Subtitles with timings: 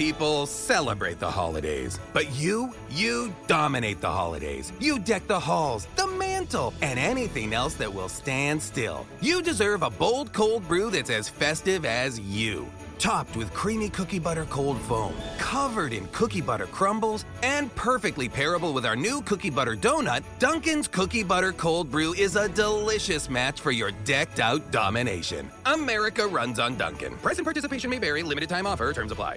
[0.00, 4.72] People celebrate the holidays, but you, you dominate the holidays.
[4.80, 9.06] You deck the halls, the mantle, and anything else that will stand still.
[9.20, 12.66] You deserve a bold cold brew that's as festive as you.
[12.98, 18.72] Topped with creamy cookie butter cold foam, covered in cookie butter crumbles, and perfectly pairable
[18.72, 23.60] with our new cookie butter donut, Dunkin's Cookie Butter Cold Brew is a delicious match
[23.60, 25.50] for your decked out domination.
[25.66, 27.16] America runs on Dunkin'.
[27.18, 29.36] Price and participation may vary, limited time offer, terms apply.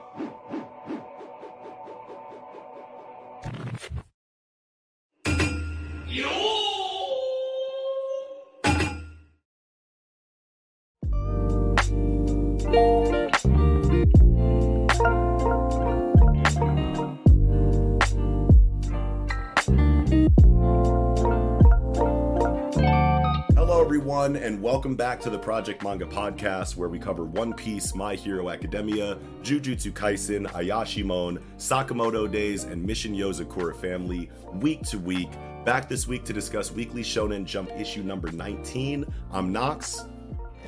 [24.21, 28.13] Everyone, and welcome back to the Project Manga Podcast, where we cover One Piece, My
[28.13, 35.31] Hero Academia, Jujutsu Kaisen, Ayashimon, Sakamoto Days, and Mission Yozakura Family, week to week.
[35.65, 39.11] Back this week to discuss Weekly Shonen Jump issue number 19.
[39.31, 40.05] I'm Knox.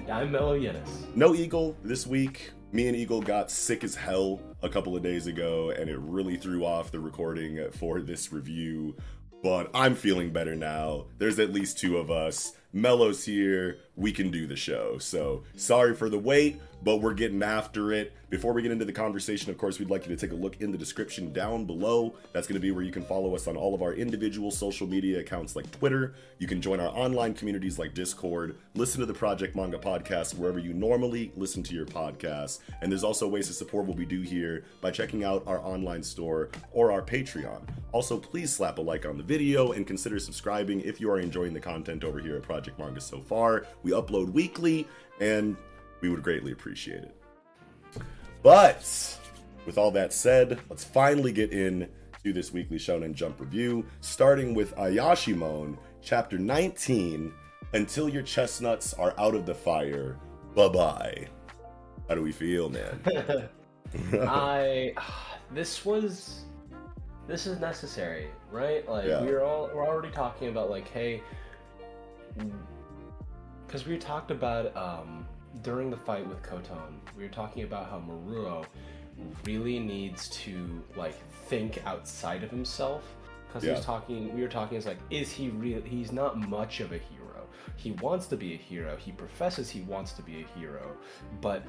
[0.04, 1.16] And I'm Mellow Yenis.
[1.16, 2.52] No Eagle this week.
[2.74, 6.36] Me and Eagle got sick as hell a couple of days ago, and it really
[6.36, 8.98] threw off the recording for this review.
[9.42, 11.06] But I'm feeling better now.
[11.20, 12.52] There's at least two of us.
[12.74, 13.78] Mello's here.
[13.96, 14.98] We can do the show.
[14.98, 18.14] So sorry for the wait, but we're getting after it.
[18.30, 20.60] Before we get into the conversation, of course, we'd like you to take a look
[20.60, 22.16] in the description down below.
[22.34, 24.88] That's going to be where you can follow us on all of our individual social
[24.88, 26.16] media accounts like Twitter.
[26.40, 30.60] You can join our online communities like Discord, listen to the Project Manga podcast wherever
[30.60, 32.60] you normally listen to your podcasts.
[32.82, 36.02] And there's also ways to support what we do here by checking out our online
[36.02, 37.62] store or our Patreon.
[37.92, 41.54] Also, please slap a like on the video and consider subscribing if you are enjoying
[41.54, 43.68] the content over here at Project Manga so far.
[43.84, 44.88] We upload weekly
[45.20, 45.56] and
[46.04, 47.16] we would greatly appreciate it.
[48.44, 49.18] But
[49.66, 51.88] with all that said, let's finally get in
[52.26, 57.34] to this weekly Shonen Jump review, starting with Ayashimon, chapter 19.
[57.74, 60.20] Until your chestnuts are out of the fire,
[60.54, 61.26] bye bye.
[62.10, 63.00] How do we feel, man?
[64.22, 64.94] I
[65.54, 66.42] this was
[67.28, 68.88] this is necessary, right?
[68.88, 69.22] Like Yeah.
[69.22, 71.24] we're all we're already talking about like, hey,
[73.66, 75.26] because we talked about um
[75.62, 78.66] during the fight with Koton, we were talking about how Maruo
[79.46, 81.16] really needs to like
[81.46, 83.04] think outside of himself.
[83.48, 84.78] Because he was talking, we were talking.
[84.78, 85.80] It's like, is he real?
[85.84, 87.46] He's not much of a hero.
[87.76, 88.98] He wants to be a hero.
[88.98, 90.98] He professes he wants to be a hero,
[91.40, 91.64] but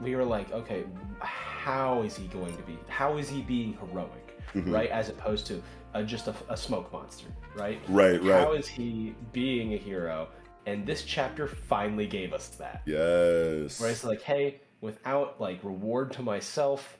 [0.00, 0.84] we were like, okay,
[1.20, 2.78] how is he going to be?
[2.88, 4.72] How is he being heroic, Mhm.
[4.72, 4.90] right?
[4.90, 5.62] As opposed to
[5.94, 7.80] uh, just a, a smoke monster, right?
[7.88, 8.44] Right, right.
[8.44, 10.28] How is he being a hero?
[10.68, 12.82] And this chapter finally gave us that.
[12.84, 13.80] Yes.
[13.80, 16.98] Where it's like, hey, without like reward to myself,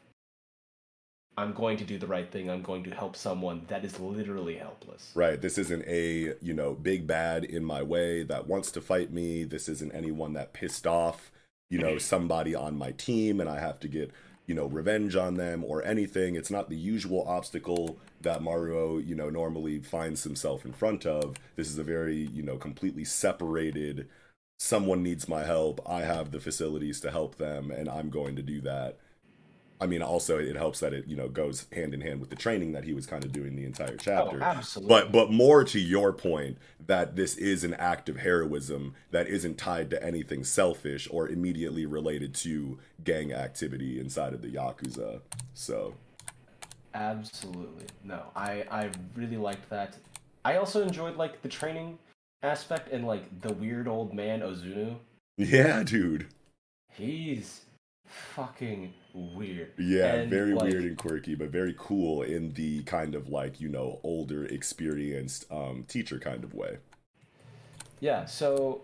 [1.36, 2.48] I'm going to do the right thing.
[2.48, 5.12] I'm going to help someone that is literally helpless.
[5.14, 5.38] Right.
[5.38, 9.44] This isn't a, you know, big bad in my way that wants to fight me.
[9.44, 11.30] This isn't anyone that pissed off,
[11.68, 14.10] you know, somebody on my team and I have to get,
[14.48, 16.34] you know, revenge on them or anything.
[16.34, 21.36] It's not the usual obstacle that Maruo you know, normally finds himself in front of.
[21.54, 24.08] This is a very, you know, completely separated
[24.58, 25.80] someone needs my help.
[25.88, 28.98] I have the facilities to help them and I'm going to do that.
[29.80, 32.36] I mean, also it helps that it you know goes hand in hand with the
[32.36, 34.38] training that he was kind of doing the entire oh, chapter.
[34.40, 34.88] Oh, absolutely.
[34.88, 39.58] But but more to your point that this is an act of heroism that isn't
[39.58, 45.20] tied to anything selfish or immediately related to gang activity inside of the yakuza.
[45.54, 45.94] So
[46.94, 47.86] Absolutely.
[48.04, 49.96] No, I I really liked that.
[50.44, 51.98] I also enjoyed like the training
[52.42, 54.96] aspect and like the weird old man Ozunu.
[55.36, 56.26] yeah, dude.
[56.92, 57.62] He's
[58.08, 59.72] fucking weird.
[59.78, 63.60] Yeah, And, very like, weird and quirky, but very cool in the kind of like,
[63.60, 66.78] you know, older, experienced um, teacher kind of way.
[68.00, 68.82] Yeah, so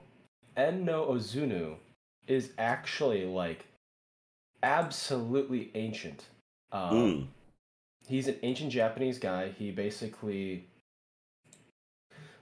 [0.56, 1.76] En no Ozunu
[2.26, 3.66] is actually like
[4.62, 6.24] absolutely ancient.
[6.72, 7.26] Um, Mm.
[8.06, 9.48] He's an ancient Japanese guy.
[9.58, 10.66] He basically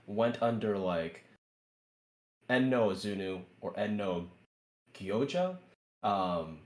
[0.07, 1.23] went under like
[2.49, 4.27] En no Ozunu or En no
[4.93, 5.57] Gyoja.
[6.03, 6.59] Um,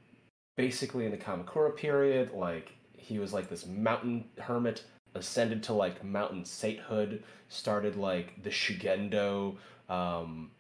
[0.58, 4.84] basically in the Kamakura period, like he was like this mountain hermit,
[5.16, 9.56] ascended to like mountain sainthood, started like the Shugendo
[9.88, 10.52] um,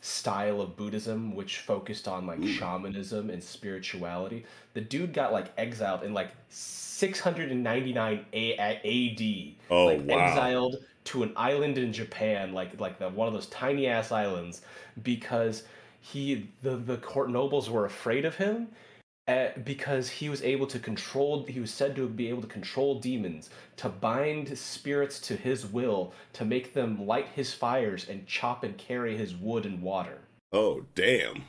[0.00, 4.46] style of Buddhism, which focused on like shamanism and spirituality.
[4.72, 9.54] The dude got like exiled in like 699 A- AD.
[9.70, 10.18] Oh, like wow.
[10.18, 14.62] exiled to an island in Japan, like like the one of those tiny ass islands,
[15.02, 15.64] because
[16.00, 18.68] he the the court nobles were afraid of him.
[19.28, 23.00] Uh, because he was able to control, he was said to be able to control
[23.00, 28.62] demons, to bind spirits to his will, to make them light his fires and chop
[28.62, 30.18] and carry his wood and water.
[30.52, 31.42] Oh, damn.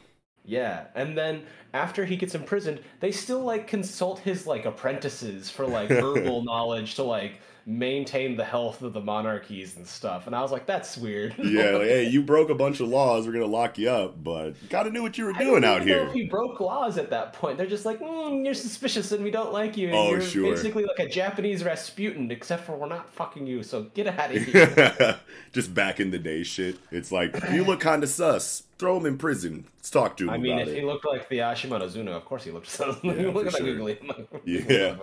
[0.44, 1.44] Yeah, and then
[1.74, 6.96] after he gets imprisoned, they still like consult his like apprentices for like herbal knowledge
[6.96, 10.26] to like maintain the health of the monarchies and stuff.
[10.26, 11.36] And I was like, that's weird.
[11.58, 13.26] Yeah, like, hey, you broke a bunch of laws.
[13.26, 16.04] We're gonna lock you up, but gotta knew what you were doing out here.
[16.08, 19.32] If he broke laws at that point, they're just like, mm, "You're suspicious and we
[19.32, 20.54] don't like you." Oh, you're sure.
[20.54, 23.64] basically like a Japanese Rasputin, except for we're not fucking you.
[23.64, 25.20] So get out of here.
[25.52, 26.78] Just back in the day shit.
[26.92, 28.64] It's like you look kind of sus.
[28.78, 29.66] Throw him in prison.
[29.78, 30.76] Let's talk to him I mean, if it.
[30.76, 32.70] he looked like the Ashimano Zuno, of course he looked.
[32.70, 34.00] So Yeah, look at that googly.
[34.46, 34.96] Yeah.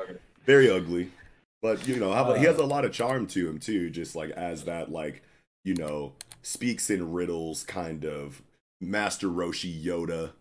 [0.46, 1.10] Very ugly,
[1.64, 2.50] but you know, about, he Uh.
[2.52, 3.88] has a lot of charm to him too.
[3.90, 5.22] Just like as that, like
[5.64, 6.12] you know,
[6.42, 8.42] speaks in riddles, kind of
[8.80, 10.32] Master Roshi Yoda.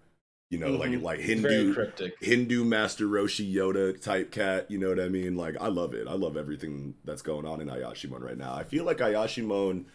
[0.52, 1.02] You know, like Mhm.
[1.02, 2.14] like very Hindu cryptic.
[2.22, 4.70] Hindu Master Roshi Yoda type cat.
[4.70, 5.36] You know what I mean?
[5.36, 6.08] Like I love it.
[6.08, 8.54] I love everything that's going on in Ayashimon right now.
[8.54, 9.86] I feel like Ayashimon,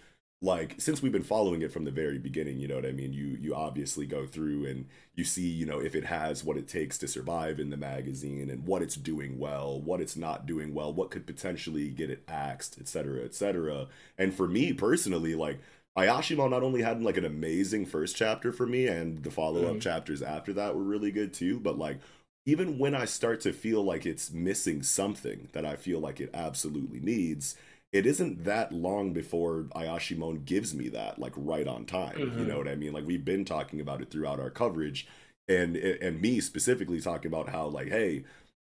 [0.40, 3.12] like since we've been following it from the very beginning, you know what I mean.
[3.12, 4.86] You you obviously go through and
[5.16, 8.48] you see, you know, if it has what it takes to survive in the magazine
[8.50, 12.22] and what it's doing well, what it's not doing well, what could potentially get it
[12.28, 13.88] axed, etc., etc.
[14.16, 15.58] And for me personally, like.
[15.96, 19.78] Ayashimo not only had like an amazing first chapter for me, and the follow up
[19.78, 19.80] Mhm.
[19.80, 21.58] chapters after that were really good too.
[21.58, 21.98] But like,
[22.46, 26.30] even when I start to feel like it's missing something that I feel like it
[26.32, 27.56] absolutely needs,
[27.92, 32.28] it isn't that long before Ayashimon gives me that, like right on time.
[32.34, 32.46] You Mhm.
[32.46, 32.92] know what I mean?
[32.92, 35.06] Like we've been talking about it throughout our coverage,
[35.48, 38.24] and and me specifically talking about how like, hey,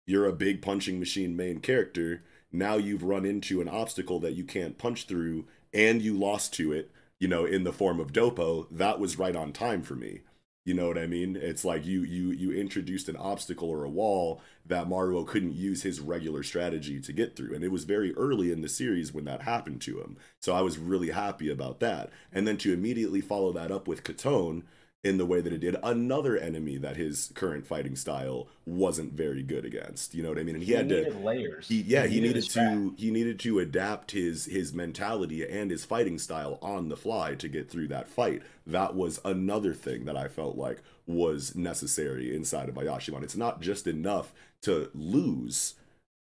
[0.07, 2.23] you're a big punching machine main character.
[2.51, 6.71] Now you've run into an obstacle that you can't punch through, and you lost to
[6.73, 6.91] it.
[7.19, 10.21] You know, in the form of Dopo, that was right on time for me.
[10.69, 11.35] You know what I mean?
[11.35, 15.81] It's like you you you introduced an obstacle or a wall that Maruo couldn't use
[15.81, 17.55] his regular strategy to get through.
[17.55, 20.17] And it was very early in the series when that happened to him.
[20.39, 22.11] So I was really happy about that.
[22.31, 24.61] And then to immediately follow that up with Katone
[25.03, 29.41] in the way that it did, another enemy that his current fighting style wasn't very
[29.43, 30.13] good against.
[30.13, 30.55] You know what I mean?
[30.55, 31.67] And he, He had to layers.
[31.69, 32.73] he, yeah, he, needed his back.
[32.73, 37.35] to he needed to adapt his his mentality and his fighting style on the fly
[37.35, 38.41] to get through that fight.
[38.67, 43.23] That was another thing that I felt like was necessary inside of Ayashimon.
[43.23, 45.75] It's not just enough to lose,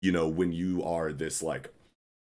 [0.02, 1.72] you know, when you are this like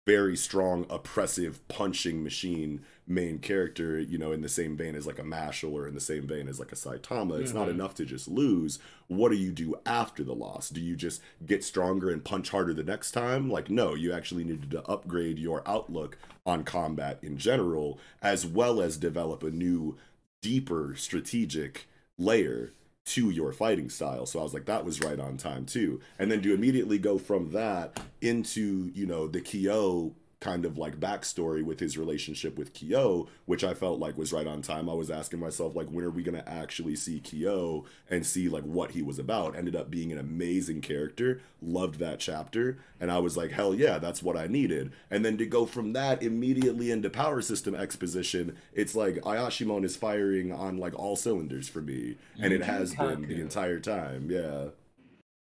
[0.08, 5.18] very strong, oppressive punching machine main character, you know, in the same vein as like
[5.18, 7.40] a Mashle or in the same vein as like a Saitama.
[7.42, 7.72] It's not Mhm.
[7.72, 8.78] enough to just lose.
[9.08, 10.70] What do you do after the loss?
[10.70, 13.50] Do you just get stronger and punch harder the next time?
[13.50, 18.80] Like, no, you actually needed to upgrade your outlook on combat in general, as well
[18.80, 19.98] as develop a new,
[20.42, 21.88] deeper strategic
[22.18, 22.72] layer
[23.06, 24.28] to your fighting style.
[24.28, 26.00] So I was like, that was right on time too.
[26.20, 31.00] And then to immediately go from that into, you know, the Kyo kind of like
[31.00, 34.90] backstory with his relationship with Kyo, which I felt like was right on time.
[34.90, 38.64] I was asking myself, like, when are we gonna actually see Kyo and see like
[38.64, 39.58] what he was about?
[39.58, 41.42] Ended up being an amazing character.
[41.62, 42.80] Loved that chapter.
[43.02, 44.94] And I was like, hell yeah, that's what I needed.
[45.12, 49.98] And then to go from that immediately into power system exposition, it's like Ayashimon is
[49.98, 52.16] firing on like all cylinders for me.
[52.42, 54.32] And it has been the entire time.
[54.32, 54.68] Yeah.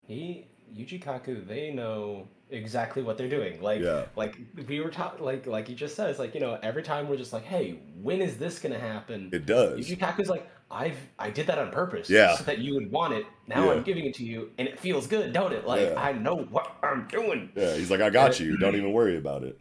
[0.05, 3.61] He Yuji Kaku, they know exactly what they're doing.
[3.61, 4.05] Like Yeah.
[4.15, 7.07] like we were talking like like you just said, it's like, you know, every time
[7.09, 9.29] we're just like, hey, when is this gonna happen?
[9.33, 9.79] It does.
[9.79, 12.09] Yuji Kaku's like, I've I did that on purpose.
[12.09, 12.35] Yeah.
[12.35, 13.25] So that you would want it.
[13.47, 13.71] Now Yeah.
[13.71, 15.67] I'm giving it to you and it feels good, don't it?
[15.67, 16.01] Like Yeah.
[16.01, 17.51] I know what I'm doing.
[17.55, 18.57] Yeah, he's like, I got you.
[18.57, 19.59] Don't even worry about it.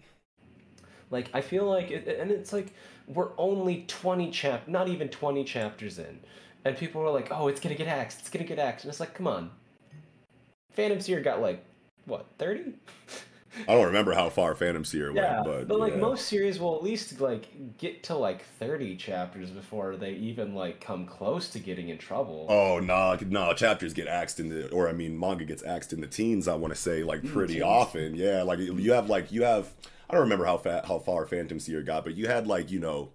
[1.11, 2.73] Like I feel like, it, and it's like
[3.07, 6.21] we're only twenty chap, not even twenty chapters in,
[6.65, 8.21] and people were like, "Oh, it's gonna get axed.
[8.21, 9.51] It's gonna get axed," and it's like, come on.
[10.73, 11.63] Phantom Seer got like
[12.07, 12.75] what thirty?
[13.67, 15.97] I don't remember how far Phantom Seer Yeah, went, but but like yeah.
[15.97, 20.81] most series will at least like get to like thirty chapters before they even like
[20.81, 22.47] come close to getting in trouble.
[22.49, 23.53] Oh no, no!
[23.55, 26.49] Chapters get axed in the, or I mean, manga gets axed in the teens.
[26.49, 27.63] I want to say like pretty teens.
[27.63, 28.15] often.
[28.15, 29.73] Yeah, like you have like you have.
[30.11, 32.81] I don't remember how fat how far Phantom Seer got, but you had like you
[32.81, 33.13] know,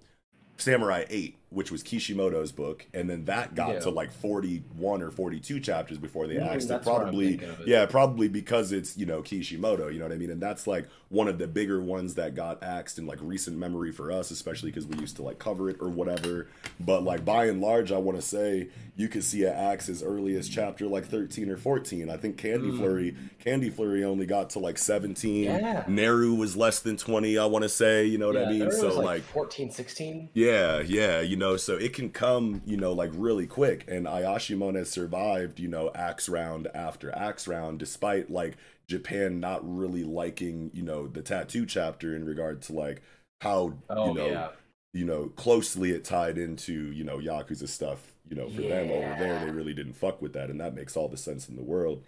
[0.58, 3.80] Samurai Eight, which was Kishimoto's book, and then that got Yeah.
[3.82, 6.84] to like forty one or forty two chapters before they Mm, axed it.
[6.84, 7.50] Probably, it.
[7.66, 9.88] yeah, probably because it's you know Kishimoto.
[9.88, 10.30] You know what I mean?
[10.32, 13.94] And that's like one of the bigger ones that got axed in like recent memory
[13.94, 16.48] for us, especially because we used to like cover it or whatever.
[16.82, 20.04] But like by and large, I want to say you could see an axe as
[20.04, 22.10] early as chapter like thirteen or fourteen.
[22.10, 25.46] I think Candy Flurry, Candy Flurry only got to like seventeen.
[25.50, 25.62] Mm.
[25.62, 25.84] Yeah.
[25.86, 27.38] Neru was less than twenty.
[27.38, 28.70] I want to say, you know what I mean?
[28.72, 30.30] So like, like 14, 16.
[30.34, 33.86] yeah, yeah, you know, so it can come, you know, like really quick.
[33.88, 39.62] And Ayashimon has survived, you know, axe round after axe round, despite like Japan not
[39.64, 43.02] really liking, you know, the tattoo chapter in regard to like
[43.42, 44.50] how, Oh you know, yeah.
[44.94, 49.16] you know, closely it tied into, you know, Yakuza stuff, you know, for them over
[49.20, 49.46] there.
[49.46, 52.04] They really didn't fuck with that, and that makes all the sense in the world.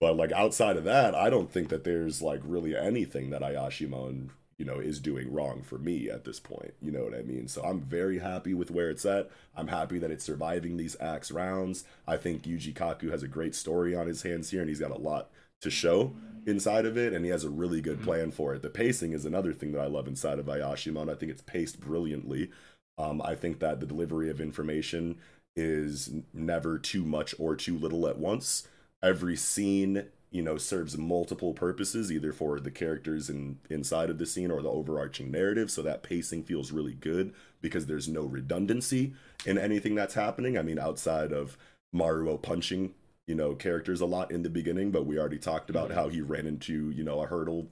[0.00, 4.30] But like outside of that, I don't think that there's like really anything that Ayashimon,
[4.58, 6.74] you know, is doing wrong for me at this point.
[6.80, 7.48] You know what I mean?
[7.48, 9.30] So I'm very happy with where it's at.
[9.56, 11.84] I'm happy that it's surviving these axe rounds.
[12.06, 14.90] I think Yuji Kaku has a great story on his hands here, and he's got
[14.90, 15.30] a lot
[15.62, 16.12] to show
[16.46, 18.62] inside of it, and he has a really good plan for it.
[18.62, 21.10] The pacing is another thing that I love inside of Ayashimon.
[21.10, 22.50] I think it's paced brilliantly.
[22.98, 25.18] Um, I think that the delivery of information
[25.56, 28.68] is never too much or too little at once.
[29.02, 34.26] Every scene, you know, serves multiple purposes, either for the characters in inside of the
[34.26, 35.70] scene or the overarching narrative.
[35.70, 39.12] So that pacing feels really good because there's no redundancy
[39.44, 40.56] in anything that's happening.
[40.56, 41.58] I mean, outside of
[41.94, 42.94] Maruo punching,
[43.26, 45.98] you know, characters a lot in the beginning, but we already talked about mm-hmm.
[45.98, 47.68] how he ran into, you know, a hurdle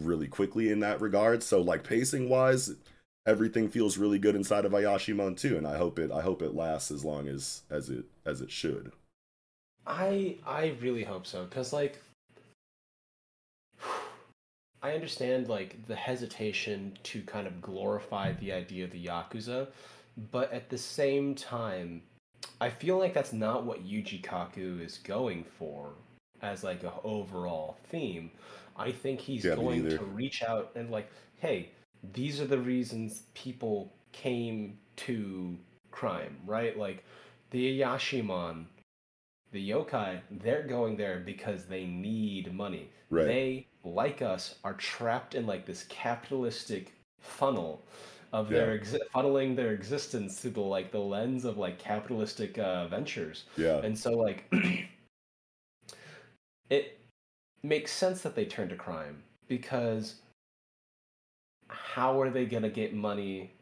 [0.00, 1.44] really quickly in that regard.
[1.44, 2.74] So like pacing wise,
[3.26, 6.54] everything feels really good inside of Ayashimon too, and I hope it I hope it
[6.54, 8.92] lasts as long as as it as it should.
[9.86, 12.00] I I really hope so because like
[14.82, 19.68] I understand like the hesitation to kind of glorify the idea of the yakuza,
[20.30, 22.02] but at the same time,
[22.60, 25.90] I feel like that's not what Yuji Kaku is going for
[26.42, 28.30] as like a overall theme.
[28.76, 31.70] I think he's Yeah, going to reach out and like, hey,
[32.12, 35.56] these are the reasons people came to
[35.90, 36.76] crime, right?
[36.78, 37.04] Like
[37.50, 38.66] the Yashimon,
[39.54, 42.90] the yokai, they're going there because they need money.
[43.08, 43.24] Right.
[43.24, 47.82] They, like us, are trapped in like this capitalistic funnel
[48.32, 52.88] of their exi- funneling their existence through the like the lens of like capitalistic uh,
[52.88, 53.44] ventures.
[53.56, 53.78] Yeah.
[53.78, 54.52] And so like
[56.68, 56.98] it
[57.62, 60.16] makes sense that they turn to crime because
[61.68, 63.52] how are they going to get money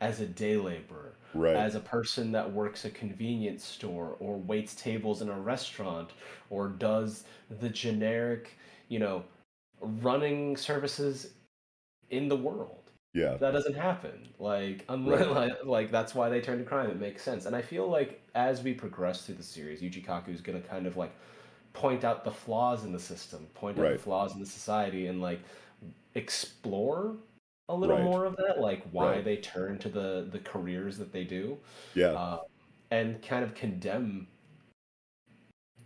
[0.00, 1.12] as a day laborer?
[1.34, 1.56] Right.
[1.56, 6.10] as a person that works a convenience store or waits tables in a restaurant
[6.50, 7.24] or does
[7.60, 8.56] the generic,
[8.88, 9.24] you know,
[9.80, 11.30] running services
[12.10, 12.90] in the world.
[13.14, 13.36] yeah.
[13.36, 14.28] That doesn't happen.
[14.38, 15.30] Like, unless, Right.
[15.50, 16.90] like, like that's why they turn to crime.
[16.90, 17.46] It makes sense.
[17.46, 20.66] And I feel like as we progress through the series, Yuji Kaku is going to
[20.68, 21.12] kind of like
[21.72, 23.92] point out the flaws in the system, point out Right.
[23.94, 25.40] the flaws in the society, and like
[26.14, 27.16] explore
[27.68, 28.04] a little Right.
[28.04, 29.24] more of that, like why Right.
[29.24, 31.58] they turn to the the careers that they do
[31.94, 32.08] Yeah.
[32.12, 32.40] uh,
[32.90, 34.28] and kind of condemn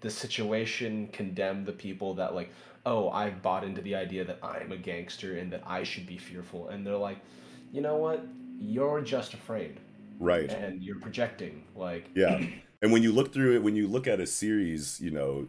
[0.00, 2.50] the situation, condemn the people that like,
[2.84, 6.18] oh, I've bought into the idea that I'm a gangster and that I should be
[6.18, 7.18] fearful, and they're like,
[7.72, 8.24] you know what,
[8.60, 9.80] you're just afraid
[10.18, 10.50] right.
[10.50, 12.40] and you're projecting, like, Yeah.
[12.82, 15.48] And when you look through it, when you look at a series, you know,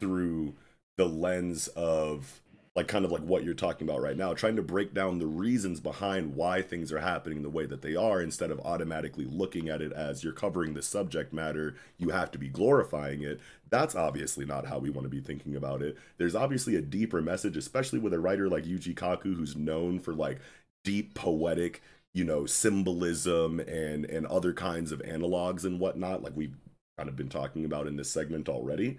[0.00, 0.54] through
[0.96, 2.40] the lens of
[2.74, 5.26] like kind of like what you're talking about right now, trying to break down the
[5.26, 9.68] reasons behind why things are happening the way that they are instead of automatically looking
[9.68, 13.40] at it as you're covering the subject matter, you have to be glorifying it.
[13.68, 15.98] That's obviously not how we want to be thinking about it.
[16.16, 20.14] There's obviously a deeper message, especially with a writer like Yuji Kaku who's known for
[20.14, 20.40] like
[20.84, 21.82] deep poetic
[22.14, 26.56] you know symbolism and and other kinds of analogs and whatnot like we've
[26.98, 28.98] kind of been talking about in this segment already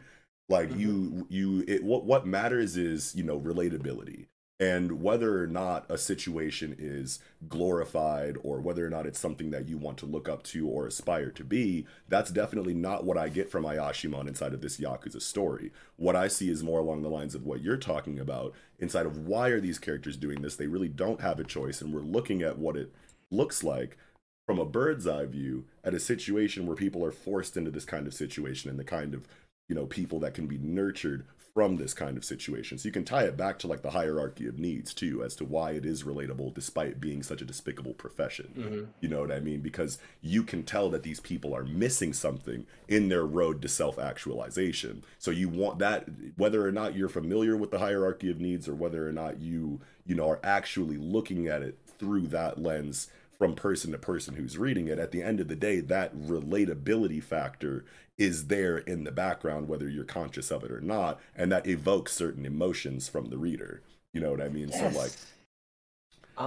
[0.50, 0.80] like mm-hmm.
[0.80, 4.28] you you it what what matters is you know relatability
[4.60, 7.20] and whether or not a situation is
[7.50, 10.86] glorified or whether or not it's something that you want to look up to or
[10.86, 15.22] aspire to be that's definitely not what i get from ayashimon inside of this yakuza
[15.22, 15.72] story.
[15.96, 19.18] What i see is more along the lines of what you're talking about inside of
[19.18, 20.56] why are these characters doing this?
[20.56, 22.94] They really don't have a choice and we're looking at what it
[23.32, 23.98] looks like
[24.46, 28.08] from a bird's eye view at a situation where people are forced into this kind
[28.08, 29.28] of situation and the kind of
[29.68, 32.78] you know people that can be nurtured from this kind of situation.
[32.78, 35.46] So you can tie it back to like the hierarchy of needs too as to
[35.46, 38.54] why it is relatable despite being such a despicable profession.
[38.58, 38.84] Mm-hmm.
[39.02, 39.62] you know what i mean?
[39.62, 45.04] Because you can tell that these people are missing something in their road to self-actualization.
[45.20, 48.74] So you want that whether or not you're familiar with the hierarchy of needs or
[48.74, 53.10] whether or not you you know are actually looking at it through that lens
[53.44, 57.22] from person to person who's reading it at the end of the day that relatability
[57.24, 57.86] factor
[58.18, 62.14] is there in the background whether you're conscious of it or not and that evokes
[62.14, 63.82] certain emotions from the reader.
[64.14, 64.72] You know what i mean?
[64.72, 65.18] So like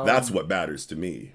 [0.03, 1.35] that's Um, what matters to me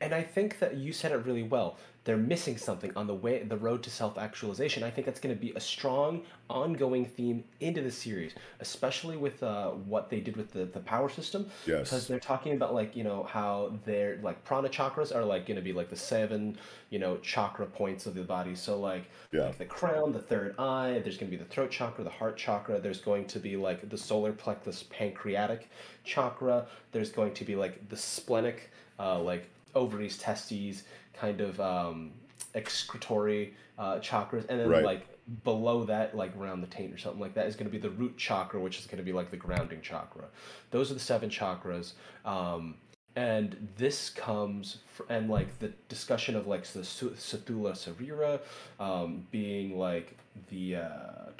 [0.00, 1.76] And I think that you said it really well.
[2.04, 4.82] They're missing something on the way, the road to self-actualization.
[4.82, 9.42] I think that's going to be a strong, ongoing theme into the series, especially with
[9.42, 11.50] uh, what they did with the, the power system.
[11.66, 11.90] Yes.
[11.90, 15.56] Because they're talking about like you know how their like prana chakras are like going
[15.56, 16.56] to be like the seven
[16.88, 18.54] you know chakra points of the body.
[18.54, 19.42] So like Yeah.
[19.42, 21.00] like the crown, the third eye.
[21.04, 22.80] There's going to be the throat chakra, the heart chakra.
[22.80, 25.68] There's going to be like the solar plexus pancreatic
[26.04, 26.66] chakra.
[26.92, 30.82] There's going to be like the splenic, uh, like ovaries, testes,
[31.14, 32.12] kind of um,
[32.54, 34.84] excretory uh, chakras, and then Right.
[34.84, 35.06] like
[35.44, 37.90] below that, like around the taint or something like that, is going to be the
[37.90, 40.24] root chakra, which is going to be like the grounding chakra.
[40.70, 41.92] Those are the seven chakras.
[42.24, 42.74] Um,
[43.16, 48.40] and this comes fr- and like the discussion of like the Sathula Sarira
[48.78, 50.16] um, being like
[50.50, 51.30] the uh,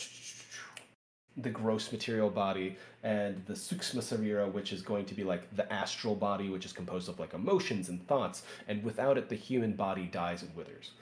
[1.38, 5.70] the gross material body and the Suksma Sarira, which is going to be like the
[5.72, 9.72] astral body, which is composed of like emotions and thoughts, and without it, the human
[9.72, 10.92] body dies and withers.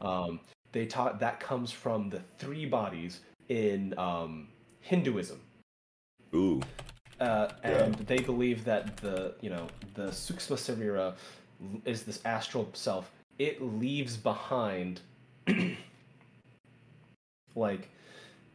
[0.00, 0.40] Um,
[0.72, 4.48] they taught that comes from the three bodies in um,
[4.80, 5.40] Hinduism
[6.34, 6.62] ooh
[7.22, 11.14] uh, and they believe that the you know the Suksma Sarira
[11.84, 13.12] is this astral self.
[13.38, 15.00] It leaves behind,
[17.54, 17.88] like,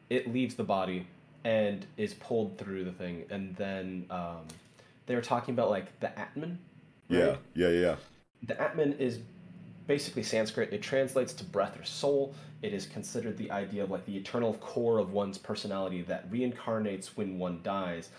[0.10, 1.08] it leaves the body
[1.44, 4.42] and is pulled through the thing, and then um,
[5.06, 6.60] they were talking about like the Atman.
[7.10, 7.38] yeah right?
[7.56, 7.96] yeah yeah
[8.44, 9.20] The Atman is
[9.88, 10.72] basically Sanskrit.
[10.74, 12.36] It translates to breath or soul.
[12.62, 17.08] It is considered the idea of like the eternal core of one's personality that reincarnates
[17.16, 18.10] when one dies.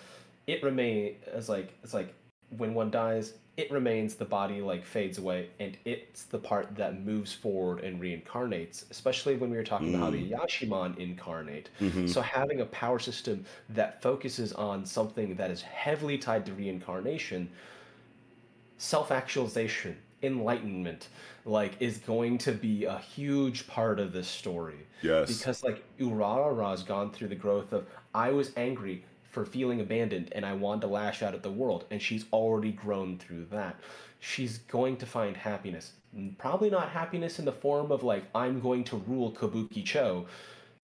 [0.47, 2.15] It remains as like it's like
[2.57, 4.15] when one dies, it remains.
[4.15, 8.91] The body like fades away, and it's the part that moves forward and reincarnates.
[8.91, 10.31] Especially when we were talking about how the mm.
[10.31, 11.69] Yashiman incarnate.
[11.81, 12.07] Mm-hmm.
[12.07, 17.51] So having a power system that focuses on something that is heavily tied to reincarnation
[18.79, 21.09] self-actualization enlightenment
[21.45, 25.37] like is going to be a huge part of this story Yes.
[25.37, 29.05] because like urara's gone through the growth of i was angry
[29.39, 31.85] for feeling abandoned and i want to lash out at the world.
[31.93, 33.79] And she's already grown through that.
[34.19, 35.93] She's going to find happiness.
[36.39, 40.27] Probably not happiness in the form of like i'm going to rule Kabukicho.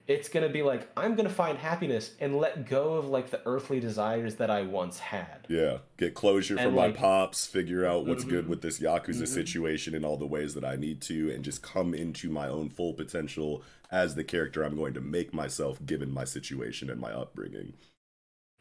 [0.06, 3.30] It's going to be like i'm going to find happiness and let go of like
[3.30, 5.46] the earthly desires that i once had.
[5.48, 8.50] Yeah, get closure from And, my pops, figure out what's good mm-hmm.
[8.50, 9.24] with this Yakuza mm-hmm.
[9.24, 12.68] situation in all the ways that I need to, and just come into my own
[12.68, 17.10] full potential as the character I'm going to make myself given my situation and my
[17.10, 17.72] upbringing.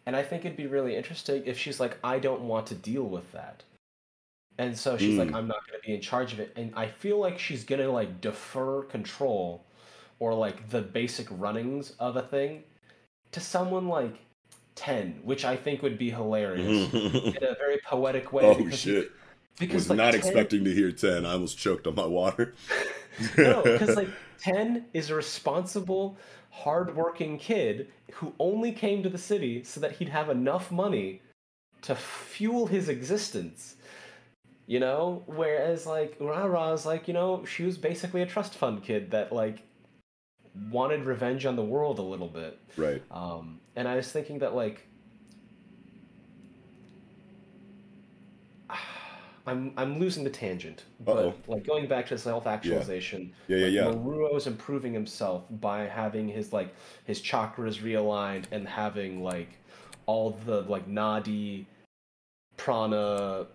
[0.05, 3.03] And I think it'd be really interesting if she's like, I don't want to deal
[3.03, 3.63] with that.
[4.57, 5.35] And so she's like, Mm.
[5.35, 6.53] I'm not going to be in charge of it.
[6.55, 9.65] And I feel like she's going to like defer control
[10.19, 12.63] or like the basic runnings of a thing
[13.31, 14.15] to someone like
[14.75, 18.43] Ten, which I think would be hilarious in a very poetic way.
[18.45, 19.11] oh because shit!
[19.59, 21.27] because Was like, not 10 expecting to hear ten.
[21.27, 22.55] I almost choked on my water.
[23.37, 26.17] no, because like Ten is responsible,
[26.53, 31.21] hardworking kid who only came to the city so that he'd have enough money
[31.81, 33.75] to fuel his existence.
[34.67, 38.83] You know, whereas like Urara is like, you know, she was basically a trust fund
[38.83, 39.63] kid that like
[40.69, 42.57] wanted revenge on the world a little bit.
[42.77, 43.01] right.
[43.11, 44.87] Um, and I was thinking that like
[49.45, 51.33] I'm I'm losing the tangent, but Uh-oh.
[51.47, 53.33] like going back to self actualization.
[53.47, 53.81] Yeah, yeah, yeah.
[53.83, 59.49] Maruo is improving himself by having his like his chakras realigned and having like
[60.05, 61.65] all the like nadi
[62.57, 63.45] prana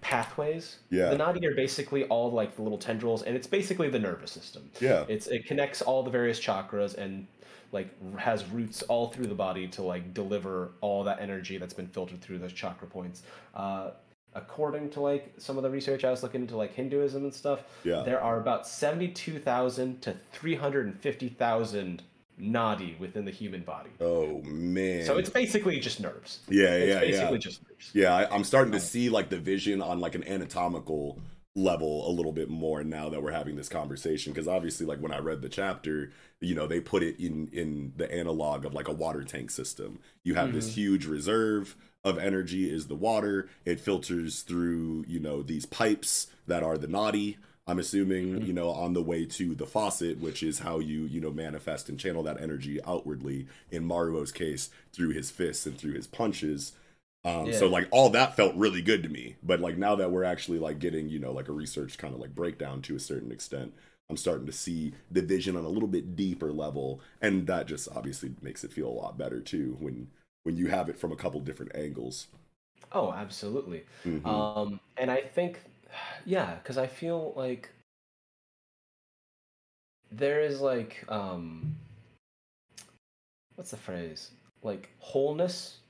[0.00, 0.78] pathways.
[0.90, 1.10] Yeah.
[1.10, 4.70] The nadi are basically all like the little tendrils, and it's basically the nervous system.
[4.80, 5.04] Yeah.
[5.08, 7.26] It's it connects all the various chakras and
[7.70, 11.88] like has roots all through the body to like deliver all that energy that's been
[11.88, 13.24] filtered through those chakra points.
[13.54, 13.90] Uh,
[14.38, 17.60] according to like some of the research I was looking into like Hinduism and stuff,
[17.84, 18.02] Yeah.
[18.02, 22.02] there are about seventy-two thousand to three hundred and fifty thousand
[22.40, 23.90] nadi within the human body.
[24.00, 25.04] Oh man.
[25.04, 26.40] So it's basically just nerves.
[26.48, 27.38] yeah, It's yeah, basically yeah.
[27.38, 27.90] just nerves.
[27.92, 31.18] Yeah, I, I'm starting to see like the vision on like an anatomical
[31.58, 35.10] level a little bit more now that we're having this conversation because obviously like when
[35.10, 38.86] i read the chapter you know they put it in in the analog of like
[38.86, 40.56] a water tank system you have mm-hmm.
[40.56, 46.28] this huge reserve of energy is the water it filters through you know these pipes
[46.46, 47.36] that are the nadi.
[47.66, 48.46] i'm assuming mm-hmm.
[48.46, 51.88] you know on the way to the faucet which is how you you know manifest
[51.88, 56.72] and channel that energy outwardly in maruo's case through his fists and through his punches
[57.24, 57.58] um, yeah.
[57.58, 60.58] So like all that felt really good to me, but like now that we're actually
[60.58, 63.74] like getting you know like a research kind of like breakdown to a certain extent,
[64.08, 67.88] I'm starting to see the vision on a little bit deeper level, and that just
[67.94, 70.08] obviously makes it feel a lot better too when
[70.48, 72.28] when you have it from a couple different angles.
[72.90, 73.84] Oh, absolutely.
[74.06, 74.26] Mm-hmm.
[74.26, 75.60] Um, and I think,
[76.24, 77.68] yeah, because I feel like
[80.10, 81.76] there is like um,
[83.56, 84.30] what's the phrase?
[84.62, 85.80] Like wholeness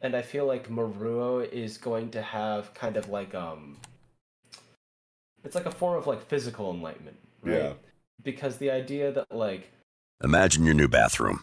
[0.00, 3.76] and I feel like Maruo is going to have kind of like um
[5.44, 7.54] it's like a form of like physical enlightenment, right?
[7.54, 7.72] Yeah.
[8.22, 9.70] Because the idea that like
[10.24, 11.42] Imagine your new bathroom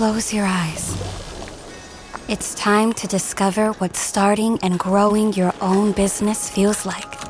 [0.00, 0.96] Close your eyes.
[2.26, 7.20] It's time to discover what starting and growing your own business feels like.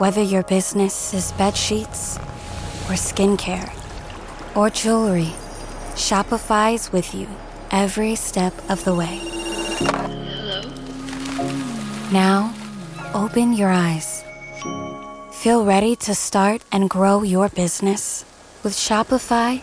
[0.00, 2.16] Whether your business is bed sheets,
[2.88, 3.70] or skincare,
[4.56, 5.32] or jewelry,
[5.94, 7.28] Shopify's with you
[7.70, 9.20] every step of the way.
[9.78, 10.62] Hello?
[12.10, 12.52] Now,
[13.14, 14.24] open your eyes.
[15.30, 18.24] Feel ready to start and grow your business?
[18.64, 19.62] With Shopify,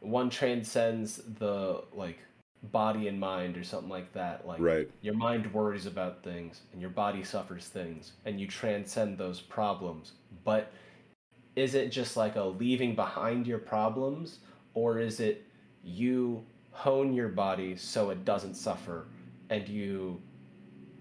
[0.00, 2.18] one transcends the like
[2.64, 4.90] body and mind or something like that like right.
[5.00, 10.12] your mind worries about things and your body suffers things and you transcend those problems.
[10.44, 10.72] But
[11.56, 14.38] is it just like a leaving behind your problems
[14.74, 15.46] or is it
[15.82, 19.06] you hone your body so it doesn't suffer
[19.48, 20.20] and you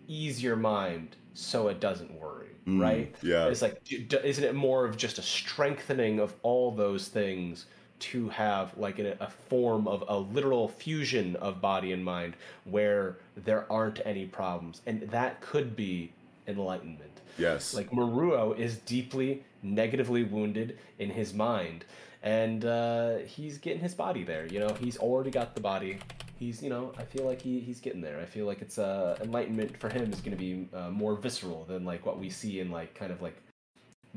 [0.07, 3.13] ease your mind so it doesn't worry mm, right?
[3.21, 3.47] yeah.
[3.47, 7.65] It's like isn't it more of just a strengthening of all those things
[7.99, 12.35] to have like a, a, form of a literal fusion of body and mind
[12.65, 14.81] where there aren't any problems.
[14.85, 16.11] And that could be
[16.47, 17.21] enlightenment.
[17.37, 17.73] Yes.
[17.73, 21.85] Like maruo is deeply negatively wounded in his mind.
[22.21, 24.73] And uh, he's getting his body there you know?
[24.79, 25.99] He's already got the body.
[26.37, 28.19] He's you know i feel like he, he's getting there.
[28.19, 31.65] I feel like it's uh, enlightenment for him is going to be uh, more visceral
[31.65, 33.35] than like what we see in like kind of like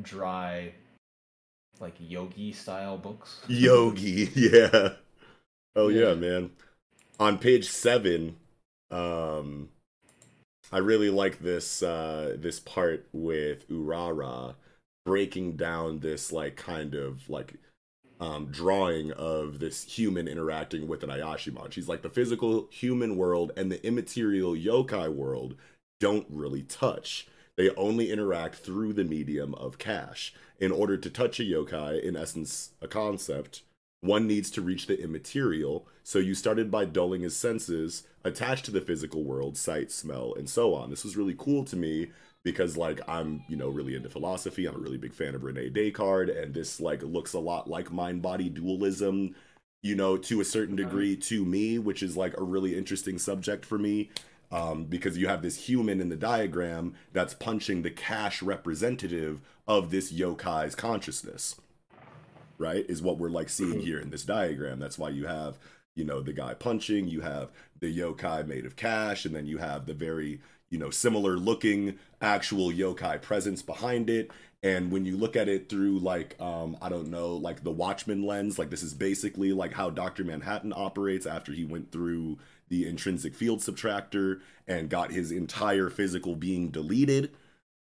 [0.01, 0.73] dry
[1.81, 3.41] like yogi style books.
[3.49, 4.91] yogi, yeah.
[5.75, 6.09] Oh yeah.
[6.09, 6.51] yeah, man.
[7.19, 8.37] On page seven,
[8.91, 9.69] um,
[10.71, 14.55] I really like this uh, this part with Urara
[15.05, 17.55] breaking down this like kind of like
[18.21, 21.73] um, drawing of this human interacting with an Ayashimon.
[21.73, 25.57] She's like the physical human world and the immaterial yokai world
[25.99, 27.27] don't really touch.
[27.57, 30.33] They only interact through the medium of cash.
[30.62, 33.62] In order to touch a yokai, in essence, a concept,
[34.01, 35.88] one needs to reach the immaterial.
[36.05, 40.48] So you started by dulling his senses attached to the physical world, sight, smell, and
[40.48, 40.88] so on.
[40.88, 42.12] This was really cool to me
[42.44, 44.66] because like I'm, you know, really into philosophy.
[44.66, 47.90] I'm a really big fan of Rene Descartes, and this like looks a lot like
[47.90, 49.35] mind body dualism,
[49.83, 53.64] you know, to a certain degree to me, which is like a really interesting subject
[53.64, 54.11] for me
[54.53, 59.91] um, because you have this human in the diagram that's punching the cash representative of
[59.91, 61.57] this yokai's consciousness
[62.62, 64.79] right is what we're like seeing here in this diagram.
[64.79, 65.59] That's why you have
[65.95, 69.59] you know the guy punching you have the yokai made of cash and then you
[69.59, 74.31] have the very you know similar looking actual yokai presence behind it.
[74.62, 78.25] And when you look at it through like um i don't know like the Watchmen
[78.25, 82.38] lens like this is basically like how dr manhattan operates after he went through
[82.73, 87.31] the intrinsic field subtractor and got his entire physical being deleted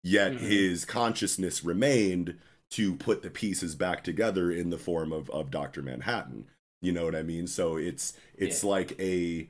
[0.03, 0.47] yet mm-hmm.
[0.47, 2.39] his consciousness remained
[2.71, 5.83] to put the pieces back together in the form of of Dr.
[5.83, 6.47] Manhattan.
[6.81, 7.47] You know what I mean?
[7.47, 8.71] So it's it's Yeah.
[8.71, 9.49] like a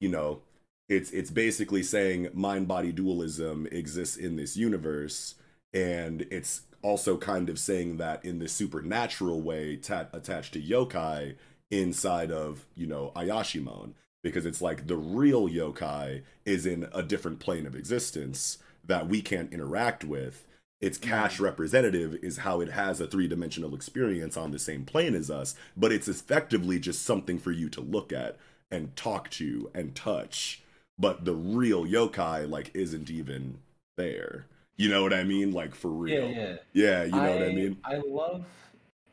[0.00, 0.40] you know,
[0.88, 5.34] it's it's basically saying mind body dualism exists in this universe
[5.74, 11.36] and it's also kind of saying that in this supernatural way ta- attached to yokai
[11.70, 17.38] inside of you know ayashimon because it's like the real yokai is in a different
[17.38, 20.46] plane of existence that we can't interact with.
[20.80, 25.30] Its cash representative is how it has a three-dimensional experience on the same plane as
[25.30, 28.36] us but it's effectively just something for you to look at
[28.70, 30.62] and talk to and touch.
[30.98, 33.58] But the real yokai like isn't even
[33.96, 34.46] there.
[34.76, 35.52] You know what i mean?
[35.52, 36.28] Like for real.
[36.28, 36.56] Yeah, yeah.
[36.72, 37.76] yeah you know what i mean?
[37.84, 38.44] I love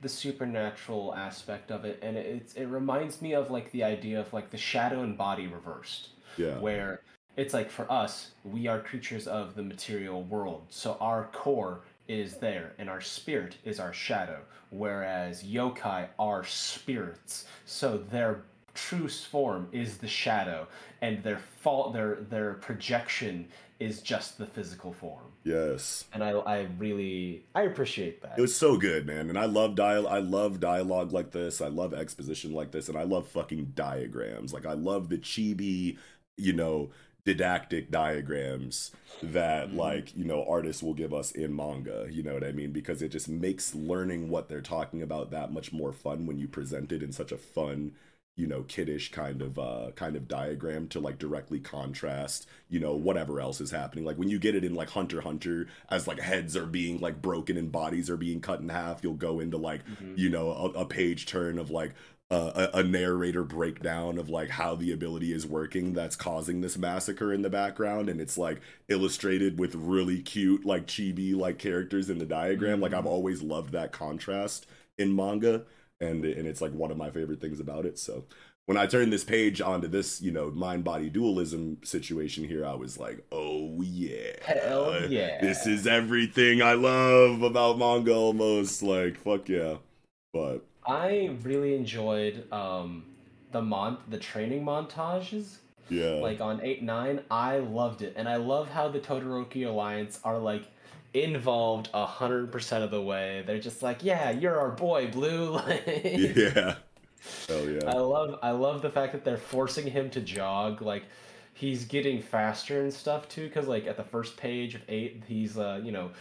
[0.02, 4.20] the supernatural aspect of it, and it, it's it reminds me of like the idea
[4.20, 6.60] of like the shadow and body reversed, yeah.
[6.60, 7.02] Where
[7.36, 12.38] it's like for us, we are creatures of the material world, so our core is
[12.38, 19.68] there, and our spirit is our shadow, whereas yokai are spirits, so their true form
[19.72, 20.68] is the shadow,
[21.02, 23.48] and their fault, their their projection
[23.80, 28.38] is just the physical form yes and I I really I appreciate that.
[28.38, 30.08] It was so good, man, and I love dial.
[30.08, 31.62] I love dialogue like this.
[31.62, 34.54] I love exposition like this, and I love fucking diagrams.
[34.54, 35.98] Like I love the chibi,
[36.38, 36.92] you know,
[37.26, 39.78] didactic diagrams that mm-hmm.
[39.78, 42.08] like you know artists will give us in manga.
[42.10, 42.72] You know what I mean?
[42.72, 46.48] Because it just makes learning what they're talking about that much more fun when you
[46.48, 47.94] present it in such a fun
[48.38, 52.96] you know kiddish kind of uh kind of diagram to like directly contrast you know
[52.96, 54.06] whatever else is happening.
[54.06, 57.22] Like when you get it in like hunter hunter as like heads are being like
[57.22, 59.82] broken and bodies are being cut in half you'll go into like
[60.16, 61.94] you know a, a page turn of like
[62.30, 66.78] uh, a, a narrator breakdown of like how the ability is working that's causing this
[66.78, 72.10] massacre in the background and it's like illustrated with really cute like chibi like characters
[72.10, 72.82] in the diagram.
[72.82, 75.64] Like i've always loved that contrast in manga
[76.02, 77.98] and and it's like one of my favorite things about it.
[78.00, 78.26] So
[78.68, 82.74] when i turned this page onto this you know mind body dualism situation here i
[82.74, 84.34] was like oh yeah.
[84.44, 85.42] Hell yeah.
[85.42, 88.84] this is everything i love about manga almost.
[88.84, 89.76] Like fuck yeah.
[90.34, 93.04] But I really enjoyed um
[93.52, 95.58] the mon the training montages.
[95.90, 96.16] Yeah.
[96.16, 98.14] Like on 8 9 I loved it.
[98.18, 100.64] And I love how the Todoroki Alliance are like
[101.24, 103.44] involved a hundred percent of the way.
[103.46, 105.52] They're just like, yeah, you're our boy, Blue.
[105.52, 106.76] Like, yeah.
[107.48, 107.90] Hell yeah.
[107.90, 110.82] I love I love the fact that they're forcing him to jog.
[110.82, 111.04] Like
[111.54, 115.58] he's getting faster and stuff too cuz like at the first page of 8 he's
[115.58, 116.12] uh you know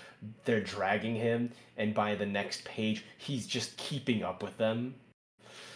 [0.45, 1.53] they're dragging him.
[1.77, 4.95] And by the next page he's just keeping up with them.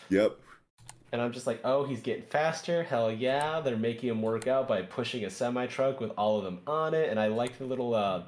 [0.09, 0.37] Yep.
[1.13, 2.83] And I'm just like oh he's getting faster.
[2.83, 3.61] Hell yeah.
[3.61, 6.95] They're making him work out by pushing a semi truck with all of them on
[6.95, 7.11] it.
[7.11, 8.23] And I like the little uh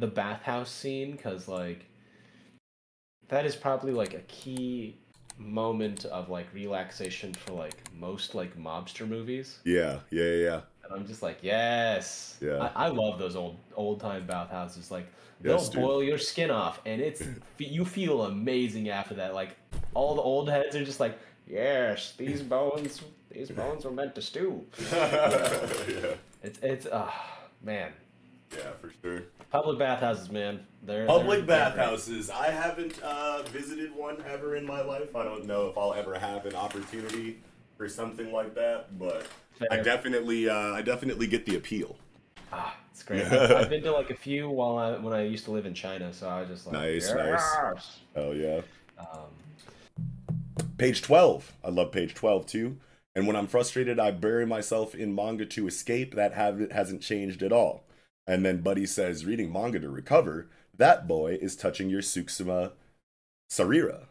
[0.00, 1.86] the bathhouse scene cuz like
[3.28, 4.96] that is probably like a key
[5.38, 9.58] moment of like relaxation for like most like mobster movies.
[9.64, 10.60] Yeah yeah yeah, yeah.
[10.84, 12.36] And i'm just like yes.
[12.40, 12.70] Yeah.
[12.74, 15.06] i, I love those old old time bathhouses like
[15.40, 17.22] they'll Yes, boil your skin off and it's
[17.58, 19.56] you feel amazing after that like
[19.94, 24.22] all the old heads are just like yes these bones these bones were meant to
[24.22, 24.66] stew.
[24.92, 26.14] Yeah.
[26.42, 27.10] It's it's uh
[27.62, 27.92] man.
[28.52, 31.76] Yeah for sure public bathhouses man they're Public they're- they're great.
[31.76, 32.30] bathhouses.
[32.30, 35.14] I haven't uh, visited one ever in my life.
[35.14, 37.38] I don't know if I'll ever have an opportunity
[37.76, 39.26] for something like that, but
[39.70, 41.96] I definitely, uh, I definitely get the appeal.
[42.50, 43.24] Ah, it's great.
[43.26, 46.12] I've, been to like a few while I when I used to live in China,
[46.14, 47.42] so I was just like, Nice, nice.
[47.74, 48.62] "Yes!" Oh yeah.
[48.98, 49.06] Um,
[50.78, 51.52] Page twelve.
[51.62, 52.78] I love page twelve too.
[53.14, 56.14] And when I'm frustrated, I bury myself in manga to escape.
[56.14, 57.82] That habit hasn't changed at all.
[58.30, 60.46] And then Buddy says, reading manga to recover.
[60.76, 62.70] That boy is touching your Suksuma
[63.50, 64.04] Sarira.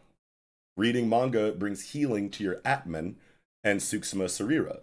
[0.76, 3.16] Reading manga brings healing to your Atman
[3.64, 4.80] and Suksuma Sarira.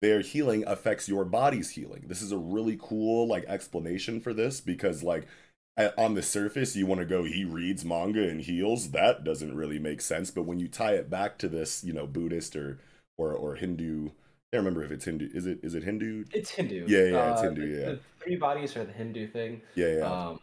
[0.00, 2.04] Their healing affects your body's healing.
[2.06, 5.26] This is a really cool like explanation for this because like
[5.96, 8.92] on the surface you want to go he reads manga and heals.
[8.92, 12.06] That doesn't really make sense, but when you tie it back to this, you know,
[12.06, 12.78] Buddhist or
[13.16, 14.10] or or Hindu,
[14.52, 15.28] can't remember if it's Hindu.
[15.34, 16.24] Is it is it Hindu?
[16.32, 16.86] it's Hindu.
[16.88, 17.88] Yeah, yeah, it's Uh, Hindu, the- yeah.
[17.90, 19.60] The three bodies are the Hindu thing.
[19.74, 20.28] Yeah, yeah.
[20.28, 20.40] Um,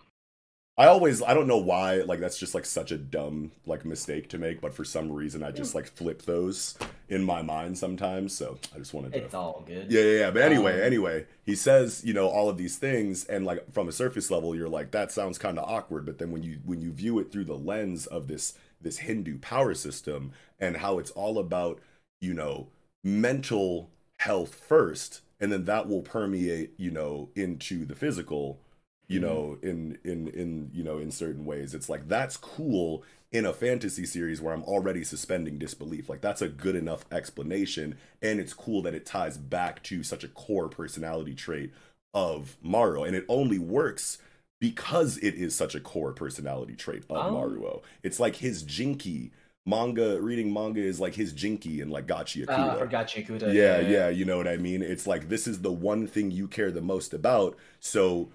[0.78, 4.28] I always I don't know why like that's just like such a dumb like mistake
[4.30, 8.36] to make, but for some reason I just like flip those in my mind sometimes.
[8.38, 9.89] So I just wanted to it's all good.
[9.91, 10.32] Yeah, yeah, yeah.
[10.32, 13.88] But anyway, Um, anyway, he says, you know, all of these things, and like from
[13.88, 16.06] a surface level, you're like, that sounds kind of awkward.
[16.06, 19.39] But then when you when you view it through the lens of this this Hindu
[19.39, 21.80] power system and how it's all about,
[22.20, 22.68] you know,
[23.02, 28.60] mental health first, and then that will permeate, you know, into the physical.
[29.08, 29.28] you mm-hmm.
[29.28, 31.73] know in in in you know in certain ways.
[31.73, 36.10] It's like that's cool in a fantasy series where i'm already suspending disbelief.
[36.10, 40.23] Like that's a good enough explanation and it's cool that it ties back to such
[40.23, 41.71] a core personality trait
[42.13, 44.19] of maruo and it only works
[44.62, 47.32] because it is such a core personality trait of oh.
[47.32, 49.32] maruo it's like his jinky
[49.65, 52.80] manga reading manga is like his Jinki and like gachi Ah, Akuda.
[52.80, 53.54] for Gachiakuta.
[53.54, 54.82] yeah, yeah, you know what I mean?
[54.82, 57.58] It's like this is the one thing you care the most about.
[57.80, 58.30] So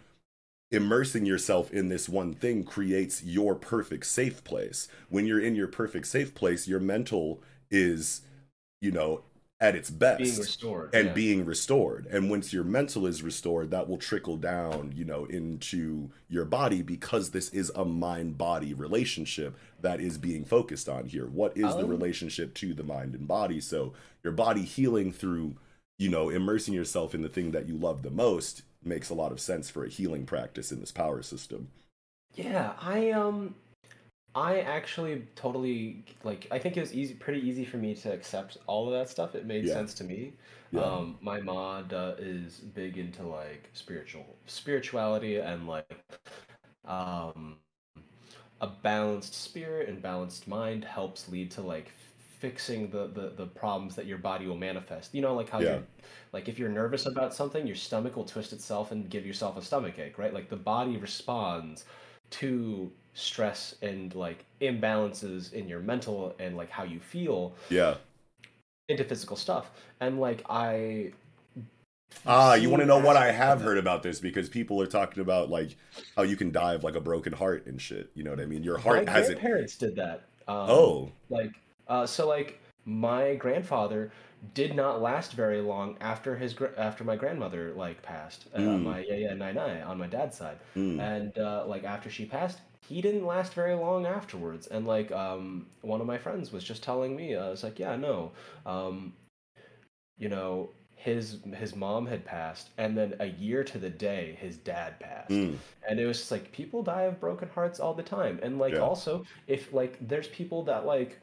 [0.71, 4.89] immersing yourself in this one thing creates your perfect safe place.
[5.09, 8.23] When you're in your perfect safe place, your mental is,
[8.81, 9.23] you know,
[9.63, 10.95] at its best Being restored.
[10.95, 11.13] and yeah.
[11.13, 12.07] being restored.
[12.07, 16.81] And once your mental is restored, that will trickle down, you know, into your body
[16.83, 21.27] because this is a mind body relationship that is being focused on here.
[21.27, 23.61] What is the Um, relationship to the mind and body?
[23.61, 25.57] So your body healing through,
[25.99, 29.33] you know, immersing yourself in the thing that you love the most makes a lot
[29.33, 31.69] of sense for a healing practice in this power system.
[32.35, 33.55] Yeah, I um
[34.35, 38.59] I actually totally like I think it was easy pretty easy for me to accept
[38.67, 39.35] all of that stuff.
[39.35, 39.69] It made Yeah.
[39.69, 40.35] sense to me.
[40.71, 40.91] Yeah.
[40.91, 45.91] Um my mod uh, is big into like spiritual spirituality and like
[46.87, 47.59] um
[48.61, 51.91] a balanced spirit and balanced mind helps lead to like
[52.39, 55.15] fixing the, the the problems that your body will manifest.
[55.15, 55.67] You know, like how Yeah.
[55.71, 55.83] you're
[56.33, 59.63] like if you're nervous about something, your stomach will twist itself and give yourself a
[59.63, 60.33] stomach ache, right?
[60.35, 61.85] Like the body responds
[62.31, 67.97] to stress and like imbalances in your mental and like how you feel Yeah.
[68.89, 69.71] into physical stuff.
[70.01, 71.13] And like I
[72.27, 75.23] Ah, you want to know what I have heard about this because people are talking
[75.23, 75.77] about like
[76.17, 78.11] how you can die of like a broken heart and shit.
[78.15, 78.63] You know what I mean?
[78.63, 79.41] Your heart my hasn't.
[79.41, 80.23] grandparents did that.
[80.49, 81.53] Um, Oh, like
[81.89, 84.11] uh, so like my grandfather
[84.55, 88.83] did not last very long after his after my grandmother like passed uh, Mm.
[88.85, 92.25] my yeah yeah nine nine on my dad's side mm, and uh, like after she
[92.25, 96.65] passed he didn't last very long afterwards and like um one of my friends was
[96.65, 98.33] just telling me uh, I was like yeah no
[98.65, 99.13] um
[100.19, 100.71] you know
[101.03, 105.31] his his mom had passed and then a year to the day his dad passed
[105.31, 105.57] mm.
[105.89, 108.75] and it was just like people die of broken hearts all the time and like
[108.75, 108.81] Yeah.
[108.81, 111.19] also if like there's people that like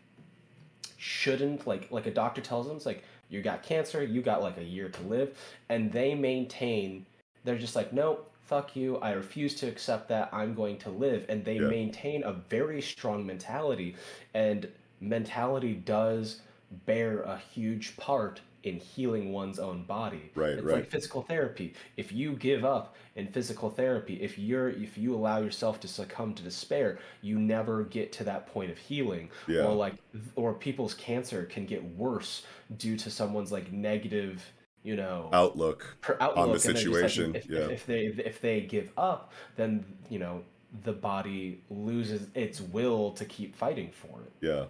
[0.98, 4.58] shouldn't like like a doctor tells them it's like you got cancer you got like
[4.58, 5.38] a year to live
[5.70, 7.06] and they maintain
[7.44, 11.24] they're just like no fuck you i refuse to accept that i'm going to live
[11.30, 11.68] and they Yeah.
[11.68, 13.96] maintain a very strong mentality
[14.34, 14.68] and
[15.00, 16.42] mentality does
[16.88, 20.76] bear a huge part in healing one's own body Right, it's right.
[20.78, 25.40] like physical therapy if you give up in physical therapy if you're if you allow
[25.40, 29.64] yourself to succumb to despair you never get to that point of healing Yeah.
[29.66, 29.96] or like
[30.36, 32.46] or people's cancer can get worse
[32.78, 34.44] due to someone's like negative
[34.84, 35.98] you know Outlook.
[36.02, 37.68] per outlook on the then like, situation, if, yeah.
[37.68, 38.02] if they
[38.32, 40.44] if they give up then you know
[40.84, 44.66] the body loses its will to keep fighting for it Yeah.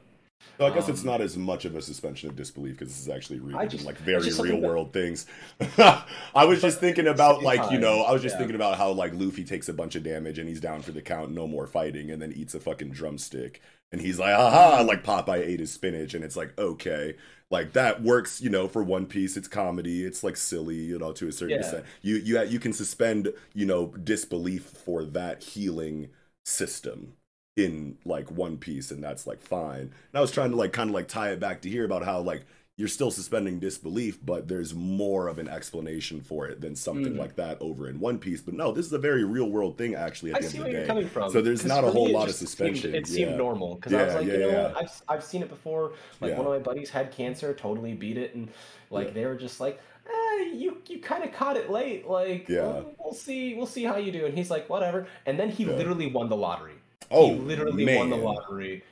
[0.58, 3.00] So I guess it's Um, not as much of a suspension of disbelief because this
[3.02, 5.28] is actually in just- like very real world things.
[5.78, 8.40] I was just thinking about like you know I was just yeah.
[8.40, 11.02] thinking about how like Luffy takes a bunch of damage and he's down for the
[11.02, 15.04] count, no more fighting, and then eats a fucking drumstick, and he's like, "Aha!" Like
[15.04, 17.16] Popeye ate his spinach, and it's like okay,
[17.52, 19.38] like that works, you know, for One Piece.
[19.38, 21.60] It's comedy, it's like silly, you know, to a certain Yeah.
[21.62, 21.86] extent.
[22.02, 26.10] You you you can suspend, you know, disbelief for that healing
[26.46, 27.14] system
[27.58, 30.90] in like one piece and that's like fine and i was trying to like kind
[30.90, 32.46] of like tie it back to here about how like
[32.80, 37.18] you're still suspending disbelief but there's more of an explanation for it than something Mm.
[37.18, 39.96] like that over in one piece but no this is a very real world thing
[39.96, 41.32] actually at I the see end where of the you're day coming from.
[41.32, 44.14] so there's not a whole lot of suspension Seemed, it seemed normal because I was
[44.14, 44.68] like, yeah, you know yeah.
[44.74, 44.78] what?
[44.84, 45.94] I've I've seen it before.
[46.22, 46.38] Like Yeah.
[46.38, 48.48] one of my buddies had cancer, totally beat it, and
[48.92, 49.14] like Yeah.
[49.14, 52.08] they were just like, eh, you you kind of caught it late.
[52.08, 52.68] Like, Yeah.
[52.68, 54.28] we'll, we'll see, we'll see how you do.
[54.28, 55.08] And he's like, whatever.
[55.26, 55.74] And then he Yeah.
[55.74, 56.74] literally won the lottery.
[57.12, 57.98] Oh he literally man.
[57.98, 58.84] won the lottery,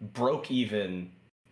[0.00, 1.10] broke even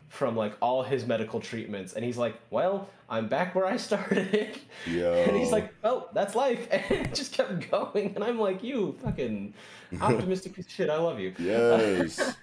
[0.09, 4.59] from like all his medical treatments, and he's like, well, I'm back where I started.
[4.87, 5.15] Yo.
[5.15, 8.13] And he's like, "Well, that's life," and it just kept going.
[8.15, 9.55] And I'm like, "You fucking
[10.01, 10.91] optimistic piece of shit.
[10.91, 12.37] I love you." yes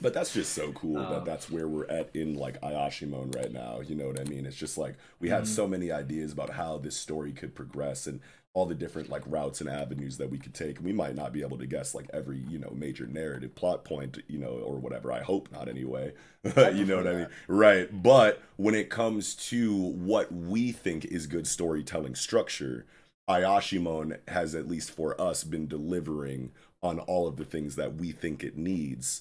[0.00, 3.50] But that's just so cool Um, that that's where we're at in like Ayashimon right
[3.50, 3.80] now.
[3.80, 4.44] You know what I mean?
[4.46, 5.54] It's just like we had Mm-hmm.
[5.54, 8.20] so many ideas about how this story could progress and
[8.56, 10.80] all the different like routes and avenues that we could take.
[10.80, 14.16] We might not be able to guess like every, you know, major narrative plot point,
[14.28, 15.12] you know, or whatever.
[15.12, 16.14] I hope not anyway.
[16.56, 17.26] you know what I mean?
[17.48, 18.02] Right.
[18.02, 22.86] But when it comes to what we think is good storytelling structure,
[23.28, 26.50] Ayashimon has at least for us been delivering
[26.82, 29.20] on all of the things that we think it needs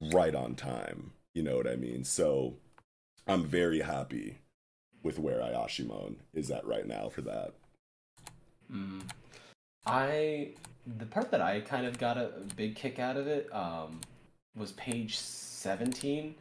[0.00, 1.10] right on time.
[1.34, 2.04] You know what I mean?
[2.04, 2.54] So
[3.26, 4.38] I'm very happy
[5.02, 7.54] with where Ayashimon is at right now for that.
[8.72, 9.02] Mm.
[9.86, 10.48] I
[10.98, 14.00] the part that I kind of got a big kick out of it um,
[14.56, 16.34] was page seventeen,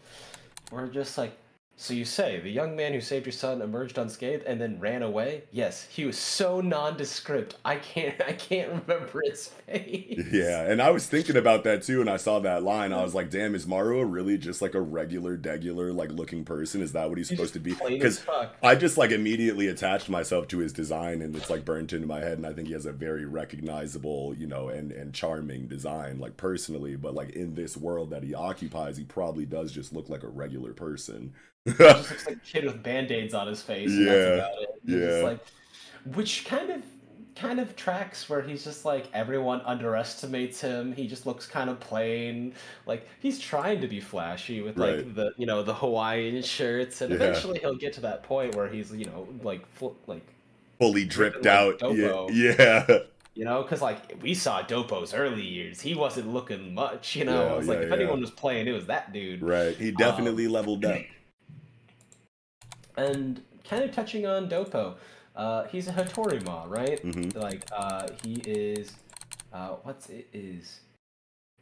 [0.69, 1.37] where just like
[1.81, 5.01] so you say the young man who saved your son emerged unscathed and then ran
[5.01, 5.43] away?
[5.49, 7.55] Yes, he was so nondescript.
[7.63, 10.25] I can't I can't remember his face.
[10.29, 12.91] Yeah, and I was thinking about that too, and I saw that line.
[12.93, 16.81] I was like, "Damn, is Maruo really just like a regular, degular, like looking person?
[16.81, 18.21] Is that what he's, He's supposed to be?" Because.
[18.61, 22.19] I just like immediately attached myself to his design, and it's like burnt into my
[22.19, 22.37] head.
[22.37, 26.37] And I think he has a very recognizable, you know, and and charming design, like
[26.37, 26.95] personally.
[26.95, 30.27] But like in this world that he occupies, he probably does just look like a
[30.27, 31.33] regular person.
[31.65, 33.97] He just looks like a kid with band-aids on his face.
[33.97, 34.69] and Yeah, that's about it.
[34.85, 35.23] He's just yeah.
[35.23, 35.39] like
[36.05, 36.81] which kind of
[37.35, 40.91] kind of tracks where he's just like everyone underestimates him.
[40.93, 42.53] He just looks kind of plain.
[42.85, 45.15] Like he's trying to be flashy with like Right.
[45.15, 47.17] the you know the Hawaiian shirts, and Yeah.
[47.17, 50.25] eventually he'll get to that point where he's you know like full, like
[50.79, 51.81] Fully dripped like out.
[51.81, 52.29] Yeah, Dopo.
[52.33, 52.87] yeah.
[53.35, 57.15] you know because like we saw Dopo's early years, he wasn't looking much.
[57.15, 57.95] You know, Yeah, it's like yeah, if yeah.
[57.95, 59.41] anyone was playing, it was that dude.
[59.41, 59.75] Right.
[59.77, 61.05] He um, definitely leveled up.
[63.03, 64.95] and kind of touching on Dopo,
[65.35, 67.01] uh, he's a Hitorima, right?
[67.03, 67.35] Mhm.
[67.35, 68.93] Like uh, he is,
[69.53, 70.81] uh, what's it is?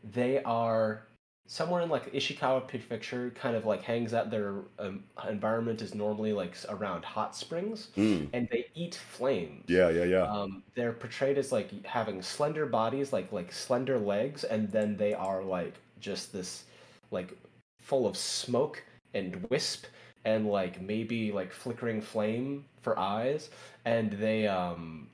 [0.03, 1.03] They are
[1.47, 3.31] somewhere in like Ishikawa Prefecture.
[3.35, 4.29] Kind of like hangs out.
[4.31, 8.29] Their um, environment is normally like around hot springs, Mm.
[8.33, 9.65] and they eat flames.
[9.67, 10.23] Yeah, yeah, yeah.
[10.23, 15.13] Um, they're portrayed as like having slender bodies, like like slender legs, and then they
[15.13, 16.63] are like just this,
[17.11, 17.35] like
[17.79, 18.83] full of smoke
[19.13, 19.85] and wisp
[20.28, 23.49] and like maybe like flickering flame for eyes,
[23.86, 25.07] and they um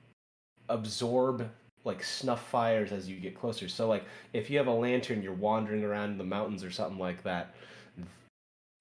[0.68, 1.48] absorb
[1.84, 3.68] like snuff fires as you get closer.
[3.68, 6.98] So like if you have a lantern, you're wandering around in the mountains or something
[6.98, 7.54] like that.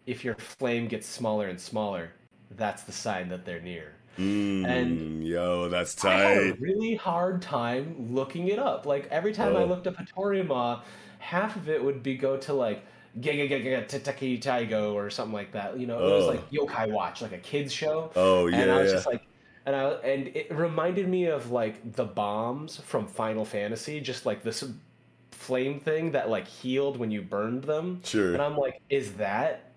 [0.05, 2.13] If your flame gets smaller and smaller,
[2.51, 3.95] that's the sign that they're near.
[4.17, 6.13] Mm, and yo, that's tight.
[6.23, 8.85] I had a really hard time looking it up.
[8.85, 9.65] Like every time I Oh.
[9.65, 10.83] looked up Hitorima,
[11.19, 12.83] half of it would be go to like
[13.19, 15.77] Giga Giga Tataki Taigo or something like that.
[15.79, 16.27] You know, it was Oh.
[16.29, 18.11] like Yokai Watch, like a kids show.
[18.15, 19.21] Oh yeah, and I was just like,
[19.65, 24.43] and I and it reminded me of like the bombs from Final Fantasy, just like
[24.43, 24.63] this
[25.31, 28.01] flame thing that like healed when you burned them.
[28.03, 28.33] Sure.
[28.33, 29.69] And I'm like, is that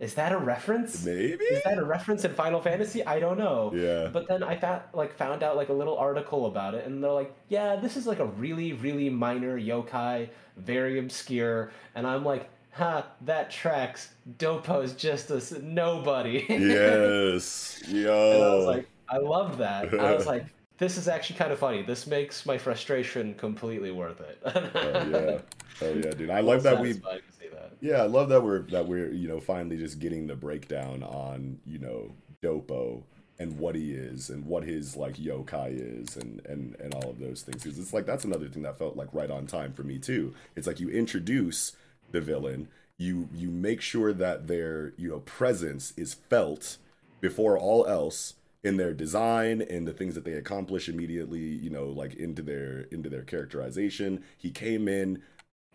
[0.00, 1.04] is that a reference?
[1.04, 1.44] Maybe.
[1.44, 3.04] Is that a reference in Final Fantasy?
[3.04, 3.72] I don't know.
[3.74, 4.08] Yeah.
[4.12, 7.10] But then I found like found out like a little article about it, and they're
[7.12, 12.48] like, yeah, this is like a really really minor yokai, very obscure, and I'm like,
[12.70, 14.10] ha, that tracks.
[14.38, 16.46] Dopo's just a nobody.
[16.48, 17.82] yes.
[17.88, 18.32] Yo.
[18.32, 19.92] and I was like, I love that.
[19.98, 20.46] I was like,
[20.78, 21.82] this is actually kind of funny.
[21.82, 24.38] This makes my frustration completely worth it.
[24.44, 25.38] oh yeah.
[25.80, 26.30] Oh yeah, dude.
[26.30, 27.72] I love that we Satisfying to see that.
[27.80, 31.58] Yeah, I love that we're that we're you know finally just getting the breakdown on
[31.64, 32.12] you know
[32.42, 33.02] Dopo
[33.40, 37.18] and what he is and what his like yokai is and and and all of
[37.18, 39.82] those things because it's like that's another thing that felt like right on time for
[39.82, 40.34] me too.
[40.56, 41.72] It's like you introduce
[42.12, 46.78] the villain, you you make sure that their you know presence is felt
[47.20, 48.34] before all else
[48.64, 52.80] in their design and the things that they accomplish immediately you know like into their
[52.90, 55.22] into their characterization he came in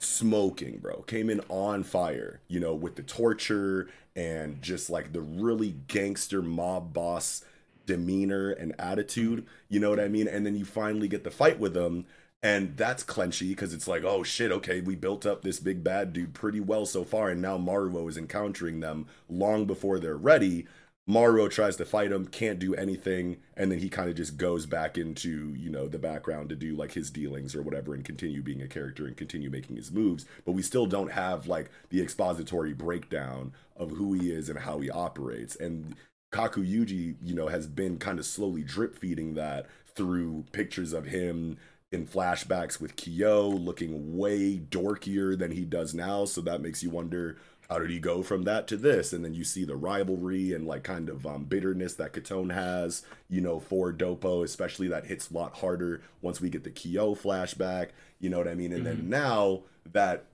[0.04, 1.02] smoking, bro.
[1.04, 6.42] Came in on fire, you know, with the torture and just like the really gangster
[6.42, 7.44] mob boss
[7.86, 10.28] demeanor and attitude, you know what I mean?
[10.28, 12.06] And then you finally get the fight with them.
[12.44, 16.12] And that's clenchy because it's like, oh shit, okay, we built up this big bad
[16.12, 20.68] dude pretty well so far, and now Maruo is encountering them long before they're ready.
[21.10, 24.66] Maruo tries to fight him, can't do anything, and then he kind of just goes
[24.66, 28.42] back into, you know, the background to do like his dealings or whatever and continue
[28.42, 30.26] being a character and continue making his moves.
[30.46, 34.80] But we still don't have like the expository breakdown of who he is and how
[34.80, 35.56] he operates.
[35.58, 35.96] And
[36.34, 41.06] Kaku Yuji, you know, has been kind of slowly drip feeding that through pictures of
[41.06, 41.58] him
[41.94, 46.26] in flashbacks with Kyo looking way dorkier than he does now.
[46.26, 47.38] So that makes you wonder
[47.70, 49.14] how did he go from that to this?
[49.14, 53.04] And then you see the rivalry and like kind of um, bitterness that Katone has,
[53.30, 57.16] you know, for Dopo, especially that hits a lot harder once we get the Kyo
[57.16, 57.90] flashback.
[58.20, 58.74] You know what I mean?
[58.74, 60.26] And then now that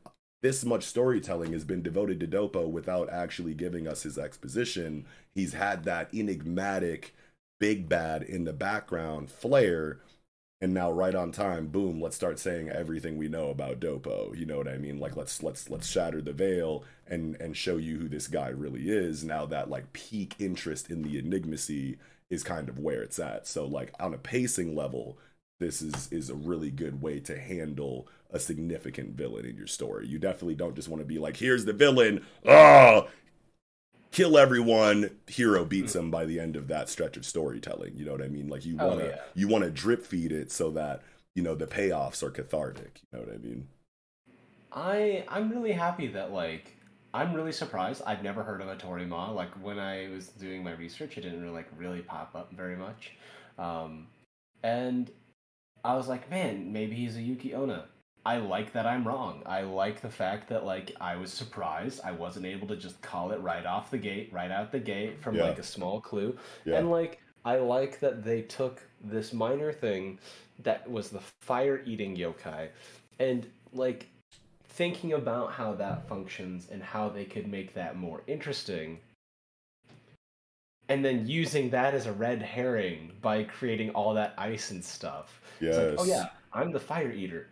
[0.41, 5.05] this much storytelling has been devoted to Dopo without actually giving us his exposition,
[5.35, 7.13] he's had that enigmatic
[7.59, 9.99] big bad in the background flair
[10.61, 14.45] and now right on time boom let's start saying everything we know about dopo you
[14.45, 14.99] know what i mean?
[14.99, 18.89] Like let's let's let's shatter the veil and and show you who this guy really
[18.89, 21.97] is now that like peak interest in the enigmacy
[22.29, 23.47] is kind of where it's at.
[23.47, 25.17] So like on a pacing level
[25.59, 30.07] this is is a really good way to handle a significant villain in your story.
[30.07, 32.25] You definitely don't just want to be like here's the villain.
[32.45, 33.07] Oh
[34.11, 38.11] kill everyone hero beats him by the end of that stretch of storytelling you know
[38.11, 39.21] what i mean like you Oh, want to yeah.
[39.35, 41.01] you want to drip feed it so that
[41.35, 43.01] you know the payoffs are cathartic.
[43.11, 43.67] You know what I mean?
[44.71, 46.75] I I'm really happy that like
[47.13, 48.01] I'm really surprised.
[48.05, 49.33] I've never heard of a Torima.
[49.33, 52.75] Like when I was doing my research, it didn't really like really pop up very
[52.75, 53.11] much.
[53.57, 54.07] Um,
[54.63, 55.09] and
[55.83, 57.85] I was like, man, maybe he's a Yuki Onna.
[58.25, 59.41] I like that I'm wrong.
[59.45, 62.01] I like the fact that like I was surprised.
[62.03, 65.21] I wasn't able to just call it right off the gate, right out the gate
[65.21, 65.45] from Yeah.
[65.45, 66.37] like a small clue.
[66.65, 66.77] Yeah.
[66.77, 70.19] And like I like that they took this minor thing
[70.63, 72.67] that was the fire eating yokai
[73.19, 74.07] and like
[74.67, 78.99] thinking about how that functions and how they could make that more interesting
[80.89, 85.39] and then using that as a red herring by creating all that ice and stuff.
[85.61, 87.47] It's like, oh yeah, I'm the fire eater.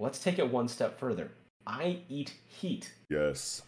[0.00, 1.30] Let's take it one step further.
[1.66, 2.92] I eat heat.
[3.10, 3.62] Yes.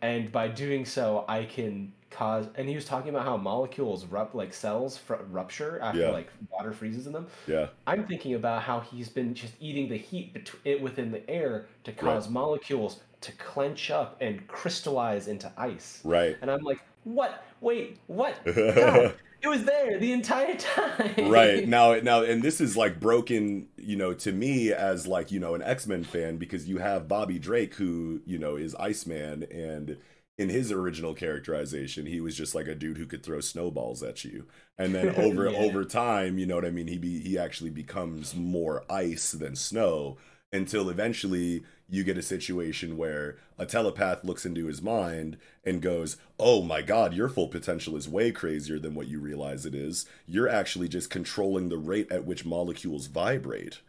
[0.00, 2.46] And by doing so, I can cause.
[2.56, 6.10] And he was talking about how molecules rupt like cells fr- rupture after Yeah.
[6.10, 7.26] like water freezes in them.
[7.46, 7.68] Yeah.
[7.86, 11.66] I'm thinking about how he's been just eating the heat bet- it within the air
[11.84, 16.00] to cause molecules to clench up and crystallize into ice.
[16.02, 16.36] Right.
[16.40, 17.44] And I'm like, what?
[17.60, 18.34] Wait, what?
[19.42, 21.30] it was there the entire time.
[21.30, 25.40] right now now and this is like broken you know to me as like you
[25.40, 29.96] know an x-men fan because you have bobby drake who you know is iceman and
[30.38, 34.24] in his original characterization he was just like a dude who could throw snowballs at
[34.24, 34.46] you
[34.78, 35.58] and then over Yeah.
[35.58, 39.56] over time you know what i mean he be he actually becomes more ice than
[39.56, 40.16] snow
[40.52, 41.62] until eventually
[41.92, 46.80] you get a situation where a telepath looks into his mind and goes, Oh my
[46.80, 50.06] god, your full potential is way crazier than what you realize it is.
[50.26, 53.80] You're actually just controlling the rate at which molecules vibrate.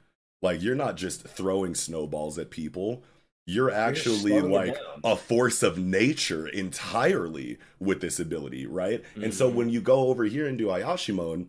[0.41, 3.03] Like, you're not just throwing snowballs at people.
[3.45, 4.75] You're actually it like
[5.05, 9.01] a force of nature entirely with this ability, right?
[9.15, 11.47] And so when you go over here and do Ayashimon,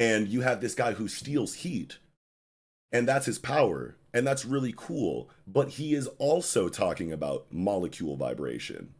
[0.00, 1.98] and you have this guy who steals heat,
[2.90, 5.30] and that's his power and that's really cool.
[5.46, 8.94] But he is also talking about molecule vibration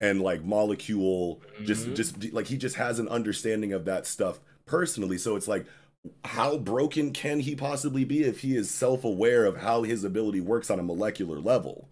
[0.00, 1.94] and like molecule just mm-hmm.
[1.94, 5.18] just like he just has an understanding of that stuff personally.
[5.18, 5.66] So it's like
[6.24, 10.70] how broken can he possibly be if he is self-aware of how his ability works
[10.70, 11.88] on a molecular level?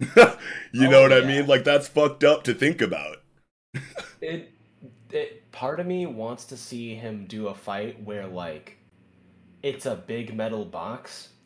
[0.72, 1.46] You oh, know Oh, what i mean?
[1.46, 3.16] like that's fucked up to think about.
[4.20, 4.52] It,
[5.12, 5.50] it.
[5.52, 8.76] Part of me wants to see him do a fight where like,
[9.62, 11.28] it's a big metal box,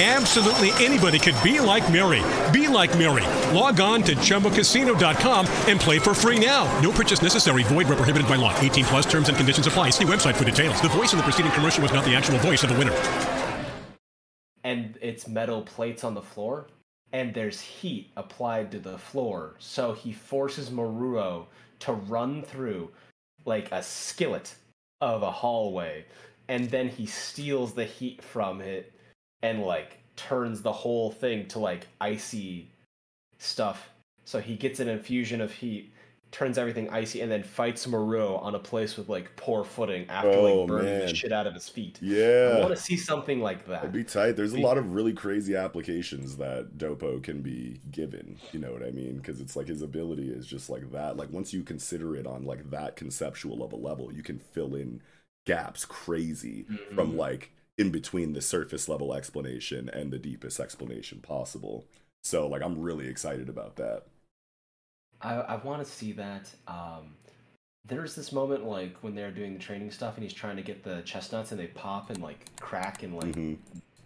[0.00, 2.22] Absolutely anybody could be like Mary.
[2.52, 3.26] Be like Mary.
[3.54, 6.64] Log on to ChumbaCasino.com and play for free now.
[6.80, 7.64] No purchase necessary.
[7.64, 8.58] Void where prohibited by law.
[8.60, 9.90] 18 plus terms and conditions apply.
[9.90, 10.80] See website for details.
[10.80, 12.96] The voice in the preceding commercial was not the actual voice of the winner.
[14.64, 16.68] and it's metal plates on the floor,
[17.12, 19.56] and there's heat applied to the floor.
[19.58, 21.46] So he forces Maruo
[21.80, 22.90] to run through
[23.44, 24.54] like a skillet
[25.00, 26.06] of a hallway,
[26.48, 28.92] and then he steals the heat from it
[29.42, 32.68] and like turns the whole thing to like icy
[33.38, 33.88] stuff.
[34.24, 35.92] So he gets an infusion of heat,
[36.30, 40.30] turns everything icy, and then fights Maruo on a place with like poor footing after
[40.30, 41.06] Oh, like burning man.
[41.06, 41.98] the shit out of his feet.
[42.00, 42.54] Yeah.
[42.56, 43.82] I want to see something like that.
[43.82, 44.32] It'd be tight.
[44.32, 48.38] There's a lot of really crazy applications that Dopo can be given.
[48.52, 49.16] You know what I mean?
[49.16, 51.16] Because it's like his ability is just like that.
[51.16, 54.74] Like once you consider it on like that conceptual of a level, you can fill
[54.74, 55.00] in
[55.46, 57.18] gaps crazy from mm-hmm.
[57.18, 61.86] like in between the surface level explanation and the deepest explanation possible.
[62.22, 64.02] So like I'm really excited about that.
[65.22, 66.50] I, I want to see that.
[66.68, 67.14] Um,
[67.86, 70.84] there's this moment like when they're doing the training stuff and he's trying to get
[70.84, 73.56] the chestnuts and they pop and like crack and like Mhm.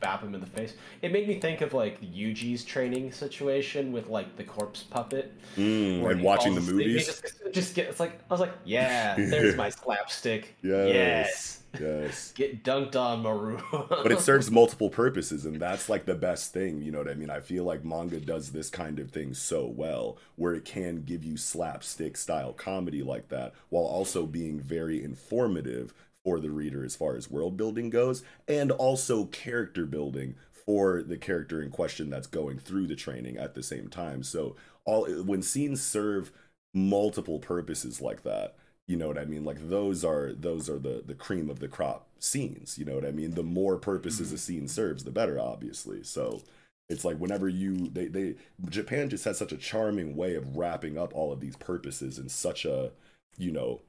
[0.05, 0.74] Bap him in the face.
[1.02, 5.32] It made me think of like Yuji's training situation with like the corpse puppet.
[5.57, 6.88] Mm, and watching the asleep.
[6.88, 7.07] Movies.
[7.07, 7.88] Just, just get.
[7.88, 10.55] It's like I was like, yeah, there's my slapstick.
[10.62, 10.88] Yes.
[10.94, 11.61] Yes.
[11.80, 12.32] Yes.
[12.32, 13.59] Get dunked on, Maru.
[13.88, 17.14] but it serves multiple purposes and that's like the best thing you know what i
[17.14, 21.02] mean i feel like manga does this kind of thing so well where it can
[21.02, 25.92] give you slapstick style comedy like that while also being very informative
[26.25, 30.35] for the reader as far as world building goes and also character building
[30.66, 34.22] for the character in question that's going through the training at the same time.
[34.22, 36.33] So all when scenes serve
[36.72, 38.57] multiple purposes like that
[38.87, 39.45] you know what i mean?
[39.45, 43.07] Like those are those are the the cream of the crop scenes you know what
[43.07, 43.35] i mean?
[43.35, 44.39] The more purposes a mm-hmm.
[44.39, 46.03] scene serves the better obviously.
[46.03, 46.43] So
[46.89, 48.35] it's like whenever you they they
[48.68, 52.29] japan just has such a charming way of wrapping up all of these purposes in
[52.29, 52.93] such a
[53.39, 53.81] you know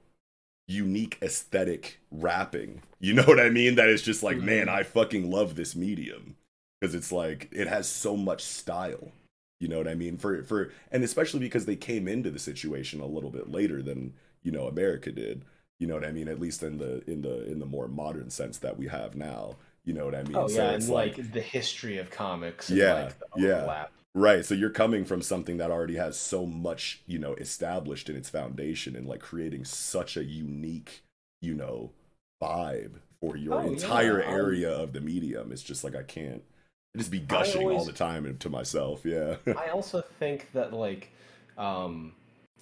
[0.67, 2.81] unique aesthetic wrapping.
[2.99, 3.75] You know what i mean?
[3.75, 4.77] That it's just like man mm-hmm.
[4.77, 6.35] i fucking love this medium.
[6.79, 9.11] Because it's like it has so much style.
[9.59, 10.17] You know what i mean?
[10.17, 14.13] For for and especially because they came into the situation a little bit later than
[14.43, 15.45] you know america did.
[15.79, 16.27] You know what i mean?
[16.27, 19.57] At least in the in the in the more modern sense that we have now.
[19.83, 20.35] You know what i mean?
[20.35, 22.69] Oh So yeah, it's and like, the history of comics.
[22.69, 23.57] And, yeah like, the yeah.
[23.57, 23.91] overlap.
[24.15, 28.15] Right so you're coming from something that already has so much you know established in
[28.15, 31.03] its foundation and like creating such a unique
[31.41, 31.91] you know
[32.41, 35.51] vibe for your Oh, entire I- area of the medium.
[35.51, 36.43] It's just like i can't
[36.95, 39.37] I just be gushing all the time to myself yeah.
[39.55, 41.11] I also think that like
[41.57, 42.13] um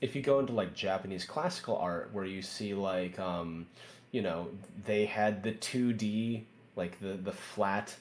[0.01, 3.67] if you go into like Japanese classical art where you see like um
[4.11, 4.49] you know
[4.85, 6.45] they had the 2D
[6.75, 7.95] like the the flat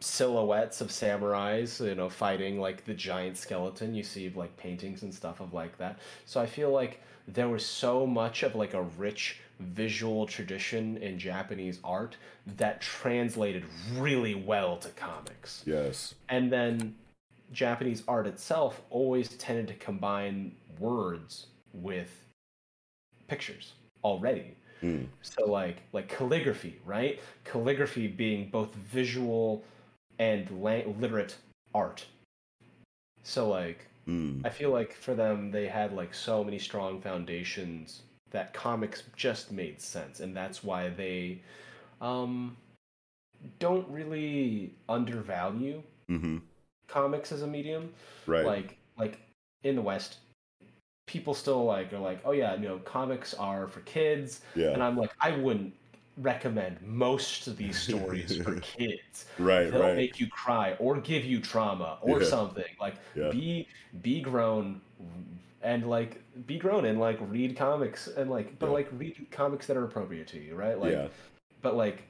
[0.00, 5.14] silhouettes of samurais you know fighting like the giant skeleton you see like paintings and
[5.14, 8.82] stuff of like that so i feel like there was so much of like a
[8.82, 12.16] rich visual tradition in japanese art
[12.46, 13.64] that translated
[13.94, 16.94] really well to comics yes and then
[17.54, 22.26] Japanese art itself always tended to combine words with
[23.28, 23.72] pictures
[24.02, 24.56] already.
[24.82, 25.06] Mm.
[25.22, 27.20] So like like calligraphy, right?
[27.44, 29.64] Calligraphy being both visual
[30.18, 31.36] and la- literate
[31.74, 32.06] art.
[33.22, 34.44] So like Mm.
[34.44, 38.02] I feel like for them they had like so many strong foundations
[38.32, 41.40] that comics just made sense and that's why they
[42.02, 42.54] um
[43.58, 46.38] don't really undervalue hmm
[46.86, 47.92] comics as a medium.
[48.26, 49.18] right Like like
[49.62, 50.18] in the West,
[51.06, 54.42] people still like are like, oh yeah, you know, comics are for kids.
[54.54, 54.70] Yeah.
[54.70, 55.74] And I'm like, I wouldn't
[56.16, 59.26] recommend most of these stories for kids.
[59.38, 59.94] Right, They'll right.
[59.94, 62.26] make you cry or give you trauma or Yeah.
[62.28, 62.64] something.
[62.80, 63.30] Like Yeah.
[63.30, 63.68] be
[64.02, 64.80] be grown
[65.62, 68.72] and like be grown and like read comics and like but Yeah.
[68.72, 70.78] like read comics that are appropriate to you, right?
[70.78, 71.08] Like yeah
[71.62, 72.04] but like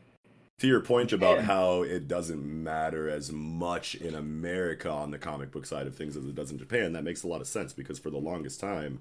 [0.59, 5.51] to your point about how it doesn't matter as much in America on the comic
[5.51, 7.73] book side of things as it does in Japan, that makes a lot of sense
[7.73, 9.01] because for the longest time,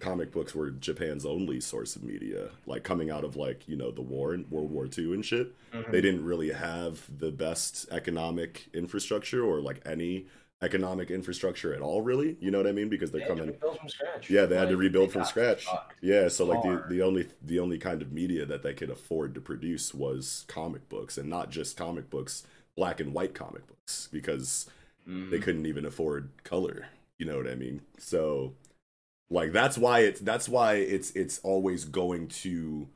[0.00, 2.50] comic books were Japan's only source of media.
[2.66, 5.54] Like coming out of like, you know, the war and World War II and shit.
[5.72, 5.90] Mhm.
[5.90, 10.26] They didn't really have the best economic infrastructure or like any
[10.60, 12.36] economic infrastructure at all really.
[12.40, 12.88] You know what I mean?
[12.88, 14.28] Because they're they coming from scratch.
[14.30, 15.66] yeah, they had to rebuild from scratch.
[16.00, 19.34] Yeah, so like the, the only the only kind of media that they could afford
[19.36, 22.44] to produce was comic books, and not just comic books,
[22.76, 24.68] black and white comic books, because
[25.08, 25.30] Mm-hmm.
[25.30, 26.88] they couldn't even afford color.
[27.16, 27.80] You know what I mean?
[27.98, 28.52] So,
[29.30, 32.88] like that's why it's that's why it's it's always going to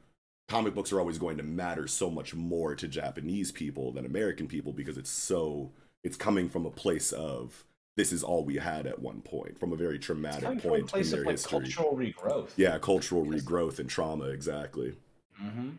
[0.48, 4.46] comic books are always going to matter so much more to Japanese people than American
[4.46, 5.70] people because it's so
[6.04, 7.64] it's coming from a place of
[7.96, 10.72] this is all we had at one point from a very traumatic coming from a
[10.72, 11.60] point in place their of like history.
[11.60, 12.48] cultural regrowth.
[12.56, 14.94] Yeah, cultural regrowth and trauma, exactly.
[15.42, 15.70] Mm-hmm.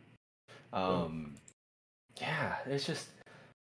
[0.72, 1.36] Um,
[2.22, 3.08] yeah, it's just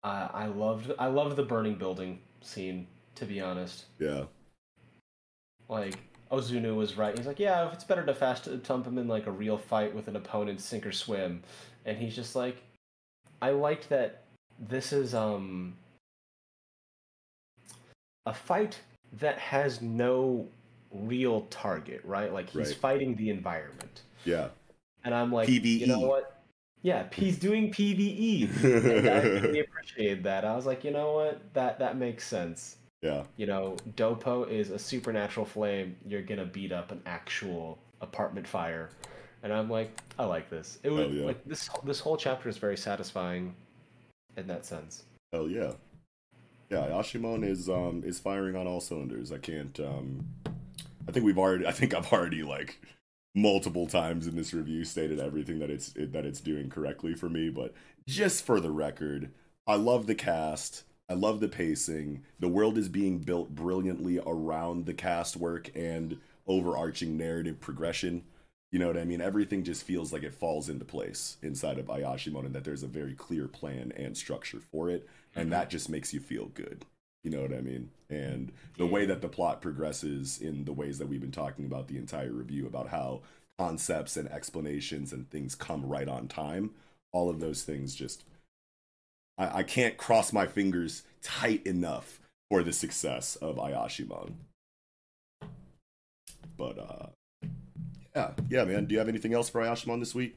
[0.04, 2.86] uh, I loved I loved the burning building scene.
[3.16, 4.24] To be honest, Yeah.
[5.70, 5.96] like
[6.30, 7.16] Ozunu was right.
[7.16, 9.94] He's like, yeah, if it's better to fast dump him in like a real fight
[9.94, 11.42] with an opponent, sink or swim,
[11.84, 12.62] and he's just like,
[13.40, 14.22] I liked that.
[14.58, 15.74] This is um
[18.24, 18.78] a fight
[19.20, 20.48] that has no
[20.92, 22.32] real target, right?
[22.32, 22.76] Like he's Right.
[22.76, 24.02] fighting the environment.
[24.24, 24.48] Yeah.
[25.04, 26.08] And I'm like, you know PvE.
[26.08, 26.32] what?
[26.82, 28.48] Yeah, he's doing PVE.
[28.64, 30.44] I really appreciated that.
[30.44, 31.40] I was like, you know what?
[31.54, 32.76] That that makes sense.
[33.02, 33.24] Yeah.
[33.36, 35.96] You know, Dopo is a supernatural flame.
[36.06, 38.90] You're gonna beat up an actual apartment fire,
[39.42, 40.78] and I'm like, I like this.
[40.82, 41.26] It was yeah.
[41.26, 41.68] like this.
[41.84, 43.54] This whole chapter is very satisfying,
[44.36, 45.04] in that sense.
[45.32, 45.72] Hell yeah.
[46.70, 49.30] Yeah, Ayashimon is um is firing on all cylinders.
[49.30, 50.26] I can't um
[51.08, 52.80] I think we've already I think I've already like
[53.34, 57.28] multiple times in this review stated everything that it's it, that it's doing correctly for
[57.28, 57.74] me, but
[58.08, 59.30] just for the record,
[59.66, 60.84] I love the cast.
[61.08, 62.24] I love the pacing.
[62.40, 68.24] The world is being built brilliantly around the cast work and overarching narrative progression.
[68.72, 69.20] You know what I mean?
[69.20, 72.88] Everything just feels like it falls into place inside of Ayashimon and that there's a
[72.88, 75.08] very clear plan and structure for it.
[75.34, 75.50] And mm-hmm.
[75.50, 76.84] that just makes you feel good.
[77.22, 77.90] You know what I mean?
[78.10, 81.88] And the way that the plot progresses in the ways that we've been talking about
[81.88, 83.22] the entire review about how
[83.58, 86.70] concepts and explanations and things come right on time,
[87.12, 88.24] all of those things just
[89.38, 92.20] I, I can't cross my fingers tight enough
[92.50, 94.32] for the success of Ayashimon.
[96.56, 97.06] But uh
[98.14, 98.86] yeah, yeah, man.
[98.86, 100.36] Do you have anything else for Ayashimon this week?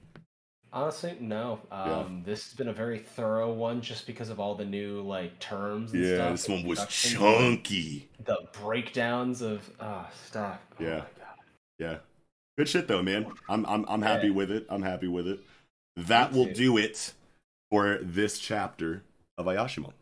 [0.72, 1.60] Honestly, no.
[1.72, 2.06] Um, Yeah.
[2.26, 5.94] This has been a very thorough one, just because of all the new like terms.
[5.94, 8.10] And Yeah, stuff, this one was chunky.
[8.26, 10.60] The breakdowns of ah stuff.
[10.80, 11.04] Oh Yeah.
[11.80, 11.98] Yeah.
[12.58, 13.32] Good shit though, man.
[13.48, 14.34] I'm I'm I'm happy Yeah.
[14.34, 14.66] with it.
[14.70, 15.40] I'm happy with it.
[15.96, 17.14] That will do it
[17.70, 19.04] for this chapter
[19.38, 19.94] of Ayashimon.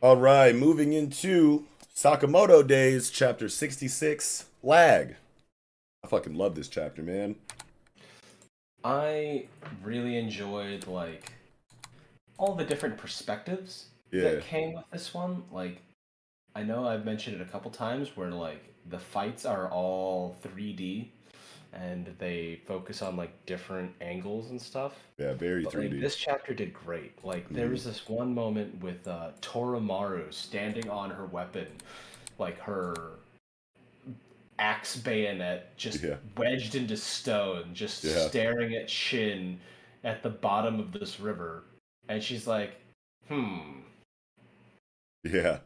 [0.00, 1.64] All right, moving into
[1.94, 5.16] Sakamoto Days, chapter 66, Lag.
[6.04, 7.36] I fucking love this chapter, man.
[8.84, 9.46] I
[9.82, 11.32] really enjoyed like
[12.36, 14.22] all the different perspectives Yeah.
[14.24, 15.44] that came with this one.
[15.50, 15.80] Like,
[16.54, 21.08] I know I've mentioned it a couple times where like the fights are all 3D
[21.74, 24.94] and they focus on like different angles and stuff.
[25.18, 25.90] Yeah, very 3D.
[25.92, 27.22] like, this chapter did great.
[27.24, 31.66] Like there was this one moment with uh, Torimaru standing on her weapon,
[32.38, 32.94] like her
[34.58, 36.16] axe bayonet just Yeah.
[36.36, 38.28] wedged into stone, just Yeah.
[38.28, 39.58] staring at Shin
[40.04, 41.64] at the bottom of this river,
[42.08, 42.76] and she's like,
[43.28, 43.80] "Hmm."
[45.24, 45.60] Yeah.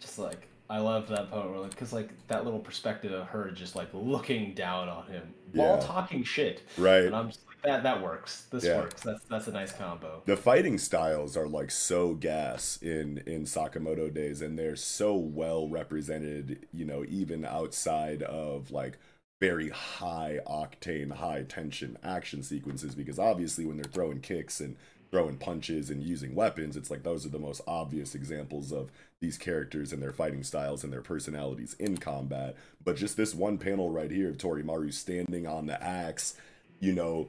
[0.00, 3.50] Just like I love that part where, like, cause like that little perspective of her
[3.50, 5.86] just like looking down on him while Yeah.
[5.86, 6.62] talking shit.
[6.78, 7.04] Right.
[7.04, 8.46] And I'm just like, that that works.
[8.50, 8.78] This Yeah.
[8.78, 9.02] works.
[9.02, 10.22] That's that's a nice combo.
[10.24, 15.68] the fighting styles are like so gas in in Sakamoto days and they're so well
[15.68, 18.96] represented, you know, even outside of like
[19.40, 24.76] very high octane, high tension action sequences because obviously when they're throwing kicks and
[25.12, 28.90] throwing punches and using weapons, it's like those are the most obvious examples of
[29.20, 32.56] these characters and their fighting styles and their personalities in combat.
[32.82, 36.34] But just this one panel right here of Torimaru standing on the axe,
[36.80, 37.28] you know,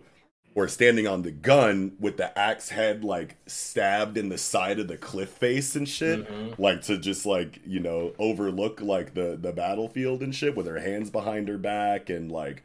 [0.55, 4.87] or standing on the gun with the axe head like stabbed in the side of
[4.87, 6.61] the cliff face and shit mm-hmm.
[6.61, 10.79] like to just like you know overlook like the the battlefield and shit with her
[10.79, 12.63] hands behind her back and like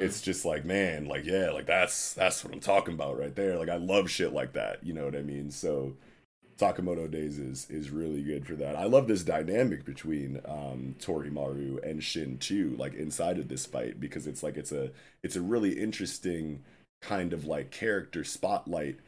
[0.00, 3.58] it's just like man like yeah like that's that's what i'm talking about right there
[3.58, 5.94] like i love shit like that you know what i mean so
[6.60, 8.76] Sakamoto Days is is really good for that.
[8.76, 13.98] I love this dynamic between um, Torimaru and Shin too, like inside of this fight
[13.98, 14.90] because it's like it's a
[15.22, 16.62] it's a really interesting
[17.00, 18.98] kind of like character spotlight,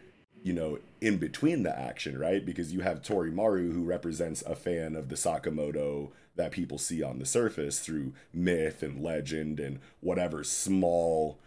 [0.42, 2.44] you know, in between the action, right?
[2.44, 7.18] Because you have Torimaru who represents a fan of the Sakamoto that people see on
[7.18, 11.38] the surface through myth and legend and whatever small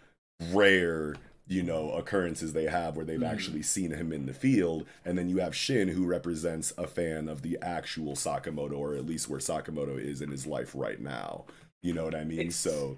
[0.52, 1.16] rare
[1.48, 4.86] you know occurrences they have where they've actually seen him in the field.
[5.06, 9.06] And then you have shin who represents a fan of the actual sakamoto or at
[9.06, 11.46] least where sakamoto is in his life right now.
[11.84, 12.40] You know what i mean?
[12.40, 12.98] It's- so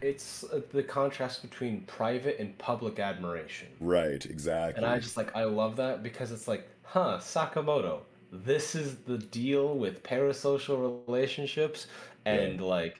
[0.00, 3.68] It's uh, the contrast between private and public admiration.
[3.80, 4.82] right exactly.
[4.82, 8.00] And I just like I love that because it's like, huh, Sakamoto.
[8.32, 11.86] This is the deal with parasocial relationships
[12.24, 12.98] and like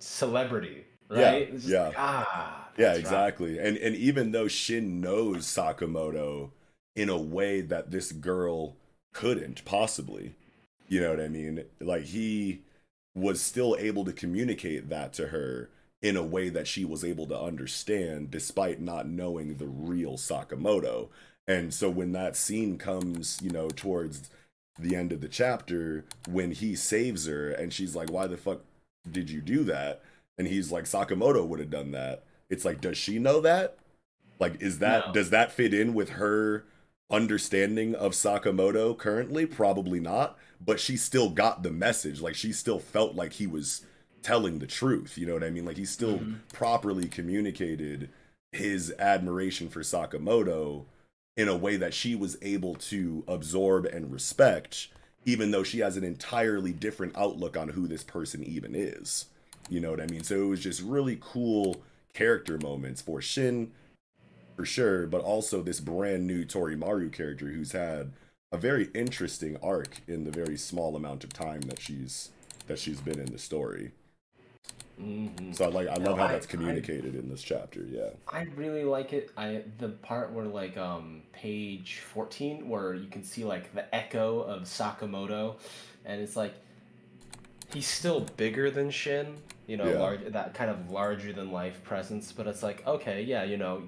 [0.00, 1.48] celebrity, right?
[1.52, 1.92] It's just yeah.
[1.96, 3.00] ah, yeah that's right.
[3.00, 6.50] exactly and and even though shin knows sakamoto
[6.96, 8.76] in a way that this girl
[9.12, 10.34] couldn't possibly
[10.88, 12.62] you know what i mean like he
[13.14, 15.68] was still able to communicate that to her
[16.00, 21.08] in a way that she was able to understand despite not knowing the real sakamoto
[21.46, 24.30] and so when that scene comes you know towards
[24.78, 28.60] the end of the chapter when he saves her and she's like why the fuck
[29.10, 30.02] did you do that?
[30.38, 32.24] And he's like sakamoto would have done that.
[32.48, 33.78] It's like does she know that?
[34.38, 35.12] Like is that No.
[35.12, 36.64] does that fit in with her
[37.10, 39.46] understanding of sakamoto currently?
[39.46, 42.20] Probably not but she still got the message.
[42.20, 43.84] Like she still felt like he was
[44.22, 45.64] telling the truth you know what i mean?
[45.64, 46.34] Like he still mm-hmm.
[46.52, 48.08] properly communicated
[48.52, 50.84] his admiration for sakamoto
[51.36, 54.88] in a way that she was able to absorb and respect
[55.24, 59.26] even though she has an entirely different outlook on who this person even is.
[59.68, 60.24] You know what i mean?
[60.24, 63.72] So it was just really cool character moments for shin
[64.54, 68.12] for sure but also this brand new torimaru character who's had
[68.52, 72.28] a very interesting arc in the very small amount of time that she's
[72.66, 73.92] that she's been in the story
[75.00, 75.54] Mhm.
[75.54, 77.80] So I like I No, love how I- that's I- communicated in this chapter.
[77.82, 78.10] Yeah.
[78.28, 79.30] I really like it.
[79.36, 84.40] I the part where like um page 14 where you can see like the echo
[84.40, 85.56] of Sakamoto
[86.04, 86.54] and it's like
[87.72, 89.36] he's still bigger than Shin,
[89.66, 89.98] you know, Yeah.
[89.98, 93.82] large that kind of larger than life presence, but it's like okay, yeah, you know,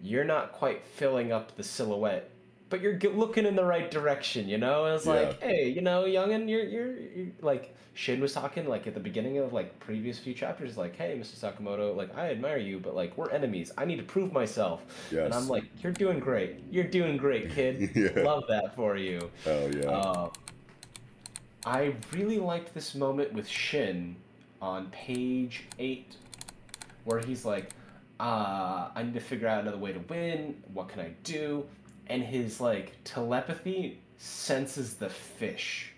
[0.00, 2.30] you're not quite filling up the silhouette,
[2.70, 4.84] but you're g- looking in the right direction, you know?
[4.86, 8.86] And it's like, hey, you know, youngin, you're, you're you're like Shin was talking like
[8.86, 11.34] at the beginning of like previous few chapters, like, hey, Mr.
[11.36, 13.72] Sakamoto, like I admire you, but like we're enemies.
[13.76, 14.84] I need to prove myself.
[15.24, 16.62] And I'm like, you're doing great.
[16.70, 17.90] You're doing great, kid.
[17.96, 18.22] Yeah.
[18.22, 19.30] Love that for you.
[19.46, 19.90] Oh yeah.
[19.90, 20.30] Uh,
[21.66, 24.14] I really liked this moment with Shin
[24.62, 26.16] on page eight,
[27.04, 27.70] where he's like,
[28.20, 30.62] uh, I need to figure out another way to win.
[30.72, 31.66] What can I do?
[32.08, 35.92] And his like telepathy senses the fish.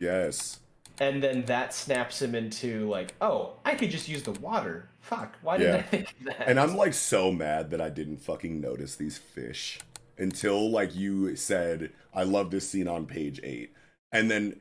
[0.00, 0.60] yes.
[0.98, 4.88] And then that snaps him into like, oh, I could just use the water.
[5.00, 5.78] Fuck, why didn't Yeah.
[5.78, 6.48] I think of that?
[6.48, 9.78] And I'm like so mad that I didn't fucking notice these fish
[10.16, 13.74] until like you said, I love this scene on page eight.
[14.10, 14.58] And then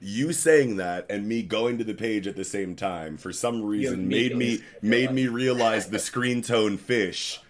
[0.00, 3.62] you saying that and me going to the page at the same time for some
[3.64, 7.40] reason made me made me realize the screen tone fish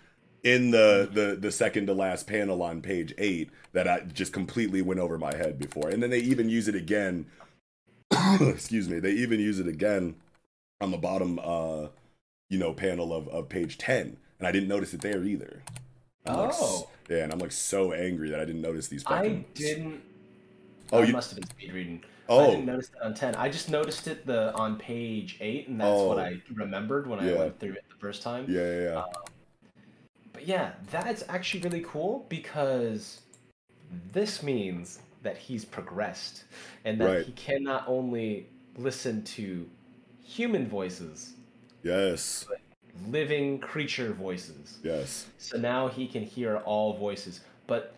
[0.43, 4.83] in the, the the second to last panel on page eight that I just completely
[4.83, 5.89] went over my head before.
[5.91, 7.27] And then they even use it again.
[8.41, 8.99] excuse me.
[9.01, 10.17] They even use it again
[10.81, 11.89] on the bottom uh
[12.49, 15.63] you know panel of, of page 10 and i didn't notice it there either
[16.25, 16.89] I'm like, Oh.
[17.09, 20.01] yeah and i'm like so angry that i didn't notice these I didn't.
[20.91, 22.03] Oh, I you- must have been speed reading.
[22.31, 23.35] Oh, I didn't notice it on ten.
[23.35, 26.21] I just noticed it the on page eight, and that's what Oh.
[26.23, 28.47] I remembered when I went through it the first time.
[28.49, 29.05] yeah yeah, yeah.
[30.41, 33.21] But yeah, that's actually really cool because
[34.11, 36.45] this means that he's progressed
[36.87, 37.27] and that Right.
[37.27, 38.47] he can not only
[38.79, 39.69] listen to
[40.23, 41.35] human voices,
[41.83, 42.47] yes
[43.07, 44.79] living creature voices.
[44.83, 47.41] yes So now he can hear all voices.
[47.67, 47.95] But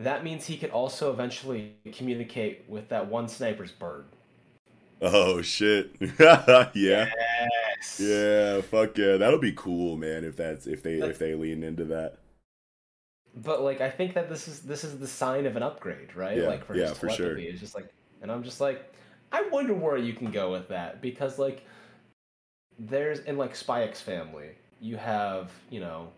[0.00, 4.06] that means he could also eventually communicate with that one sniper's bird.
[5.00, 5.92] oh shit
[6.74, 7.08] yeah
[7.76, 8.00] Yes.
[8.00, 11.84] yeah fuck yeah that'll be cool man if that's if they if they lean into
[11.86, 12.18] that
[13.34, 16.38] But like I think that this is this is the sign of an upgrade, right?
[16.38, 17.36] Yeah, like for yeah, his for sure.
[17.36, 18.92] It's just like and I'm just like
[19.32, 21.64] I wonder where you can go with that because like
[22.78, 24.50] there's in like X family,
[24.80, 26.12] you have, you know,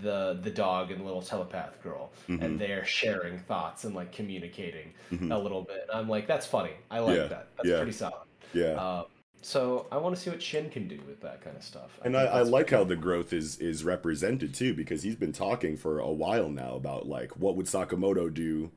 [0.00, 2.42] the the dog and the little telepath girl Mhm.
[2.42, 5.30] and they're sharing thoughts and like communicating Mhm.
[5.34, 5.86] a little bit.
[5.92, 6.72] I'm like that's funny.
[6.90, 7.48] I like Yeah, that.
[7.56, 7.76] That's yeah.
[7.76, 8.26] pretty solid.
[8.52, 9.04] yeah Uh,
[9.42, 11.98] so I want to see what Shin can do with that kind of stuff.
[12.04, 15.76] and I, I like how the growth is is represented too because he's been talking
[15.76, 18.70] for a while now about like what would Sakamoto do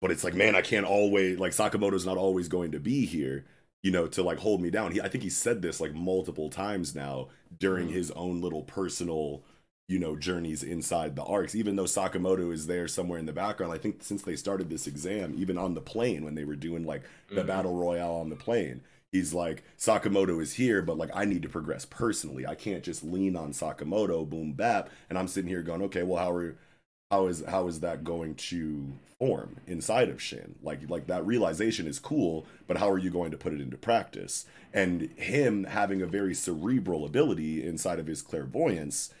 [0.00, 3.44] but it's like man I can't always like Sakamoto's not always going to be here
[3.82, 6.50] you know to like hold me down he I think he said this like multiple
[6.50, 9.42] times now during his own little personal
[9.88, 13.72] you know journeys inside the arcs even though Sakamoto is there somewhere in the background
[13.72, 16.84] I think since they started this exam even on the plane when they were doing
[16.84, 17.02] like
[17.34, 17.46] the Mhm.
[17.46, 18.82] battle royale on the plane
[19.14, 23.02] he's like Sakamoto is here but like I need to progress personally I can't just
[23.02, 26.56] lean on Sakamoto boom bap and I'm sitting here going okay well how are
[27.10, 30.56] how is how is that going to form inside of Shin?
[30.62, 33.76] Like like that realization is cool, but how are you going to put it into
[33.76, 34.46] practice?
[34.72, 39.14] And him having a very cerebral ability inside of his clairvoyance,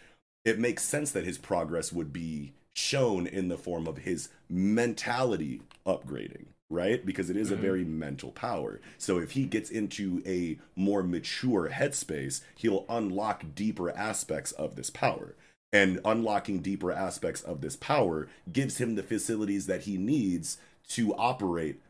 [0.44, 5.62] it makes sense that his progress would be shown in the form of his mentality
[5.86, 7.06] upgrading, right?
[7.06, 7.62] Because it is a mm-hmm.
[7.62, 8.80] very mental power.
[8.98, 14.90] So if he gets into a more mature headspace, he'll unlock deeper aspects of this
[14.90, 15.34] power
[15.74, 20.56] and unlocking deeper aspects of this power gives him the facilities that he needs
[20.86, 21.80] to operate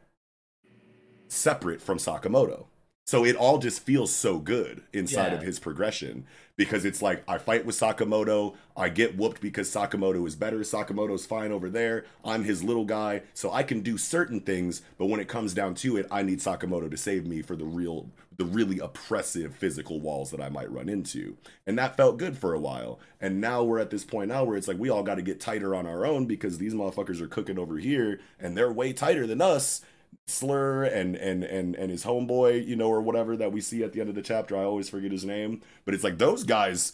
[1.29, 2.65] separate from Sakamoto.
[3.07, 5.39] So it all just feels so good inside Yeah.
[5.39, 6.25] of his progression
[6.57, 11.27] because it's like I fight with Sakamoto, I get whooped because Sakamoto is better, Sakamoto's
[11.27, 15.21] fine over there, I'm his little guy, so I can do certain things, but when
[15.21, 18.45] it comes down to it, I need Sakamoto to save me for the real the
[18.45, 21.37] really oppressive physical walls that I might run into.
[21.69, 22.99] And that felt good for a while.
[23.21, 25.39] And now we're at this point now where it's like we all got to get
[25.39, 29.25] tighter on our own because these motherfuckers are cooking over here and they're way tighter
[29.25, 29.83] than us.
[30.27, 33.93] Slur and and and and his homeboy, you know, or whatever that we see at
[33.93, 34.57] the end of the chapter.
[34.57, 36.93] I always forget his name, but it's like those guys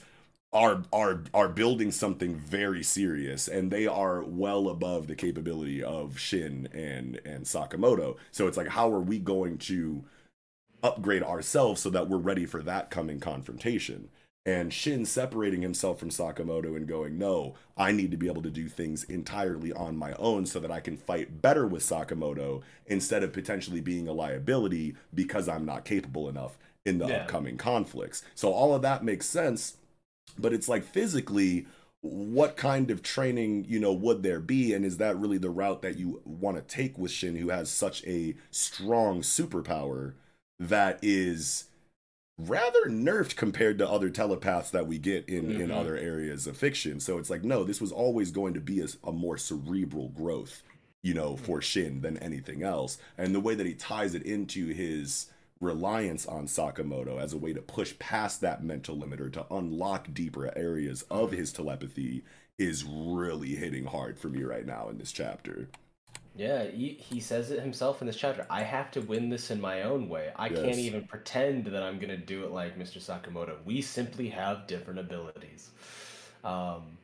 [0.52, 6.18] are are are building something very serious, and they are well above the capability of
[6.18, 8.16] Shin and and Sakamoto.
[8.32, 10.04] So it's like, how are we going to
[10.82, 14.08] upgrade ourselves so that we're ready for that coming confrontation?
[14.46, 18.50] And Shin separating himself from Sakamoto and going, No, I need to be able to
[18.50, 23.22] do things entirely on my own so that I can fight better with Sakamoto instead
[23.22, 27.16] of potentially being a liability because I'm not capable enough in the Yeah.
[27.16, 28.22] upcoming conflicts.
[28.34, 29.76] So all of that makes sense,
[30.38, 31.66] but it's like physically,
[32.02, 34.72] what kind of training, you know, would there be?
[34.72, 37.70] And is that really the route that you want to take with Shin, who has
[37.70, 40.14] such a strong superpower
[40.58, 41.64] that is
[42.48, 45.74] rather nerfed compared to other telepaths that we get in in Mhm.
[45.74, 47.00] other areas of fiction.
[47.00, 50.62] So it's like no this was always going to be a, a more cerebral growth
[51.02, 52.98] you know for shin than anything else.
[53.16, 55.30] And the way that he ties it into his
[55.60, 60.56] reliance on sakamoto as a way to push past that mental limiter to unlock deeper
[60.56, 62.24] areas of his telepathy
[62.58, 65.68] is really hitting hard for me right now in this chapter
[66.36, 68.46] Yeah, he, he says it himself in this chapter.
[68.48, 70.32] I have to win this in my own way.
[70.36, 70.60] I Yes.
[70.62, 72.98] can't even pretend that I'm going to do it like Mr.
[72.98, 73.56] Sakamoto.
[73.64, 75.70] We simply have different abilities.
[76.44, 76.96] Um,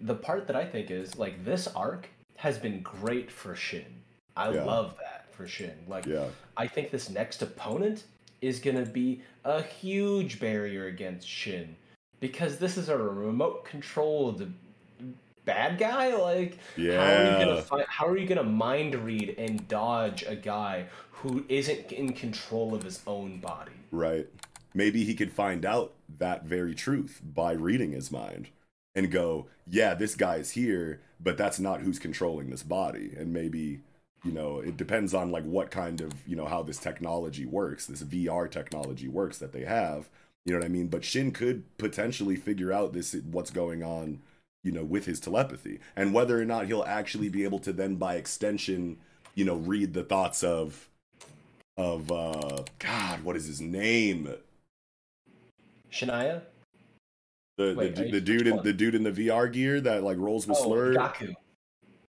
[0.00, 4.02] the part that I think is like this arc has been great for Shin.
[4.36, 4.64] I Yeah.
[4.64, 5.76] love that for Shin.
[5.88, 6.28] Like, Yeah.
[6.56, 8.04] I think this next opponent
[8.40, 11.76] is going to be a huge barrier against Shin
[12.20, 14.52] because this is a remote controlled
[15.48, 16.14] bad guy.
[16.14, 17.38] Like, how are you Yeah.
[17.38, 22.12] gonna find, how are you gonna mind read and dodge a guy who isn't in
[22.12, 23.72] control of his own body?
[23.90, 24.28] Right.
[24.74, 28.48] Maybe he could find out that very truth by reading his mind
[28.94, 33.12] and go, yeah, this guy's here, but that's not who's controlling this body.
[33.16, 33.80] And maybe,
[34.24, 37.86] you know, it depends on like what kind of, you know, how this technology works,
[37.86, 40.08] this VR technology works that they have.
[40.44, 40.88] You know what I mean?
[40.88, 44.20] But Shin could potentially figure out this what's going on,
[44.64, 45.80] you know, with his telepathy.
[45.96, 48.98] And whether or not he'll actually be able to then by extension,
[49.34, 50.88] you know, read the thoughts of
[51.76, 54.28] of uh God, what is his name?
[55.92, 56.42] Shania?
[57.56, 60.46] The Wait, the, the dude in the dude in the VR gear that like rolls
[60.46, 60.94] with Oh, slur.
[60.94, 61.34] Gaku.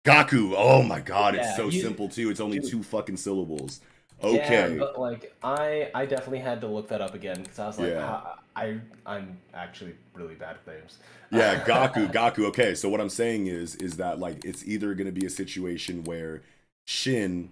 [0.05, 0.55] Gaku.
[0.57, 2.31] Oh my god, it's so you- simple too.
[2.31, 2.71] It's only dude.
[2.71, 3.81] two fucking syllables.
[4.23, 4.77] Yeah, Okay.
[4.79, 7.89] but like I, I definitely had to look that up again because I was like,
[7.91, 8.01] Yeah.
[8.01, 10.99] "How- I, I'm actually really bad at names.
[11.31, 12.47] yeah, Gaku, Gaku.
[12.47, 15.31] Okay, so what I'm saying is is that like it's either going to be a
[15.31, 16.43] situation where
[16.87, 17.51] Shin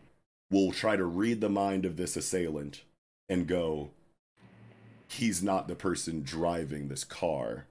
[0.51, 2.83] will try to read the mind of this assailant
[3.29, 3.91] and go
[5.09, 7.67] he's not the person driving this car.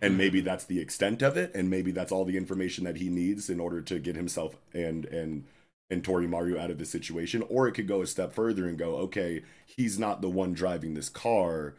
[0.00, 0.18] And mm-hmm.
[0.18, 3.50] maybe that's the extent of it and maybe that's all the information that he needs
[3.50, 5.44] in order to get himself and and
[5.90, 8.96] and Toramaru out of this situation or it could go a step further and go
[8.96, 11.74] okay, he's not the one driving this car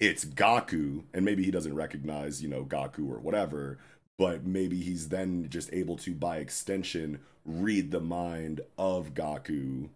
[0.00, 3.78] it's Gaku, and maybe he doesn't recognize, you know, Gaku or whatever,
[4.18, 9.88] but maybe he's then just able to, by extension, read the mind of Gaku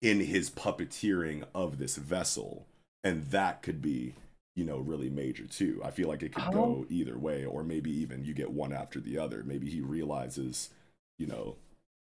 [0.00, 2.66] in his puppeteering of this vessel.
[3.04, 4.14] And that could be,
[4.54, 5.80] you know, really major too.
[5.84, 6.86] I feel like it could go oh.
[6.88, 9.42] either way, or maybe even you get one after the other.
[9.44, 10.70] Maybe he realizes,
[11.18, 11.56] you know,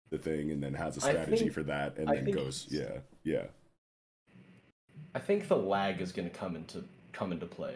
[0.10, 2.68] the thing and then has a strategy think- for that and I then think goes,
[2.70, 3.46] yeah, yeah.
[5.16, 6.84] I think the lag is going to come into
[7.14, 7.76] come into play,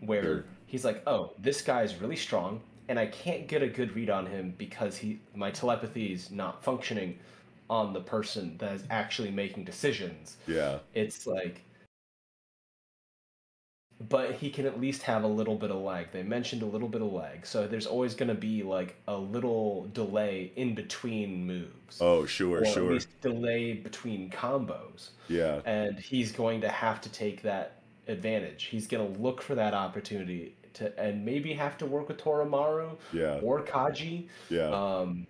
[0.00, 0.44] where Sure.
[0.66, 4.26] he's like, "Oh, this guy's really strong, and I can't get a good read on
[4.26, 7.18] him because he my telepathy is not functioning
[7.70, 10.80] on the person that is actually making decisions." Yeah.
[10.94, 11.62] It's like,
[14.08, 16.10] but he can at least have a little bit of lag.
[16.12, 19.16] They mentioned a little bit of lag, so there's always going to be like a
[19.16, 22.00] little delay in between moves.
[22.00, 22.86] Oh, sure, or sure.
[22.86, 25.60] At least delay between combos Yeah.
[25.64, 28.64] and he's going to have to take that advantage.
[28.64, 32.96] He's going to look for that opportunity to, and maybe have to work with Toramaru.
[33.12, 33.40] Yeah.
[33.42, 34.70] or Kaji, Yeah.
[34.70, 35.26] um,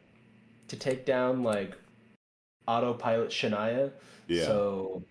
[0.69, 1.77] to take down like
[2.67, 3.91] autopilot Shania.
[4.29, 4.45] Yeah.
[4.47, 5.03] So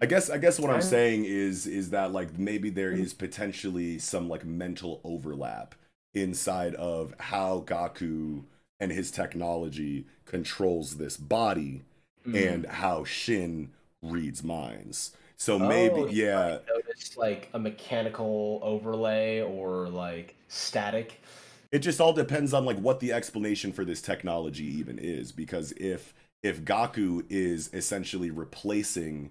[0.00, 3.98] I guess I guess what I'm saying is is that like maybe there is potentially
[3.98, 5.74] some like mental overlap
[6.14, 8.44] inside of how Gaku
[8.80, 11.82] and his technology controls this body
[12.24, 12.56] Mhm.
[12.56, 13.72] and how Shin
[14.02, 15.12] reads minds.
[15.36, 21.20] So maybe Oh, you yeah, might notice like a mechanical overlay or like static.
[21.70, 25.72] it just all depends on like what the explanation for this technology even is because
[25.72, 29.30] if if Gaku is essentially replacing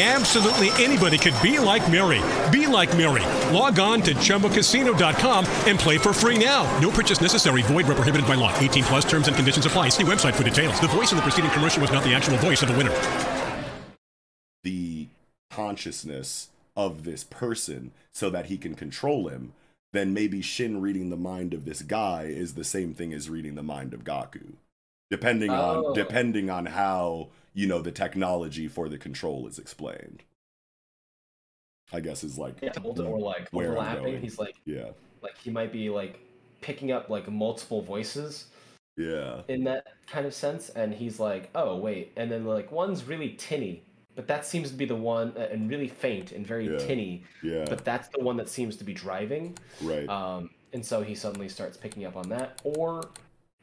[0.00, 2.22] Absolutely anybody could be like Mary.
[2.52, 3.24] Be like Mary.
[3.52, 6.62] Log on to ChumbaCasino.com and play for free now.
[6.78, 7.62] No purchase necessary.
[7.62, 8.56] Void where prohibited by law.
[8.58, 9.88] 18 plus terms and conditions apply.
[9.88, 10.78] See website for details.
[10.80, 12.94] The voice in the preceding commercial was not the actual voice of the winner.
[14.62, 15.08] The
[15.50, 19.52] consciousness of this person so that he can control him,
[19.92, 23.56] then maybe Shin reading the mind of this guy is the same thing as reading
[23.56, 24.52] the mind of Gaku.
[25.10, 25.86] Depending Oh.
[25.88, 27.28] on depending on how,
[27.58, 30.22] you know, the technology for the control is explained.
[31.92, 34.20] I guess is like Yeah, or like where overlapping.
[34.20, 34.90] He's like Yeah.
[35.22, 36.20] like he might be like
[36.60, 38.46] picking up like multiple voices
[38.96, 39.42] Yeah.
[39.48, 43.30] in that kind of sense and he's like oh wait and then like one's really
[43.30, 43.82] tinny
[44.14, 46.78] but that seems to be the one uh, and really faint and very Yeah.
[46.78, 47.64] tinny Yeah.
[47.68, 50.08] but that's the one that seems to be driving Right.
[50.08, 53.02] um and so he suddenly starts picking up on that or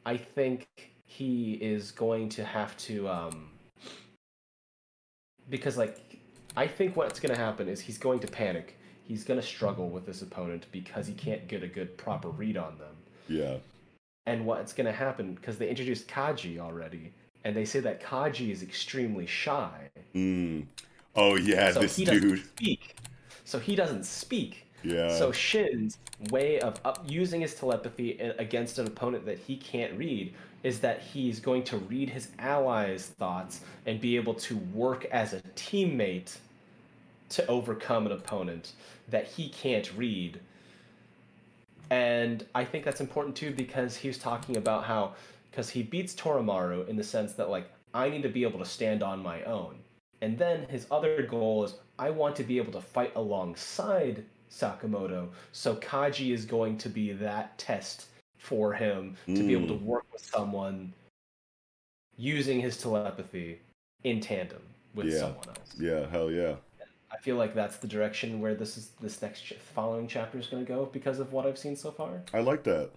[0.04, 0.68] i think
[1.06, 3.50] he is going to have to um
[5.50, 6.18] because like
[6.56, 9.88] i think what's going to happen is he's going to panic he's going to struggle
[9.88, 12.94] with this opponent because he can't get a good proper read on them
[13.28, 13.56] Yeah.
[14.26, 17.12] and what's going to happen because they introduced Kaji already,
[17.44, 19.88] and they say that Kaji is extremely shy.
[20.16, 20.66] Mm.
[21.14, 22.44] Oh yeah, so this he doesn't dude.
[22.44, 22.96] speak.
[23.44, 24.66] So he doesn't speak.
[24.82, 25.16] Yeah.
[25.16, 25.98] So Shin's
[26.30, 30.34] way of up using his telepathy against an opponent that he can't read
[30.66, 35.32] is that he's going to read his allies' thoughts and be able to work as
[35.32, 36.38] a teammate
[37.28, 38.72] to overcome an opponent
[39.08, 40.40] that he can't read.
[41.88, 45.14] And I think that's important too because he was talking about how
[45.52, 48.64] because he beats Toramaru in the sense that like I need to be able to
[48.64, 49.76] stand on my own.
[50.20, 55.28] And then his other goal is I want to be able to fight alongside Sakamoto.
[55.52, 58.06] So Kaji is going to be that test
[58.46, 59.82] for him to be able to Mm.
[59.82, 60.92] work with someone
[62.16, 63.58] using his telepathy
[64.04, 64.62] in tandem
[64.94, 65.18] with yeah.
[65.18, 65.74] someone else.
[65.78, 66.56] Yeah, hell yeah.
[67.10, 70.46] I feel like that's the direction where this is this next ch- following chapter is
[70.46, 72.22] going to go because of what I've seen so far.
[72.32, 72.90] I like that.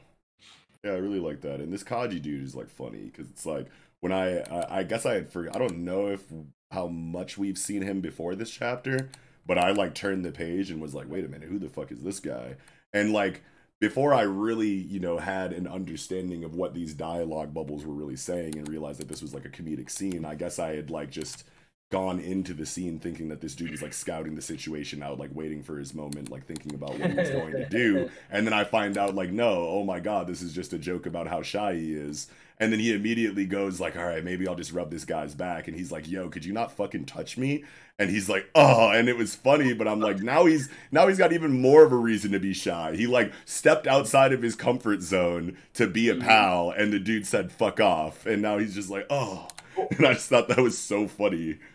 [0.83, 1.59] Yeah, I really like that.
[1.59, 3.67] And this Kaji dude is like funny because it's like
[4.01, 5.55] when I, I I guess I had forgot.
[5.55, 6.23] I don't know if
[6.71, 9.09] how much we've seen him before this chapter,
[9.47, 11.91] but I like turned the page and was like, wait a minute, who the fuck
[11.91, 12.55] is this guy?
[12.93, 13.41] And like
[13.79, 18.15] before I really you know had an understanding of what these dialogue bubbles were really
[18.15, 21.09] saying and realized that this was like a comedic scene, I guess I had like
[21.11, 21.45] just
[21.91, 25.31] gone into the scene thinking that this dude was like scouting the situation out, like
[25.33, 28.09] waiting for his moment, like thinking about what he was going to do.
[28.31, 31.07] And then I find out, like, no, oh my god, this is just a joke
[31.07, 32.27] about how shy he is.
[32.59, 35.67] And then he immediately goes, like, all right, maybe I'll just rub this guy's back.
[35.67, 37.63] And he's like, yo, could you not fucking touch me?
[37.97, 41.17] And he's like, oh, and it was funny, but I'm like, now he's now he's
[41.17, 42.95] got even more of a reason to be shy.
[42.95, 47.25] He like stepped outside of his comfort zone to be a pal, and the dude
[47.25, 48.25] said fuck off.
[48.25, 49.47] And now he's just like, oh.
[49.97, 51.59] And I just thought that was so funny.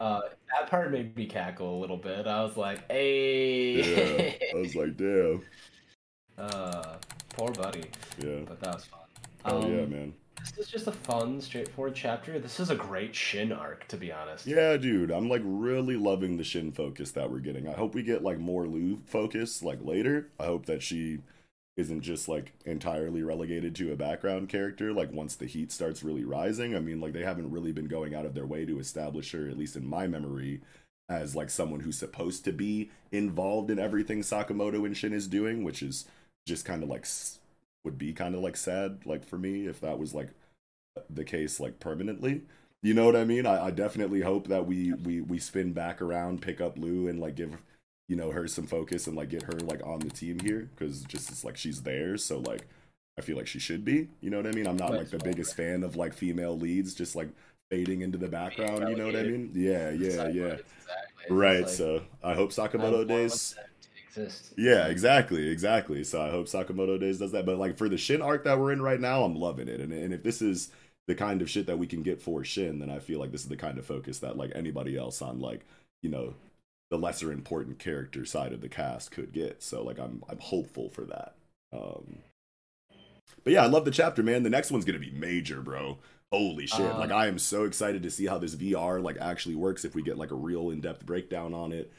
[0.00, 0.20] Uh,
[0.52, 2.26] that part made me cackle a little bit.
[2.26, 4.32] I was like, "Hey!" yeah.
[4.54, 5.42] I was like, damn.
[6.38, 6.96] uh,
[7.36, 7.84] poor buddy.
[8.18, 8.40] Yeah.
[8.46, 8.95] But that was fun.
[9.46, 10.14] Oh yeah, Um, man.
[10.38, 12.38] This is just a fun, straightforward chapter.
[12.38, 14.46] This is a great Shin arc, to be honest.
[14.46, 15.10] Yeah, dude.
[15.10, 17.68] I'm like really loving the Shin focus that we're getting.
[17.68, 20.28] I hope we get like more Lu focus like later.
[20.38, 21.18] I hope that she
[21.76, 26.24] isn't just like entirely relegated to a background character like once the heat starts really
[26.24, 26.74] rising.
[26.76, 29.48] I mean, like they haven't really been going out of their way to establish her
[29.48, 30.60] at least in my memory
[31.08, 35.64] as like someone who's supposed to be involved in everything Sakamoto and Shin is doing,
[35.64, 36.06] which is
[36.46, 37.06] just kind of like
[37.86, 40.28] would be kind of like sad like for me if that was like
[41.08, 42.42] the case like permanently.
[42.82, 43.46] You know what I mean?
[43.46, 47.18] I, I definitely hope that we we we spin back around, pick up Lu, and
[47.18, 47.56] like give
[48.08, 51.02] you know her some focus and like get her like on the team here because
[51.04, 52.66] just it's like she's there, so like
[53.18, 54.08] I feel like she should be.
[54.20, 54.66] You know what I mean?
[54.66, 57.30] I'm not like the biggest fan of like female leads just like
[57.70, 58.88] fading into the background.
[58.88, 59.50] You know what I mean?
[59.54, 60.56] Yeah, yeah, yeah.
[61.28, 61.68] Right.
[61.68, 63.56] So I hope Sakamoto Days.
[64.16, 64.54] Exist.
[64.56, 66.04] Yeah, exactly, exactly.
[66.04, 67.46] So I hope Sakamoto Days does that.
[67.46, 69.80] But like for the Shin arc that we're in right now, I'm loving it.
[69.80, 70.70] And and if this is
[71.06, 73.42] the kind of shit that we can get for Shin, then I feel like this
[73.42, 75.66] is the kind of focus that like anybody else on like
[76.02, 76.34] you know
[76.90, 79.62] the lesser important character side of the cast could get.
[79.62, 81.34] So like I'm I'm hopeful for that.
[81.72, 82.18] Um,
[83.44, 84.42] but yeah, I love the chapter, man.
[84.42, 85.98] The next one's gonna be major, bro.
[86.32, 86.80] Holy shit!
[86.80, 89.84] Um, like I am so excited to see how this VR like actually works.
[89.84, 91.92] If we get like a real in depth breakdown on it,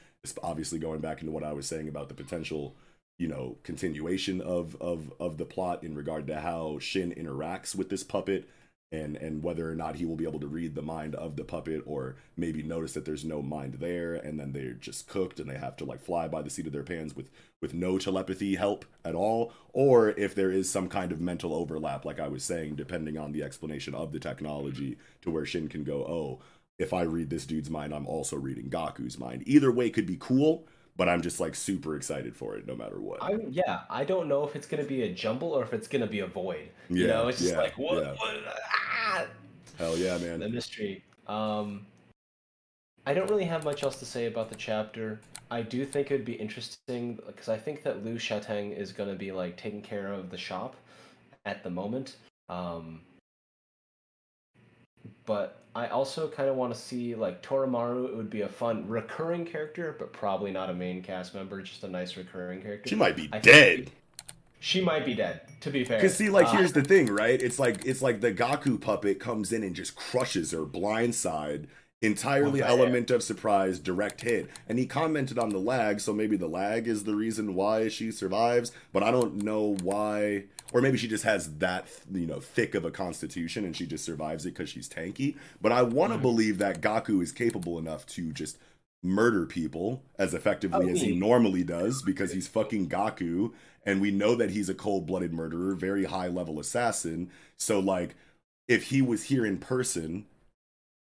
[0.43, 2.75] obviously going back into what I was saying about the potential,
[3.17, 7.89] you know, continuation of of of the plot in regard to how Shin interacts with
[7.89, 8.47] this puppet
[8.91, 11.43] and and whether or not he will be able to read the mind of the
[11.43, 15.49] puppet or maybe notice that there's no mind there and then they're just cooked and
[15.49, 17.29] they have to like fly by the seat of their pants with
[17.61, 19.51] with no telepathy help at all.
[19.73, 23.31] Or if there is some kind of mental overlap like i was saying depending on
[23.31, 26.39] the explanation of the technology to where shin can go oh
[26.79, 30.17] if i read this dude's mind i'm also reading gaku's mind either way could be
[30.19, 34.03] cool but i'm just like super excited for it no matter what I yeah, I
[34.03, 36.69] don't know if it's gonna be a jumble or if it's gonna be a void.
[36.89, 38.11] you know, it's just yeah, like what, yeah.
[38.11, 39.25] what ah,
[39.77, 40.39] hell yeah man.
[40.39, 41.03] the mystery.
[41.27, 41.85] Um,
[43.05, 45.19] I don't really have much else to say about the chapter.
[45.49, 49.15] I do think it would be interesting because I think that Lu Shaotang is gonna
[49.15, 50.75] be like taking care of the shop
[51.45, 52.17] at the moment.
[52.49, 53.01] Um,
[55.25, 58.09] but I also kind of want to see like Toramaru.
[58.09, 61.61] It would be a fun recurring character, but probably not a main cast member.
[61.61, 62.89] Just a nice recurring character.
[62.89, 63.91] she might be I dead
[64.59, 65.41] She might be dead.
[65.61, 67.39] To be fair, Because see, like, Uh, here's the thing, right?
[67.39, 71.67] It's like it's like the Gaku puppet comes in and just crushes her blindside.
[72.01, 74.47] Entirely element of surprise, direct hit.
[74.69, 78.11] And he commented on the lag, so maybe the lag is the reason why she
[78.11, 78.71] survives.
[78.93, 82.85] But I don't know why, or maybe she just has that you know thick of
[82.85, 85.37] a constitution and she just survives it because she's tanky.
[85.59, 86.21] But I want to mm-hmm.
[86.21, 88.59] believe that Gaku is capable enough to just
[89.01, 93.53] murder people as effectively Oh, as he he- normally does because he's fucking Gaku
[93.85, 97.31] and we know that he's a cold-blooded murderer, very high-level assassin.
[97.57, 98.15] So like
[98.67, 100.25] if he was here in person,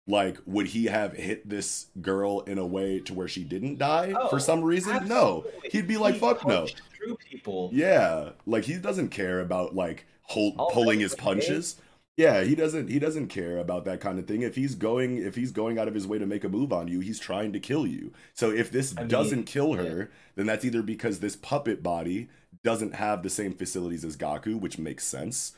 [0.08, 4.12] like would he have hit this girl in a way to where she didn't die
[4.16, 5.06] Oh, for some reason?
[5.06, 5.44] No.
[5.70, 6.66] He'd be like He fuck no.
[6.96, 7.70] Through people.
[7.72, 11.76] Yeah, like he doesn't care about like hold, pulling his punches.
[12.16, 14.42] Yeah, he doesn't he doesn't care about that kind of thing.
[14.42, 16.88] If he's going if he's going out of his way to make a move on
[16.88, 18.12] you, he's trying to kill you.
[18.34, 19.82] So if this I doesn't kill yeah.
[19.82, 22.28] her, then that's either because this puppet body
[22.64, 25.52] doesn't have the same facilities as Gaku, which makes sense.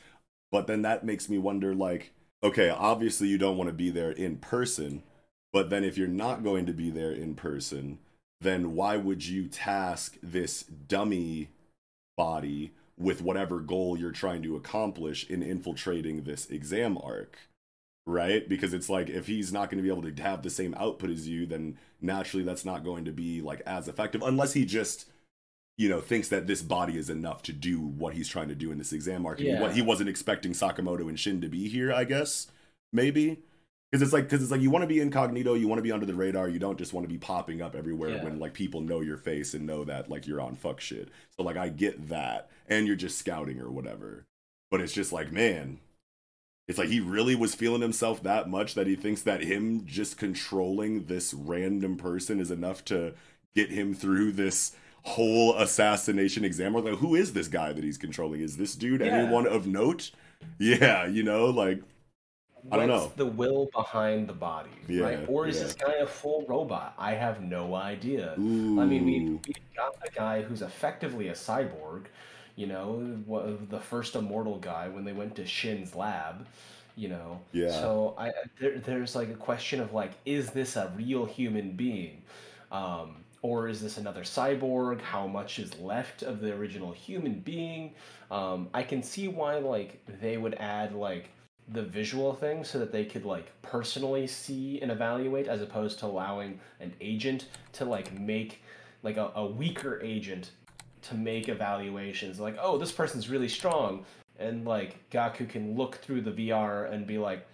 [0.51, 2.11] But then that makes me wonder like,
[2.43, 5.03] okay, obviously you don't want to be there in person,
[5.53, 7.99] but then if you're not going to be there in person,
[8.39, 11.49] then why would you task this dummy
[12.17, 17.37] body with whatever goal you're trying to accomplish in infiltrating this exam arc?
[18.07, 18.49] Right?
[18.49, 21.11] Because it's like if he's not going to be able to have the same output
[21.11, 25.05] as you, then naturally that's not going to be like as effective unless he just
[25.77, 28.71] you know thinks that this body is enough to do what he's trying to do
[28.71, 29.39] in this exam arc.
[29.39, 29.59] Yeah.
[29.61, 32.47] What he wasn't expecting Sakamoto and Shin to be here, I guess.
[32.93, 33.39] Maybe
[33.91, 35.91] because it's like because it's like you want to be incognito, you want to be
[35.91, 38.23] under the radar, you don't just want to be popping up everywhere Yeah.
[38.23, 41.09] when like people know your face and know that like you're on fuck shit.
[41.35, 44.25] So like I get that, and you're just scouting or whatever.
[44.69, 45.79] But it's just like man,
[46.67, 50.17] it's like he really was feeling himself that much that he thinks that him just
[50.17, 53.13] controlling this random person is enough to
[53.55, 54.73] get him through this
[55.03, 56.75] whole assassination exam.
[56.75, 58.41] Or like, who is this guy that he's controlling?
[58.41, 59.07] Is this dude Yeah.
[59.07, 60.11] anyone of note?
[60.59, 61.81] Yeah, you know, like
[62.71, 63.11] I don't know.
[63.15, 65.25] the will behind the body, Yeah, right?
[65.27, 65.63] Or is yeah.
[65.63, 66.93] this guy a full robot?
[66.97, 68.33] I have no idea.
[68.33, 69.41] I mean, we, Ooh.
[69.47, 72.05] we've got a guy who's effectively a cyborg,
[72.55, 73.17] you know,
[73.69, 76.45] the first immortal guy when they went to Shin's lab,
[76.95, 77.39] you know.
[77.51, 77.71] Yeah.
[77.71, 82.21] So I there, there's like a question of like, is this a real human being?
[82.71, 85.01] Um, or is this another cyborg?
[85.01, 87.93] How much is left of the original human being?
[88.29, 91.29] Um, I can see why like they would add like
[91.69, 96.05] the visual thing so that they could like personally see and evaluate as opposed to
[96.05, 98.61] allowing an agent to like make
[99.03, 100.51] like a, a weaker agent
[101.01, 104.05] to make evaluations like oh this person's really strong
[104.37, 107.47] and like gaku can look through the vr and be like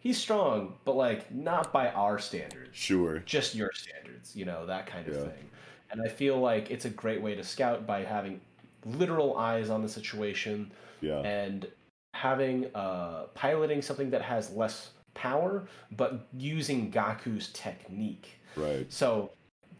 [0.00, 3.20] he's strong but like not by our standards Sure.
[3.20, 5.22] just your standards, you know, that kind of Yeah.
[5.24, 5.50] thing.
[5.90, 8.40] And I feel like it's a great way to scout by having
[8.84, 10.70] literal eyes on the situation
[11.00, 11.20] Yeah.
[11.20, 11.66] and
[12.14, 18.38] having uh piloting something that has less power but using Gaku's technique.
[18.56, 18.90] Right.
[18.92, 19.30] So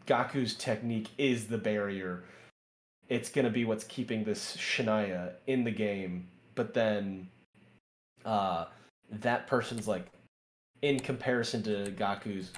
[0.07, 2.23] Gaku's technique is the barrier.
[3.09, 7.29] It's going to be what's keeping this Shania in the game, but then
[8.25, 8.65] uh
[9.11, 10.05] that person's like
[10.81, 12.51] in comparison to Gaku's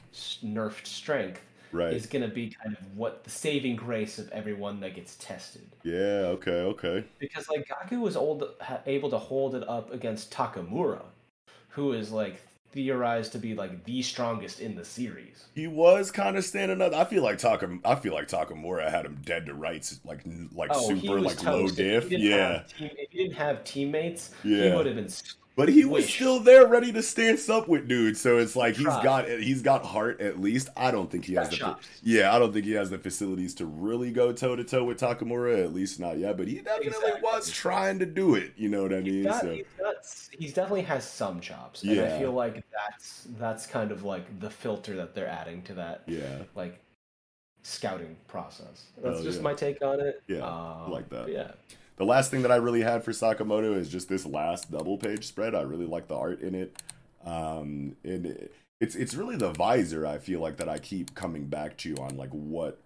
[0.43, 1.91] nerfed strength Right.
[1.93, 5.67] is going to be kind of what the saving grace of everyone that gets tested.
[5.83, 6.27] Yeah.
[6.37, 6.51] Okay.
[6.51, 7.03] Okay.
[7.17, 8.43] Because like Gaku was old,
[8.85, 11.01] able to hold it up against Takamura,
[11.69, 12.39] who is like
[12.71, 15.45] theorized to be like the strongest in the series.
[15.55, 16.93] He was kind of standing up.
[16.93, 17.79] I feel like Takam.
[17.83, 20.21] I feel like Takamura had him dead to rights, like
[20.53, 21.79] like Oh, super, like low toast.
[21.79, 22.09] If diff.
[22.21, 22.63] he Yeah.
[22.77, 24.69] team- if he didn't have teammates, Yeah.
[24.69, 25.09] he would have been
[25.55, 26.15] But he was Wish.
[26.15, 28.19] still there, ready to stance up with dudes.
[28.19, 29.03] So it's like he's Try.
[29.03, 30.69] got he's got heart at least.
[30.75, 31.87] I don't think he has Got the chops.
[32.01, 32.35] yeah.
[32.35, 35.63] I don't think he has the facilities to really go toe to toe with Takamura.
[35.63, 36.37] At least not yet.
[36.37, 37.21] But he definitely Exactly.
[37.21, 38.53] was trying to do it.
[38.57, 39.13] You know what I mean?
[39.13, 39.95] He's got, So he's got,
[40.39, 44.49] he's definitely has some chops, and I feel like that's that's kind of like the
[44.49, 46.79] filter that they're adding to that yeah, like
[47.61, 48.85] scouting process.
[49.03, 49.43] That's Oh, just yeah.
[49.43, 50.23] my take on it.
[50.27, 51.25] Yeah, I Um, like that.
[51.25, 51.51] but Yeah,
[51.95, 55.25] The last thing that I really had for Sakamoto is just this last double page
[55.25, 55.53] spread.
[55.53, 56.81] I really like the art in it.
[57.23, 61.45] Um, and it, it's it's really the visor I feel like that I keep coming
[61.45, 62.79] back to on like what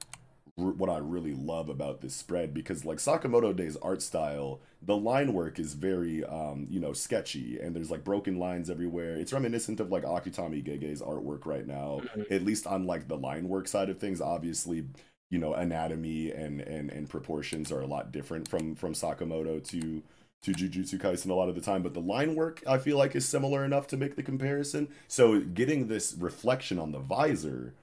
[0.55, 5.33] what I really love about this spread because like Sakamoto Day's art style, the line
[5.33, 9.15] work is very um, you know, sketchy and there's like broken lines everywhere.
[9.15, 12.01] It's reminiscent of like Akutami Gege's artwork right now,
[12.31, 14.19] at least on like the line work side of things.
[14.19, 14.85] Obviously,
[15.29, 20.03] you know, anatomy and and and proportions are a lot different from from Sakamoto to
[20.43, 23.15] to Jujutsu Kaisen a lot of the time, but the line work I feel like
[23.15, 24.87] is similar enough to make the comparison.
[25.07, 27.73] So getting this reflection on the visor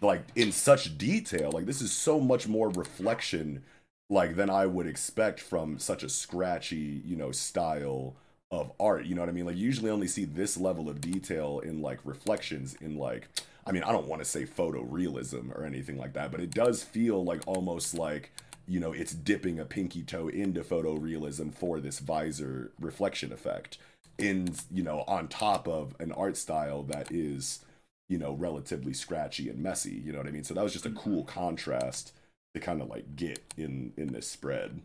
[0.00, 3.62] like in such detail like this is so much more reflection
[4.10, 8.14] like than i would expect from such a scratchy you know style
[8.50, 11.00] of art you know what i mean like you usually only see this level of
[11.00, 13.28] detail in like reflections in like
[13.66, 16.82] i mean i don't want to say photorealism or anything like that but it does
[16.82, 18.32] feel like almost like
[18.66, 23.78] you know it's dipping a pinky toe into photorealism for this visor reflection effect
[24.18, 27.60] in you know on top of an art style that is
[28.08, 29.94] you know, relatively scratchy and messy.
[29.94, 30.44] You know what I mean?
[30.44, 30.98] So that was just a mm-hmm.
[30.98, 32.12] cool contrast
[32.54, 34.80] to kind of like get in in this spread.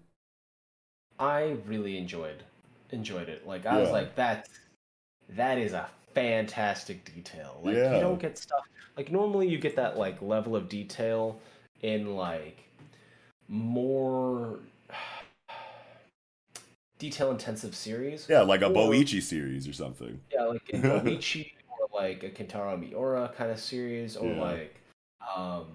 [1.20, 2.44] I really enjoyed
[2.90, 3.48] enjoyed it.
[3.48, 4.50] Like I was like that
[5.30, 7.60] that is a fantastic detail.
[7.64, 7.96] Like Yeah.
[7.96, 8.62] you don't get stuff
[8.98, 11.40] like normally you get that like level of detail
[11.82, 12.60] in like
[13.48, 14.60] more
[17.00, 18.28] detail intensive series.
[18.30, 20.20] Yeah, like a Or- Boichi series or something.
[20.32, 24.42] Yeah, like in Boichi or like a Kentaro Miura kind of series, or Yeah.
[24.42, 24.76] like,
[25.36, 25.66] um,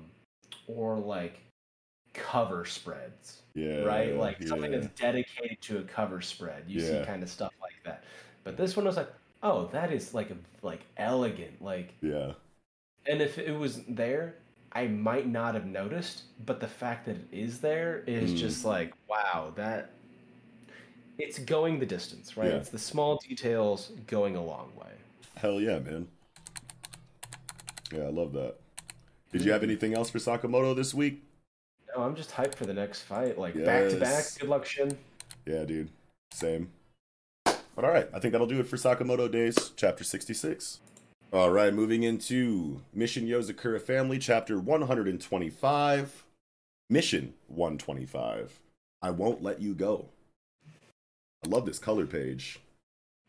[0.68, 1.40] or like
[2.14, 4.16] cover spreads, Yeah, right?
[4.16, 6.64] Like something that's dedicated to a cover spread.
[6.66, 7.00] You Yeah.
[7.02, 8.04] see kind of stuff like that.
[8.44, 9.10] But this one was like,
[9.46, 12.32] oh, that is like a like elegant, like, Yeah.
[13.06, 14.34] and if it was there.
[14.72, 18.36] I might not have noticed, but the fact that it is there is Mm.
[18.36, 19.90] just like, wow, that
[21.18, 22.50] it's going the distance, right?
[22.50, 22.56] Yeah.
[22.58, 24.92] It's the small details going a long way.
[25.36, 26.08] Hell yeah, man.
[27.90, 28.56] Yeah, I love that.
[29.32, 31.22] Did you have anything else for Sakamoto this week?
[31.96, 33.38] No, I'm just hyped for the next fight.
[33.38, 34.24] Like back to back.
[34.38, 34.94] Good luck, Shin.
[35.46, 35.88] Yeah, dude.
[36.32, 36.70] Same.
[37.76, 40.80] But all right, I think that'll do it for Sakamoto Days, chapter 66.
[41.32, 46.24] All right, moving into Mission Yozakura Family, chapter 125.
[46.88, 48.58] Mission 125.
[49.02, 50.06] I won't let you go.
[51.44, 52.60] I love this color page.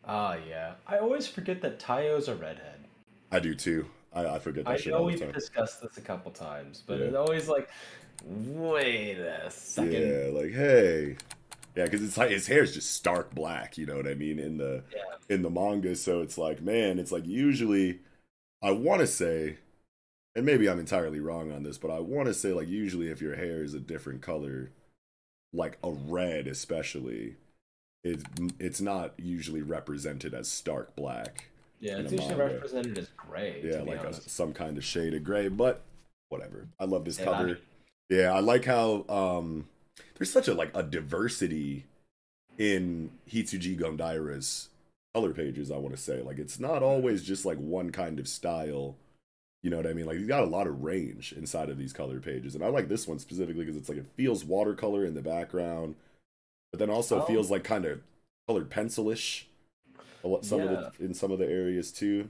[0.05, 0.75] Ah, yeah.
[0.87, 2.85] I always forget that Taiyo's a redhead.
[3.31, 3.85] I do too.
[4.13, 6.83] I, I forget that I shit know all the we've discussed this a couple times,
[6.87, 7.05] but Yeah.
[7.07, 7.69] it's always like,
[8.23, 9.91] wait a second.
[9.93, 11.17] Yeah, like hey,
[11.77, 13.77] yeah, because it's like his hair is just stark black.
[13.77, 15.03] You know what I mean in the Yeah.
[15.29, 15.95] in the manga.
[15.95, 17.99] So it's like, man, it's like usually,
[18.61, 19.57] I want to say,
[20.35, 23.21] and maybe I'm entirely wrong on this, but I want to say like usually if
[23.21, 24.71] your hair is a different color,
[25.53, 27.35] like a red especially,
[28.03, 28.23] it's
[28.59, 31.49] it's not usually represented as stark black.
[31.79, 32.53] Yeah, it's usually manga.
[32.55, 33.61] represented as gray.
[33.63, 35.83] Yeah, like a, some kind of shade of gray, but
[36.29, 36.67] whatever.
[36.79, 37.49] I love this Yeah, cover.
[37.49, 39.67] I- Yeah, I like how um
[40.17, 41.85] there's such a like a diversity
[42.57, 44.69] in Hitsuji Gondaira's
[45.13, 46.21] color pages, I want to say.
[46.21, 48.95] Like it's not always just like one kind of style.
[49.63, 50.05] You know what I mean?
[50.07, 52.55] Like he's got a lot of range inside of these color pages.
[52.55, 55.95] And I like this one specifically because it's like it feels watercolor in the background,
[56.71, 57.21] but then also Oh.
[57.21, 58.01] feels like kind of
[58.47, 59.45] colored pencilish.
[60.23, 60.81] A lot, some of Yeah.
[60.99, 62.29] the in some of the areas too.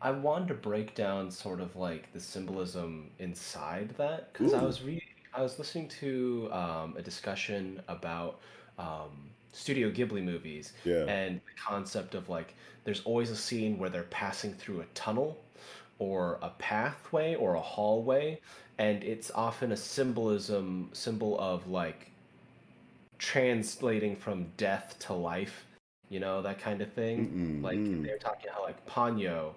[0.00, 4.82] I wanted to break down sort of like the symbolism inside that because I was
[4.82, 5.05] reading,
[5.36, 8.40] I was listening to um, a discussion about
[8.78, 11.04] um, Studio Ghibli movies Yeah.
[11.04, 12.54] and the concept of like
[12.84, 15.38] there's always a scene where they're passing through a tunnel
[15.98, 18.40] or a pathway or a hallway
[18.78, 22.10] and it's often a symbolism symbol of like
[23.18, 25.64] translating from death to life
[26.10, 28.02] you know that kind of thing Mm-mm, like mm.
[28.04, 29.52] they're talking how like Ponyo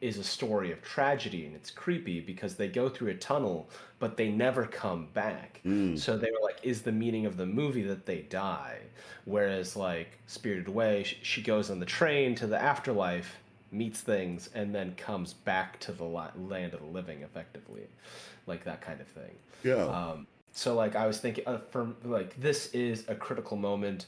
[0.00, 3.68] is a story of tragedy and it's creepy because they go through a tunnel
[3.98, 5.98] but they never come back Mm.
[5.98, 8.78] so they were like is the meaning of the movie that they die
[9.24, 13.36] whereas like spirited away she goes on the train to the afterlife
[13.72, 17.86] meets things and then comes back to the land of the living effectively
[18.46, 19.34] like that kind of thing
[19.64, 19.84] Yeah.
[19.84, 24.06] um, so like I was thinking, uh, for like this is a critical moment.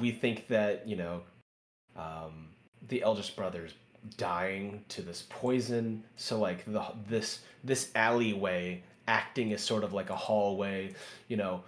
[0.00, 1.22] We think that you know
[1.96, 2.48] um,
[2.88, 3.74] the eldest brother's
[4.16, 6.04] dying to this poison.
[6.16, 10.94] So like the this this alleyway acting as sort of like a hallway,
[11.28, 11.62] you know,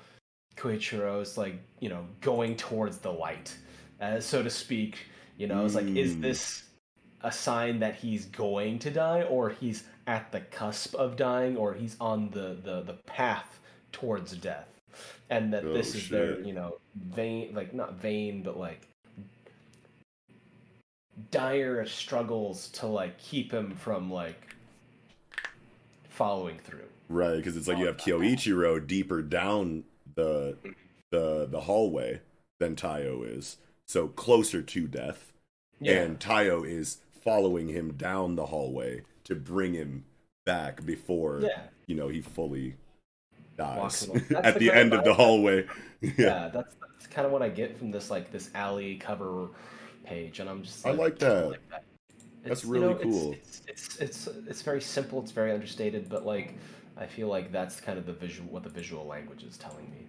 [0.57, 3.57] Kyoichiro's like, you know, going towards the light,
[4.01, 4.99] uh, so to speak.
[5.37, 6.65] You know, it's like, is this
[7.23, 11.75] a sign that he's going to die, or he's at the cusp of dying, or
[11.75, 13.61] he's on the the, the path
[13.93, 14.81] towards death,
[15.31, 18.89] and that this Oh, is their, you know, vain, like not vain, but like
[21.31, 24.55] dire struggles to like keep him from like
[26.09, 26.85] following through.
[27.09, 29.85] Right, because it's like you have Kyoichiro deeper down
[30.15, 30.57] the
[31.11, 32.21] the the hallway
[32.61, 35.33] than Taiyo is, so closer to death,
[35.81, 36.03] Yeah.
[36.03, 40.05] and Taiyo is following him down the hallway to bring him
[40.45, 41.63] back before Yeah.
[41.87, 42.75] you know he fully
[43.57, 44.25] dies Walks along.
[44.31, 45.67] That's at the the end of the hallway.
[46.01, 49.49] yeah, yeah, that's that's kind of what I get from this like this alley cover
[50.09, 51.59] page, and I'm just I like that.
[51.71, 51.85] that.
[52.45, 53.41] That's It's, you really know, cool.
[53.43, 55.21] It's, it's it's it's very simple.
[55.23, 56.59] It's very understated, but like
[56.97, 60.09] I feel like that's kind of the visual what the visual language is telling me.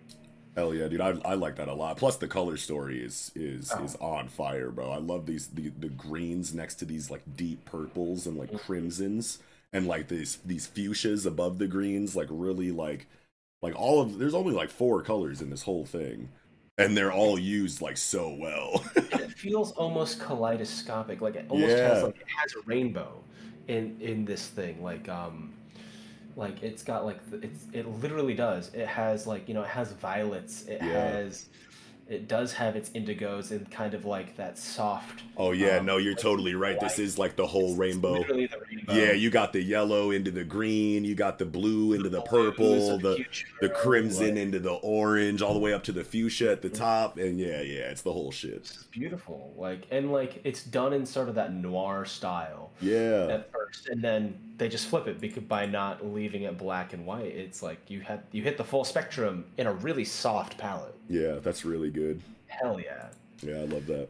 [0.56, 1.02] Hell yeah, dude!
[1.02, 1.98] I, I like that a lot.
[1.98, 3.84] Plus, the color story is is Oh.
[3.84, 4.92] is on fire, bro.
[4.92, 8.54] I love these the, the greens next to these like deep purples and Mm-hmm.
[8.54, 9.40] like crimsons,
[9.72, 13.08] and like these these fuchsias above the greens, like really like
[13.62, 14.18] like all of.
[14.20, 16.30] There's only like four colors in this whole thing,
[16.80, 18.84] and they're all used like so well.
[19.12, 21.22] It feels almost kaleidoscopic.
[21.22, 21.88] Like it almost Yeah.
[21.90, 23.24] has like it has a rainbow
[23.68, 24.82] in in this thing.
[24.84, 25.54] Like um,
[26.36, 28.74] like it's got like it's it literally does.
[28.74, 30.64] It has like you know it has violets.
[30.68, 30.92] It Yeah.
[30.92, 31.48] has
[32.10, 35.22] it does have its indigos and kind of like that soft.
[35.38, 36.80] oh yeah, um, no, you're totally right.
[36.80, 38.14] This is like the whole rainbow.
[38.14, 38.94] Literally the rainbow.
[38.94, 42.98] Yeah, you got the yellow into the green, you got the blue into the purple,
[42.98, 46.52] the future, the crimson like- into the orange, all the way up to the fuchsia
[46.52, 48.54] at the top, and yeah, yeah, it's the whole shit.
[48.54, 49.54] It's beautiful.
[49.56, 52.72] Like and like it's done in sort of that noir style.
[52.82, 56.94] Yeah, at first, and then they just flip it because by not leaving it black
[56.94, 60.58] and white, it's like you had you hit the full spectrum in a really soft
[60.58, 60.96] palette.
[61.08, 61.99] yeah, that's really good.
[62.48, 63.08] Hell yeah!
[63.42, 64.10] Yeah, I love that.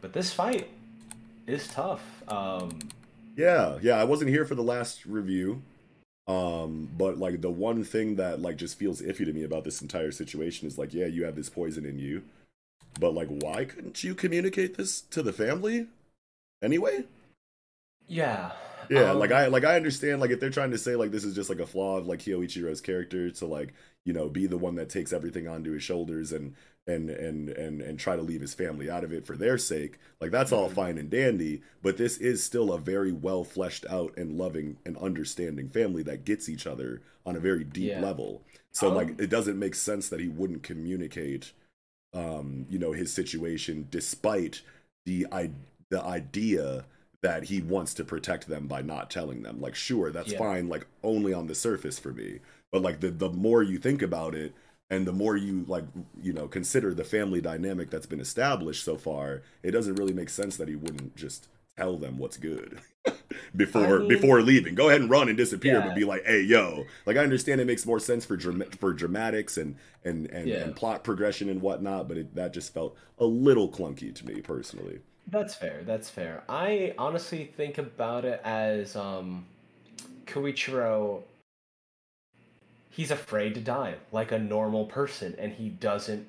[0.00, 0.68] But this fight
[1.46, 2.02] is tough.
[2.28, 2.78] Um,
[3.36, 5.62] Yeah, yeah, I wasn't here for the last review.
[6.26, 9.80] Um, but like the one thing that like just feels iffy to me about this
[9.80, 12.22] entire situation is like, yeah, you have this poison in you,
[13.00, 15.86] but like, why couldn't you communicate this to the family
[16.62, 17.04] anyway?
[18.08, 18.52] yeah,
[18.88, 21.24] Yeah, um, like I like I understand like if they're trying to say like this
[21.24, 23.74] is just like a flaw of like Kyoichiro's character to like
[24.04, 26.54] you know be the one that takes everything onto his shoulders and
[26.86, 29.98] and and and and try to leave his family out of it for their sake
[30.22, 34.16] like that's all fine and dandy but this is still a very well fleshed out
[34.16, 38.00] and loving and understanding family that gets each other on a very deep Yeah.
[38.00, 38.42] level
[38.72, 41.52] so Um, like it doesn't make sense that he wouldn't communicate
[42.14, 44.62] um you know his situation despite
[45.04, 45.50] the i
[45.90, 46.84] the idea
[47.22, 50.38] that he wants to protect them by not telling them like sure that's Yeah.
[50.38, 52.38] fine like only on the surface for me
[52.70, 54.52] but like the the more you think about it
[54.90, 55.84] and the more you like
[56.22, 60.30] you know consider the family dynamic that's been established so far it doesn't really make
[60.30, 62.80] sense that he wouldn't just tell them what's good
[63.56, 65.86] before I mean- before leaving go ahead and run and disappear Yeah.
[65.88, 68.92] but be like hey yo like i understand it makes more sense for dram- for
[68.92, 70.56] dramatics and and and, Yeah.
[70.58, 74.40] and plot progression and whatnot but it, that just felt a little clunky to me
[74.40, 75.00] personally
[75.30, 75.82] that's fair.
[75.84, 76.42] That's fair.
[76.48, 79.44] I honestly think about it as um,
[80.26, 81.22] Kyoichiro.
[82.90, 86.26] He's afraid to die like a normal person, and he doesn't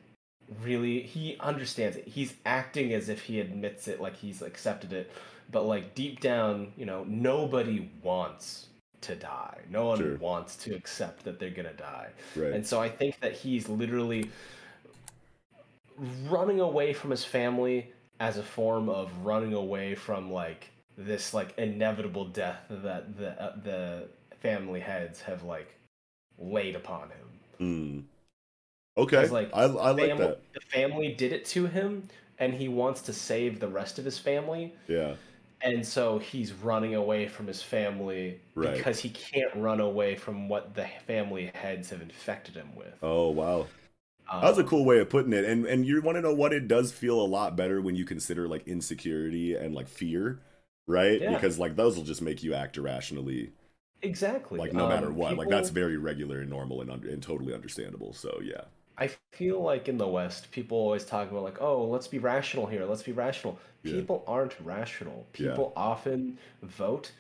[0.63, 1.01] really.
[1.01, 2.07] He understands it.
[2.07, 5.11] He's acting as if he admits it, like he's accepted it,
[5.51, 8.67] but like deep down, you know, nobody wants
[9.01, 9.57] to die.
[9.69, 10.17] No one Sure.
[10.17, 12.09] wants to accept that they're gonna die.
[12.35, 12.51] Right.
[12.51, 14.29] And so I think that he's literally
[16.29, 21.57] running away from his family as a form of running away from like this like
[21.57, 24.07] inevitable death that the uh, the
[24.41, 25.75] family heads have like
[26.37, 27.27] laid upon him.
[27.59, 28.03] Mm.
[28.97, 30.39] Okay, like I, I like that.
[30.53, 34.17] The family did it to him, and he wants to save the rest of his
[34.19, 34.73] family.
[34.87, 35.15] Yeah,
[35.61, 38.77] And so he's running away from his family Right.
[38.77, 42.93] because he can't run away from what the family heads have infected him with.
[43.01, 43.67] Oh wow,
[44.29, 45.45] Um, that was a cool way of putting it.
[45.45, 46.53] And and you want to know what?
[46.53, 50.41] It does feel a lot better when you consider like insecurity and like fear,
[50.87, 51.21] right?
[51.21, 51.29] Yeah.
[51.29, 53.51] Because like those will just make you act irrationally,
[54.01, 54.59] Exactly.
[54.59, 55.37] like no matter Um, what.
[55.37, 58.13] Like that's very regular and normal and under, and totally understandable.
[58.13, 58.65] So yeah,
[58.97, 62.65] I feel like in the West, people always talk about like, oh, let's be rational
[62.67, 62.85] here.
[62.85, 63.57] Let's be rational.
[63.83, 63.93] Yeah.
[63.93, 65.25] People aren't rational.
[65.37, 65.55] Yeah.
[65.55, 67.11] People often vote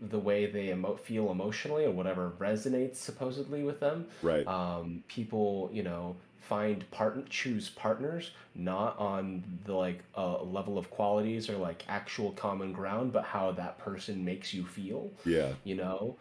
[0.00, 4.06] the way they emo- feel emotionally or whatever resonates supposedly with them.
[4.22, 4.46] right.
[4.46, 6.16] Um, people, you know,
[6.48, 12.32] find part choose partners not on the like uh, level of qualities or like actual
[12.32, 15.52] common ground but how that person makes you feel Yeah.
[15.64, 16.16] you know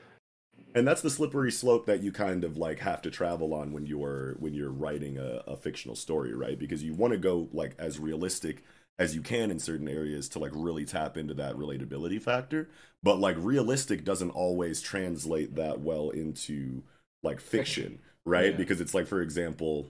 [0.76, 3.86] and that's the slippery slope that you kind of like have to travel on when
[3.86, 7.76] you're when you're writing a, a fictional story right because you want to go like
[7.78, 8.64] as realistic
[9.00, 12.70] as you can in certain areas to like really tap into that relatability factor
[13.02, 16.82] but like realistic doesn't always translate that well into
[17.22, 18.58] like fiction right Yeah.
[18.58, 19.90] because it's like for example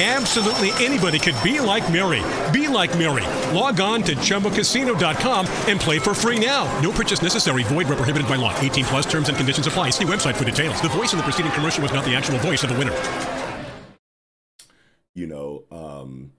[0.00, 2.22] Absolutely anybody could be like Mary.
[2.52, 3.24] Be like Mary.
[3.52, 6.66] Log on to ChumbaCasino.com and play for free now.
[6.80, 7.64] No purchase necessary.
[7.64, 8.56] Void where prohibited by law.
[8.60, 9.90] 18 plus terms and conditions apply.
[9.90, 10.80] See website for details.
[10.80, 12.94] The voice in the preceding commercial was not the actual voice of the winner.
[15.14, 16.30] you know um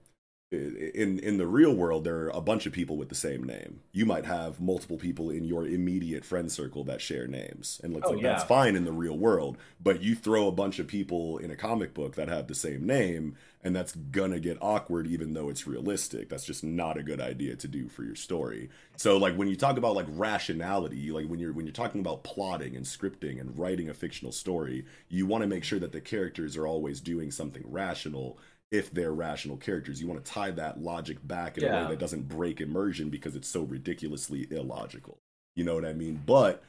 [0.50, 3.80] in in the real world there are a bunch of people with the same name
[3.92, 8.06] you might have multiple people in your immediate friend circle that share names and it's
[8.06, 11.36] Oh, like that's fine in the real world but you throw a bunch of people
[11.36, 15.34] in a comic book that have the same name and that's gonna get awkward even
[15.34, 19.16] though it's realistic that's just not a good idea to do for your story so
[19.16, 22.74] like when you talk about like rationality like when you're when you're talking about plotting
[22.74, 26.56] and scripting and writing a fictional story you want to make sure that the characters
[26.56, 28.38] are always doing something rational
[28.70, 30.00] if they're rational characters.
[30.00, 33.34] You want to tie that logic back in a way that doesn't break immersion because
[33.34, 35.18] it's so ridiculously illogical.
[35.56, 36.22] You know what I mean?
[36.24, 36.62] But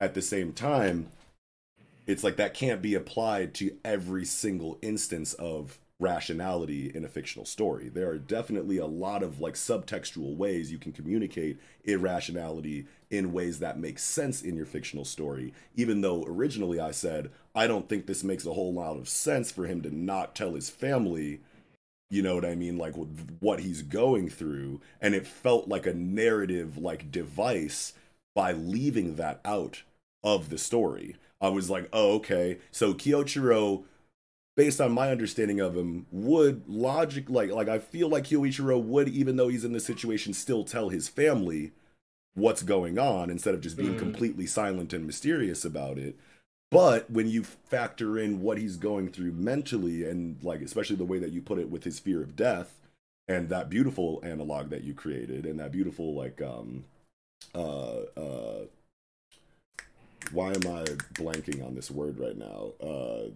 [0.00, 1.08] at the same time,
[2.06, 7.46] it's like that can't be applied to every single instance of rationality in a fictional
[7.46, 7.88] story.
[7.88, 13.60] There are definitely a lot of like subtextual ways you can communicate irrationality in ways
[13.60, 15.54] that make sense in your fictional story.
[15.74, 19.50] Even though originally I said, I don't think this makes a whole lot of sense
[19.50, 21.40] for him to not tell his family
[22.08, 22.94] you know what I mean, like
[23.40, 27.94] what he's going through, and it felt like a narrative like device
[28.34, 29.82] by leaving that out
[30.22, 31.16] of the story.
[31.40, 32.58] I was like, oh, okay.
[32.70, 33.84] So Kyoichiro,
[34.56, 39.08] based on my understanding of him, would logic like like I feel like Kyoichiro would,
[39.08, 41.72] even though he's in this situation, still tell his family
[42.34, 43.98] what's going on instead of just being Mhm.
[43.98, 46.16] completely silent and mysterious about it.
[46.70, 51.18] But when you factor in what he's going through mentally, and like especially the way
[51.18, 52.78] that you put it with his fear of death,
[53.28, 56.84] and that beautiful analog that you created, and that beautiful like um
[57.54, 58.66] uh uh
[60.32, 60.84] why am I
[61.14, 62.72] blanking on this word right now?
[62.80, 63.30] Uh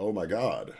[0.00, 0.74] oh my god.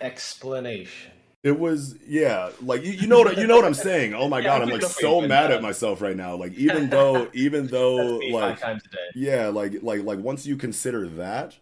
[0.00, 1.12] explanation
[1.42, 4.12] It was yeah, like you, you know what you know what I'm saying.
[4.12, 6.36] Oh my Yeah, god, I'm like so mad at myself right now.
[6.36, 10.44] Like even though even though like five times a day yeah, like like like once
[10.44, 11.56] you consider that,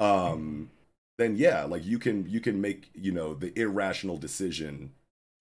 [0.00, 0.70] um,
[1.18, 4.92] then yeah, like you can you can make you know the irrational decision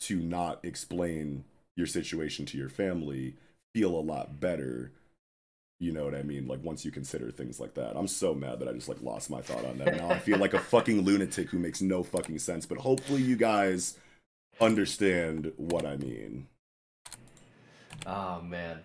[0.02, 1.46] to not explain
[1.78, 3.36] your situation to your family
[3.74, 4.92] feel a lot better.
[5.80, 6.48] You know what I mean?
[6.48, 7.96] Like once you consider things like that.
[7.96, 9.98] I'm so mad that I just like lost my thought on that.
[9.98, 12.66] Now I feel like a fucking lunatic who makes no fucking sense.
[12.66, 13.98] But hopefully you guys
[14.60, 16.48] understand what I mean.
[18.08, 18.80] Oh man,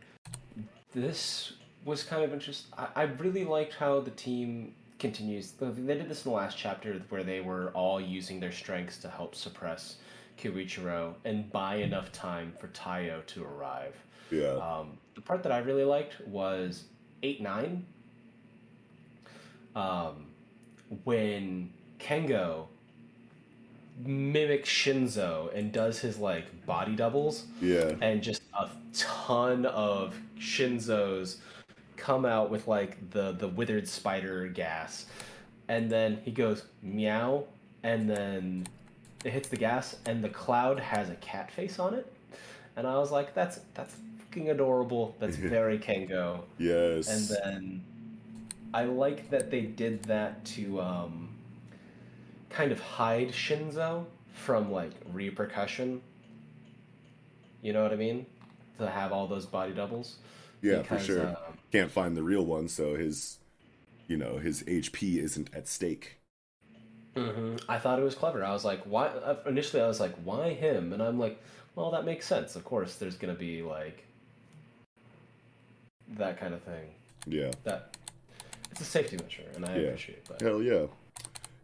[0.95, 1.55] this
[1.85, 2.73] was kind of interesting.
[2.77, 5.53] I, I really liked how the team continues.
[5.53, 9.09] They did this in the last chapter where they were all using their strengths to
[9.09, 9.97] help suppress
[10.39, 13.95] Kyoichiro and buy enough time for Taiyo to arrive.
[14.33, 14.55] Yeah.
[14.55, 16.85] Um, the part that I really liked was
[17.23, 17.85] eight nine.
[19.77, 20.27] Um,
[21.05, 22.67] when Kengo
[24.05, 27.93] mimics Shinzo and does his like body doubles Yeah.
[28.01, 31.39] and just a ton of Shinzo's
[31.97, 35.07] come out with like the the withered spider gas,
[35.69, 37.45] and then he goes meow,
[37.83, 38.67] and then
[39.25, 42.13] it hits the gas, and the cloud has a cat face on it,
[42.77, 43.95] and I was like, that's that's
[44.33, 45.17] fucking adorable.
[45.19, 46.45] That's very Kengo.
[46.59, 47.07] Yes.
[47.07, 47.85] And then
[48.75, 51.31] I like that they did that to um,
[52.51, 56.03] kind of hide Shinzo from like repercussion.
[57.63, 58.27] You know what I mean?
[58.79, 60.17] To have all those body doubles.
[60.61, 61.37] Yeah, Because, for sure.
[61.37, 63.39] um, Can't find the real one, so his
[64.09, 66.21] you know his HP isn't at stake.
[67.17, 68.43] hmm I thought it was clever.
[68.45, 69.07] I was like, why?
[69.09, 70.93] uh, Initially, I was like, why him?
[70.93, 71.41] And I'm like,
[71.75, 72.57] well, that makes sense.
[72.57, 74.05] Of course, there's gonna be like
[76.19, 76.89] that kind of thing.
[77.27, 77.51] Yeah.
[77.65, 77.97] That
[78.71, 79.83] it's a safety measure, and I Yeah.
[79.89, 80.41] appreciate that.
[80.41, 80.87] Hell yeah.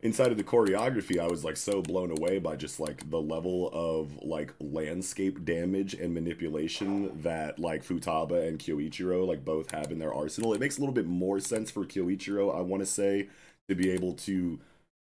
[0.00, 3.68] Inside of the choreography, I was like so blown away by just like the level
[3.72, 9.98] of like landscape damage and manipulation that like Futaba and Kyoichiro like both have in
[9.98, 10.54] their arsenal.
[10.54, 13.28] It makes a little bit more sense for Kyoichiro, I want to say,
[13.68, 14.60] to be able to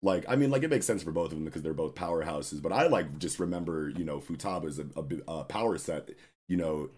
[0.03, 2.63] like I mean like it makes sense for both of them because they're both powerhouses,
[2.63, 6.11] but I like just remember, you know, Futaba's a, a, a power set,
[6.49, 6.91] you know,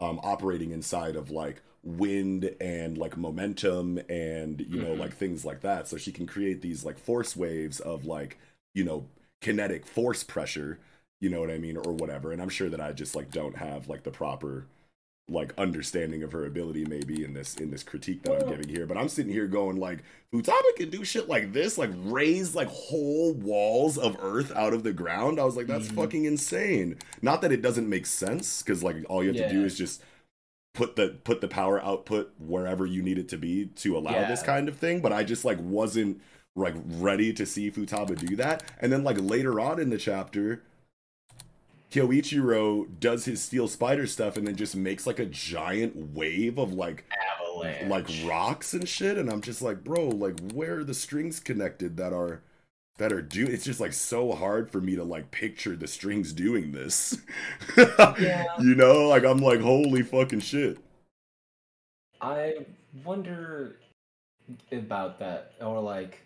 [0.00, 4.98] um, operating inside of like wind and like momentum and you know Mhm.
[4.98, 5.88] like things like that.
[5.88, 8.38] So she can create these like force waves of like
[8.74, 9.06] you know
[9.40, 10.78] kinetic force pressure
[11.22, 12.32] you know what i mean or whatever.
[12.32, 14.66] And i'm sure that i just like don't have like the proper
[15.28, 18.84] like understanding of her ability maybe in this in this critique that i'm giving here.
[18.86, 20.02] But i'm sitting here going like
[20.34, 21.78] futaba can do shit like this?
[21.78, 25.40] Like raise like whole walls of earth out of the ground?
[25.40, 25.94] I was like that's Mhm.
[25.94, 26.96] fucking insane.
[27.22, 30.02] Not that it doesn't make sense because like all you have to do is just
[30.72, 34.42] put the put the power output wherever you need it to be to allow this
[34.42, 36.20] kind of thing but i just like wasn't
[36.56, 38.62] like ready to see futaba do that.
[38.80, 40.62] And then like later on in the chapter
[41.90, 46.72] Kyoichiro does his steel spider stuff and then just makes like a giant wave of
[46.72, 47.04] like
[47.40, 47.88] Avalanche.
[47.88, 49.18] like rocks and shit.
[49.18, 52.42] And i'm just like bro like where are the strings connected that are
[53.00, 56.32] that are do it's just like so hard for me to like picture the strings
[56.32, 57.18] doing this
[57.76, 58.44] Yeah.
[58.60, 60.78] you know like i'm like holy fucking shit
[62.20, 62.66] I
[63.04, 63.76] wonder
[64.72, 66.18] about that, or like,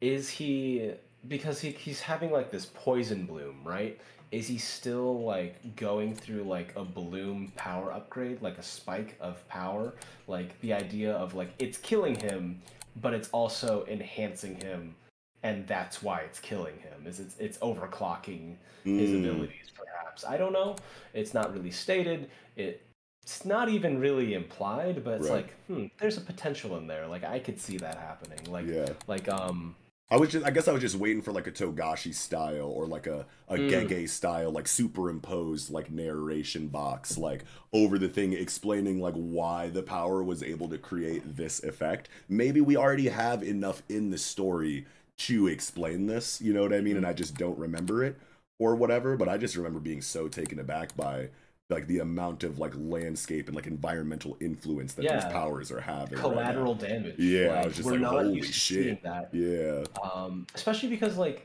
[0.00, 0.92] is he
[1.26, 4.00] because he he's having like this poison bloom, right?
[4.30, 9.46] Is he still like going through like a bloom power upgrade, like a spike of
[9.48, 9.94] power?
[10.28, 12.60] Like the idea of like it's killing him,
[13.00, 14.94] but it's also enhancing him,
[15.42, 17.06] and that's why it's killing him.
[17.06, 18.56] Is it's it's overclocking
[18.94, 19.14] his Mm.
[19.14, 20.24] abilities, perhaps?
[20.24, 20.76] I don't know.
[21.14, 22.30] It's not really stated.
[22.56, 22.82] It
[23.22, 25.30] it's not even really implied, but it's Right.
[25.30, 27.06] like, hmm, there's a potential in there.
[27.06, 28.50] Like I could see that happening.
[28.50, 28.94] Like Yeah.
[29.06, 29.76] like um
[30.10, 32.86] I was just I guess I was just waiting for like a Togashi style or
[32.86, 33.58] like a, a Mm.
[33.58, 37.44] Gege style, like superimposed like narration box, like
[37.74, 42.08] over the thing explaining like why the power was able to create this effect.
[42.26, 44.86] Maybe we already have enough in the story
[45.18, 46.96] to explain this, you know what I mean?
[46.96, 48.16] And I just don't remember it
[48.58, 51.28] or whatever, but I just remember being so taken aback by
[51.70, 55.16] like the amount of like landscape and like environmental influence that Yeah.
[55.16, 56.14] these powers are having.
[56.14, 56.80] right collateral now.
[56.86, 57.18] damage.
[57.18, 59.02] Yeah, I was just we're like, not holy used to seeing shit.
[59.02, 59.28] that.
[59.34, 59.84] Yeah.
[60.02, 61.44] Um, especially because like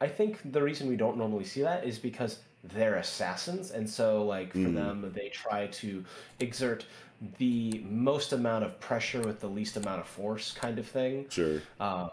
[0.00, 2.40] I think the reason we don't normally see that is because
[2.74, 4.74] they're assassins, and so like for Mhm.
[4.74, 6.04] them, they try to
[6.40, 6.84] exert
[7.38, 11.26] the most amount of pressure with the least amount of force, kind of thing.
[11.30, 11.60] Sure.
[11.80, 12.10] Um,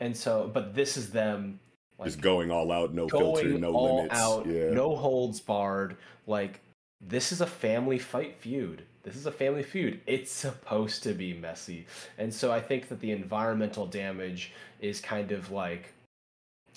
[0.00, 1.58] and so, but this is them
[1.98, 4.14] like just going all out, no filter, no all limits.
[4.14, 4.70] out, yeah.
[4.70, 5.96] no holds barred.
[6.26, 6.60] Like
[7.00, 8.82] this is a family fight feud.
[9.02, 10.00] This is a family feud.
[10.06, 11.86] It's supposed to be messy,
[12.18, 15.92] and so I think that the environmental damage is kind of like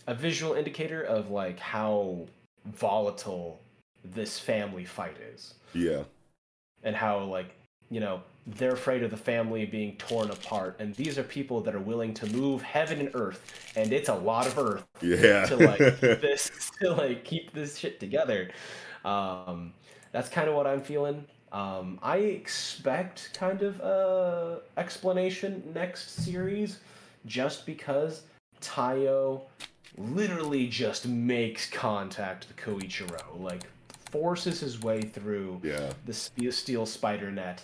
[0.08, 2.26] a visual indicator of like how
[2.66, 3.60] volatile
[4.04, 6.04] this family fight is, Yeah.
[6.84, 7.56] and how like
[7.90, 8.22] you know
[8.58, 12.14] they're afraid of the family being torn apart, and these are people that are willing
[12.16, 15.46] to move heaven and earth, and it's a lot of earth Yeah.
[15.46, 18.50] to like keep this to like keep this shit together.
[19.06, 19.74] Um,
[20.12, 21.26] that's kind of what I'm feeling.
[21.52, 26.80] Um, I expect kind of a explanation next series,
[27.26, 28.24] just because
[28.62, 29.42] Taiyo
[29.98, 33.64] literally just makes contact with Kyoichiro, like
[34.12, 35.92] forces his way through Yeah.
[36.06, 37.64] the steel spider net,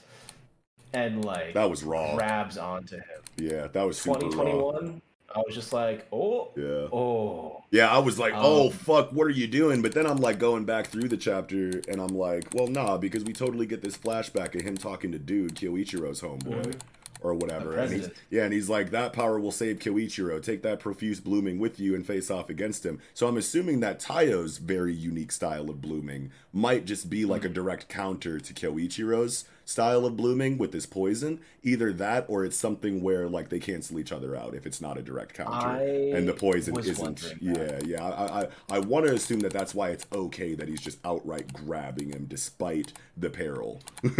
[0.95, 2.15] and like That was raw.
[2.15, 3.03] grabs onto him.
[3.37, 4.29] Yeah, that was super raw.
[4.29, 5.01] 2021.
[5.35, 6.87] I was just like, oh, Yeah.
[6.97, 7.63] oh.
[7.71, 9.81] Yeah, I was like, oh Um, fuck, what are you doing?
[9.81, 13.25] But then I'm like going back through the chapter and I'm like, well, nah, because
[13.25, 16.63] we totally get this flashback of him talking to dude, Kyoichiro's homeboy.
[16.67, 16.79] Mhm.
[17.25, 17.75] Or whatever.
[17.75, 20.41] And he's, yeah, and he's like, that power will save Kyoichiro.
[20.41, 22.99] Take that profuse blooming with you and face off against him.
[23.13, 27.47] So I'm assuming that Taiyo's very unique style of blooming might just be like a
[27.47, 27.53] Mm-hmm.
[27.53, 31.39] direct counter to Kyoichiro's style of blooming with this poison.
[31.63, 34.97] Either that or it's something where like they cancel each other out if it's not
[34.97, 35.67] a direct counter.
[35.67, 35.81] I
[36.15, 37.35] and the poison isn't.
[37.41, 38.03] Yeah, yeah.
[38.05, 41.53] I, I, I want to assume that that's why it's okay that he's just outright
[41.53, 43.81] grabbing him despite the peril.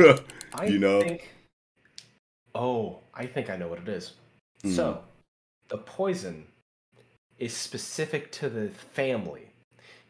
[0.56, 1.02] I you know?
[1.02, 1.35] think.
[2.56, 4.14] Oh, I think I know what it is.
[4.64, 4.72] Hmm.
[4.72, 5.04] So,
[5.68, 6.46] the poison
[7.38, 9.50] is specific to the family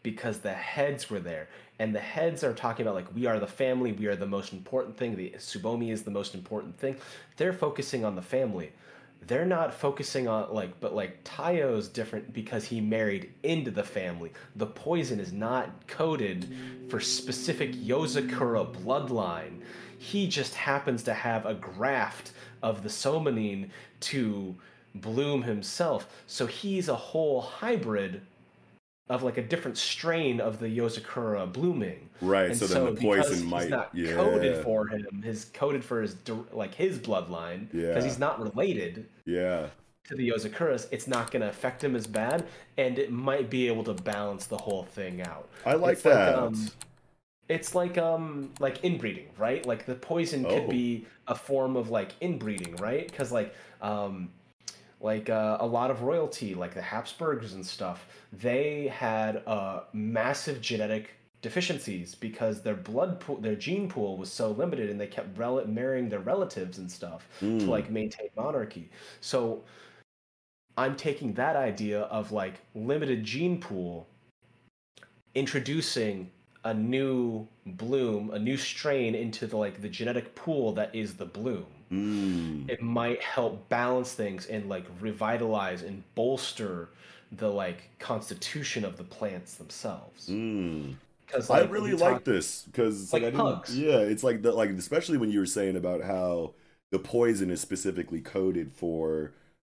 [0.03, 1.47] because the heads were there,
[1.79, 4.53] and the heads are talking about like we are the family, we are the most
[4.53, 5.15] important thing.
[5.15, 6.97] The Subomi is the most important thing.
[7.37, 8.71] They're focusing on the family.
[9.27, 14.31] they're not focusing on like but like Taiyo's different because he married into the family.
[14.55, 16.55] The poison is not coded
[16.89, 19.61] for specific Yozakura bloodline.
[19.97, 22.31] He just happens to have a graft
[22.63, 23.69] of the Somanine
[24.01, 24.55] to
[24.95, 26.07] bloom himself.
[26.27, 28.21] So he's a whole hybrid
[29.09, 32.09] of like a different strain of the Yozakura blooming.
[32.21, 34.15] Right, And so then the because poison he's might- not yeah.
[34.15, 35.21] coded for him.
[35.23, 36.15] His coded for his
[36.51, 38.09] like his bloodline because Yeah.
[38.09, 39.67] he's not related Yeah.
[40.05, 40.87] to the Yozakuras.
[40.91, 42.45] It's not going to affect him as bad,
[42.77, 45.49] and it might be able to balance the whole thing out.
[45.65, 46.33] I like It's that.
[46.35, 46.71] um,
[47.47, 49.65] it's like um like inbreeding, right?
[49.65, 50.67] Like the poison could Oh.
[50.67, 53.07] be a form of like inbreeding, right?
[53.09, 54.29] Because like um
[55.01, 60.61] like uh, a lot of royalty, like the Habsburgs and stuff, they had uh, massive
[60.61, 61.11] genetic
[61.41, 65.63] deficiencies because their blood pool, their gene pool was so limited, and they kept rel-
[65.67, 67.67] marrying their relatives and stuff to Mm.
[67.67, 68.89] like maintain monarchy.
[69.21, 69.63] So
[70.77, 74.07] I'm taking that idea of like limited gene pool,
[75.35, 76.31] introducing
[76.65, 81.25] a new bloom, a new strain into the like the genetic pool that is the
[81.25, 81.67] bloom.
[81.91, 82.69] Mm.
[82.69, 86.89] It might help balance things and like revitalize and bolster
[87.31, 90.27] the like constitution of the plants themselves.
[90.27, 90.95] Mm.
[91.25, 93.77] Because I really we like this because Like I didn't- pugs.
[93.77, 96.53] Yeah, it's like the like especially when you were saying about how
[96.91, 99.31] the poison is specifically coded for,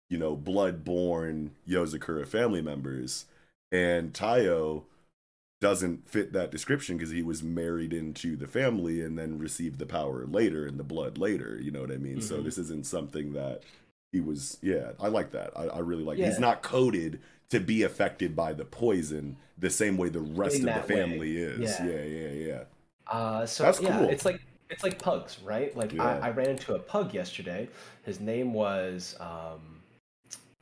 [0.09, 3.25] you know, blood-born Yozakura family members,
[3.71, 4.83] and Taiyo
[5.61, 9.85] doesn't fit that description because he was married into the family and then received the
[9.85, 11.59] power later and the blood later.
[11.61, 12.21] You know what I mean?
[12.21, 12.43] So Mhm.
[12.43, 13.63] this isn't something that
[14.11, 14.57] he was.
[14.61, 15.51] Yeah, I like that.
[15.57, 16.17] I, I really like.
[16.17, 16.25] Yeah.
[16.25, 17.19] He's not coded
[17.49, 20.87] to be affected by the poison the same way the rest In of the that
[20.89, 20.95] way.
[20.95, 21.59] family is.
[21.59, 21.83] Yeah.
[21.83, 22.63] Yeah, yeah, yeah.
[23.07, 24.09] Uh, so That's yeah, cool.
[24.09, 25.75] it's like it's like pugs, right?
[25.75, 26.19] Like Yeah.
[26.21, 27.69] I, I ran into a pug yesterday.
[28.03, 29.78] His name was um,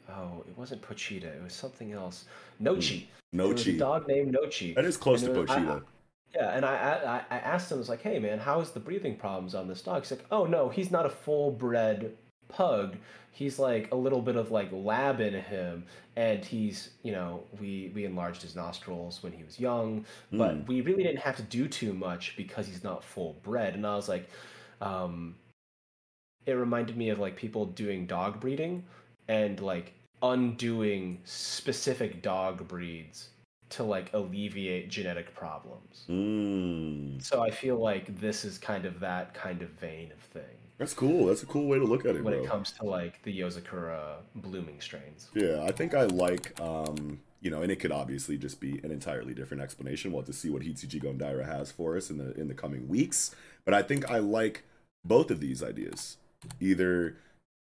[0.10, 1.26] oh, it wasn't Pochita.
[1.26, 2.26] It was something else.
[2.62, 3.06] Nochi.
[3.34, 3.78] It was a Nochi.
[3.78, 4.76] dog named Nochi.
[4.76, 5.84] That is close And to it was- I- Pochita.
[6.36, 8.80] yeah, and I, I I asked him, I was like, hey man, how is the
[8.80, 10.04] breathing problems on this dog?
[10.04, 12.16] He's like, oh no, he's not a full bred
[12.50, 12.96] pug.
[13.32, 15.86] He's like a little bit of like lab in him,
[16.16, 20.68] and he's you know we we enlarged his nostrils when he was young, but Mm.
[20.68, 23.76] we really didn't have to do too much because he's not full bred.
[23.76, 24.28] And I was like,
[24.82, 25.36] um,
[26.48, 28.84] it reminded me of like people doing dog breeding
[29.28, 33.30] and like undoing specific dog breeds
[33.70, 36.06] to like alleviate genetic problems.
[36.10, 37.22] Mm.
[37.22, 40.94] So I feel like this is kind of that kind of vein of thing That's
[40.94, 41.26] cool.
[41.26, 42.44] That's a cool way to look at it, when bro.
[42.44, 45.30] it comes to like the Yozakura blooming strains.
[45.34, 48.92] Yeah, I think I like, um, you know, and it could obviously just be an
[48.92, 50.12] entirely different explanation.
[50.12, 52.88] We'll have to see what Hitsuji Gondaira has for us in the in the coming
[52.88, 53.36] weeks.
[53.66, 54.64] But I think I like
[55.04, 56.18] both of these ideas.
[56.60, 57.18] Either,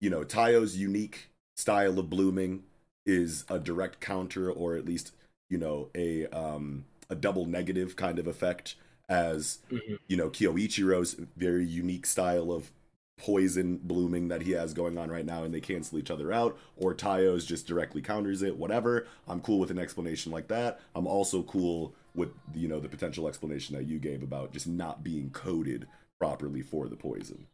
[0.01, 2.65] you know, Taiyo's unique style of blooming
[3.05, 5.13] is a direct counter, or at least,
[5.49, 8.75] you know, a um, a double negative kind of effect
[9.09, 9.99] as Mhm.
[10.09, 12.73] you know Kyoichiro's very unique style of
[13.19, 16.59] poison blooming that he has going on right now and they cancel each other out
[16.77, 19.07] or Taiyo's just directly counters it whatever.
[19.29, 20.81] I'm cool with an explanation like that.
[20.95, 25.05] I'm also cool with you know the potential explanation that you gave about just not
[25.05, 25.87] being coded
[26.19, 27.47] properly for the poison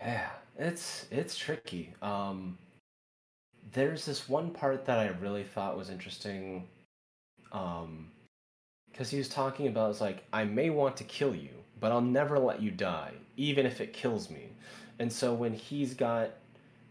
[0.00, 1.94] Yeah, it's it's tricky.
[2.02, 2.58] Um,
[3.72, 6.66] there's this one part that I really thought was interesting,
[7.52, 8.10] um,
[8.90, 11.50] because he was talking about it's like I may want to kill you,
[11.80, 14.48] but I'll never let you die, even if it kills me.
[14.98, 16.30] And so when he's got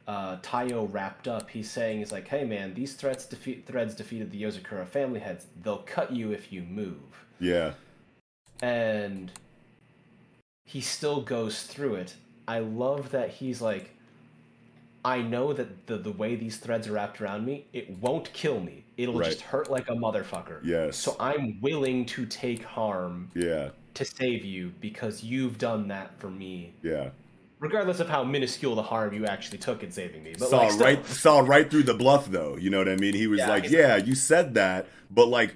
[0.07, 4.31] uh, Taiyo wrapped up, he's saying he's like, "Hey man, these threats defeat threads defeated
[4.31, 5.47] the Yozakura family heads.
[5.63, 7.73] They'll cut you if you move." yeah
[8.61, 9.31] and
[10.65, 12.15] he still goes through it.
[12.47, 13.91] I love that he's like,
[15.05, 18.59] I know that the the way these threads are wrapped around me, it won't kill
[18.59, 18.83] me.
[18.97, 19.29] It'll Right.
[19.29, 20.59] just hurt like a motherfucker.
[20.63, 20.97] Yes.
[20.97, 26.29] So I'm willing to take harm yeah to save you because you've done that for
[26.29, 26.73] me.
[26.83, 27.09] yeah
[27.59, 30.35] Regardless of how minuscule the harm you actually took in saving me.
[30.37, 32.95] But saw like, still- right saw right through the bluff though you know what i
[32.95, 35.55] mean he was Yeah, like yeah you said that but like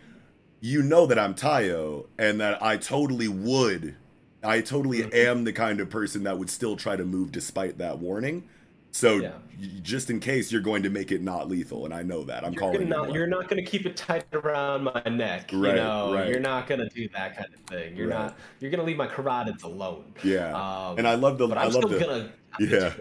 [0.61, 3.95] you know that i'm taiyo and that i totally would
[4.43, 5.13] i totally Mm-hmm.
[5.13, 8.43] am the kind of person that would still try to move despite that warning
[8.91, 9.33] so Yeah.
[9.81, 12.53] just in case you're going to make it not lethal and i know that i'm
[12.53, 15.49] you're, calling it not, you're not going to keep it tight around my neck.
[15.53, 16.27] Right, you know, right.
[16.27, 17.95] you're not going to do that kind of thing.
[17.95, 18.25] You're Right.
[18.25, 18.37] not.
[18.59, 20.13] You're going to leave my carotids alone.
[20.23, 22.33] yeah Um, and i love the but i I'm love still the gonna.
[22.57, 22.93] yeah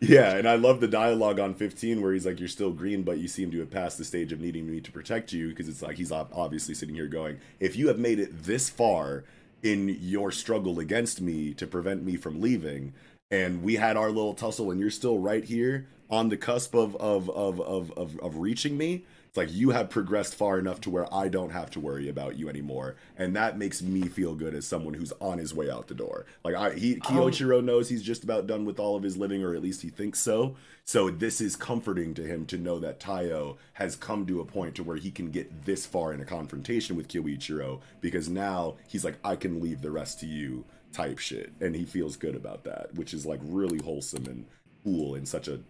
[0.00, 3.18] Yeah, and I love the dialogue on 15 where he's like, "You're still green, but
[3.18, 5.82] you seem to have passed the stage of needing me to protect you." Because it's
[5.82, 9.24] like he's obviously sitting here going, "If you have made it this far
[9.62, 12.92] in your struggle against me to prevent me from leaving,
[13.30, 16.96] and we had our little tussle, and you're still right here on the cusp of
[16.96, 19.04] of of of of, of reaching me.
[19.28, 22.38] It's like you have progressed far enough to where I don't have to worry about
[22.38, 25.86] you anymore, and that makes me feel good as someone who's on his way out
[25.88, 26.24] the door.
[26.42, 29.44] Like I, he Kyoichiro um, knows he's just about done with all of his living,
[29.44, 30.56] or at least he thinks so.
[30.84, 34.74] So this is comforting to him to know that Taiyo has come to a point
[34.76, 39.04] to where he can get this far in a confrontation with Kyoichiro because now he's
[39.04, 42.64] like, I can leave the rest to you type shit, and he feels good about
[42.64, 44.46] that, which is like really wholesome and
[44.82, 45.60] cool in such a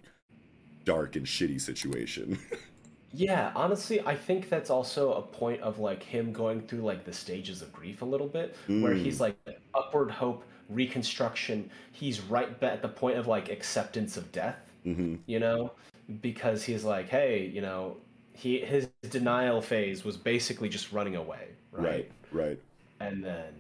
[0.85, 2.39] dark and shitty situation.
[3.13, 7.13] Yeah, honestly, I think that's also a point of like him going through like the
[7.13, 8.95] stages of grief a little bit, where Mm.
[8.95, 9.37] he's like
[9.75, 11.71] upward hope, reconstruction.
[11.93, 15.73] He's right ba- at the point of like acceptance of death, hmm you know,
[16.21, 17.97] because he's like, hey, you know,
[18.35, 22.05] he his denial phase was basically just running away, right?
[22.05, 22.61] Right, right.
[23.01, 23.55] And then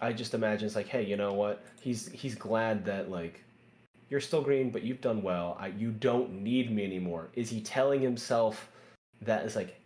[0.00, 1.64] I just imagine it's like, hey, you know what?
[1.80, 3.42] He's he's glad that like
[4.08, 5.56] you're still green, but you've done well.
[5.60, 7.28] I, you don't need me anymore.
[7.34, 8.70] Is he telling himself
[9.22, 9.78] that it's like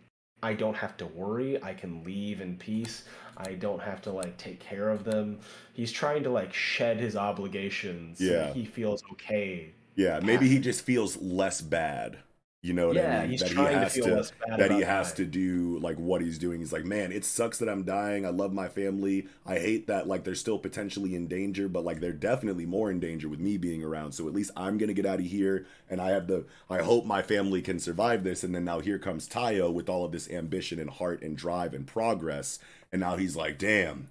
[0.43, 1.61] I don't have to worry.
[1.63, 3.05] I can leave in peace.
[3.37, 5.39] I don't have to like take care of them.
[5.73, 8.19] He's trying to like shed his obligations.
[8.19, 8.53] so Yeah.
[8.53, 9.71] he feels okay.
[9.95, 12.17] Yeah, maybe he just feels less bad.
[12.63, 13.31] You know what Yeah, I mean?
[13.31, 15.97] he's that he to has feel to, less bad that he has to do like
[15.97, 16.59] what he's doing.
[16.59, 18.25] He's like, man, it sucks that I'm dying.
[18.25, 19.27] I love my family.
[19.45, 22.99] I hate that like they're still potentially in danger, but like they're definitely more in
[23.01, 24.13] danger with me being around.
[24.13, 26.45] So at least I'm gonna get out of here, and I have the.
[26.69, 28.43] I hope my family can survive this.
[28.43, 31.73] And then now here comes Taiyo with all of this ambition and heart and drive
[31.73, 32.59] and progress,
[32.91, 34.07] and now he's like, damn.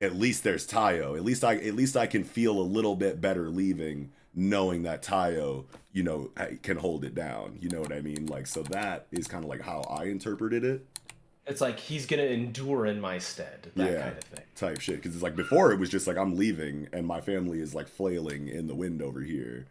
[0.00, 1.16] At least there's Taiyo.
[1.16, 5.02] At least I at least I can feel a little bit better leaving knowing that
[5.02, 6.30] Taiyo, you know,
[6.62, 7.58] can hold it down.
[7.60, 8.26] You know what I mean?
[8.26, 10.86] Like so that is kind of like how I interpreted it.
[11.46, 13.72] It's like he's gonna endure in my stead.
[13.76, 14.44] That yeah, kind of thing.
[14.54, 14.96] type shit.
[14.96, 17.88] Because it's like before it was just like I'm leaving and my family is like
[17.88, 19.66] flailing in the wind over here.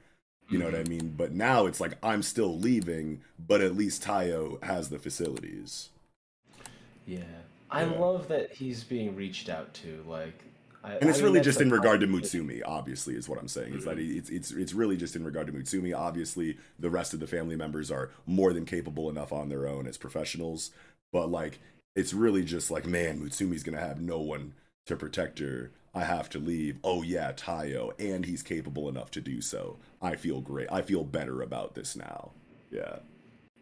[0.49, 0.81] You know what Mm-hmm.
[0.81, 1.13] I mean?
[1.17, 5.89] But now it's like I'm still leaving, but at least Taiyo has the facilities.
[7.05, 7.23] Yeah.
[7.69, 7.85] I Yeah.
[7.85, 10.03] love that he's being reached out to.
[10.07, 10.43] Like,
[10.83, 12.07] I, And it's I mean, really just in regard to.
[12.07, 13.73] Mutsumi, obviously, is what I'm saying.
[13.73, 14.17] Is that Mm-hmm.
[14.17, 15.97] it's it's it's really just in regard to Mutsumi.
[15.97, 19.87] Obviously, the rest of the family members are more than capable enough on their own
[19.87, 20.71] as professionals.
[21.13, 21.59] But like,
[21.95, 24.53] it's really just like, man, Mutsumi's gonna have no one
[24.87, 25.71] to protect her.
[25.95, 26.79] I have to leave.
[26.83, 29.77] Oh yeah, Taiyo, and he's capable enough to do so.
[30.01, 30.67] I feel great.
[30.71, 32.31] I feel better about this now.
[32.71, 32.97] Yeah,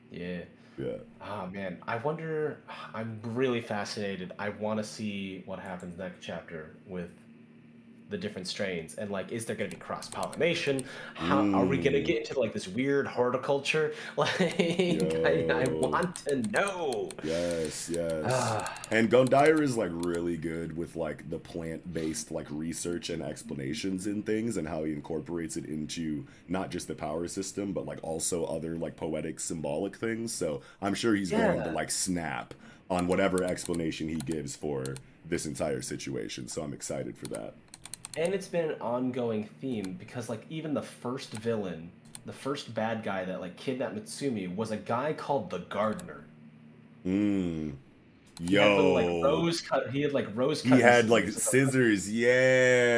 [0.10, 0.44] Yeah.
[0.78, 0.98] Yeah.
[1.22, 2.60] Ah man, I wonder.
[2.94, 4.34] I'm really fascinated.
[4.40, 7.10] I want to see what happens next chapter with
[8.12, 10.84] the different strains and like, is there going to be cross pollination?
[11.16, 12.06] How are we going to Mm.
[12.06, 13.94] get into like this weird horticulture?
[14.18, 17.10] Like, I, I want to know.
[17.24, 18.26] Yes, yes.
[18.28, 18.78] Ah.
[18.92, 24.22] and Gondaira is like really good with like the plant-based like research and explanations in
[24.24, 28.46] things and how he incorporates it into not just the power system but like also
[28.46, 30.32] other like poetic symbolic things.
[30.34, 32.54] So I'm sure he's going to like snap
[32.90, 34.84] on whatever explanation he gives for
[35.26, 36.48] this entire situation.
[36.50, 37.54] So I'm excited for that.
[38.18, 41.92] And it's been an ongoing theme because like even the first villain,
[42.26, 46.26] the first bad guy that like kidnapped Mutsumi was a guy called the Gardener.
[47.06, 47.76] Mm.
[48.40, 48.94] He had Yo.
[48.94, 49.92] like rose cut.
[49.92, 50.62] He had like rose.
[50.64, 52.12] he had like scissors.
[52.12, 52.28] Yeah.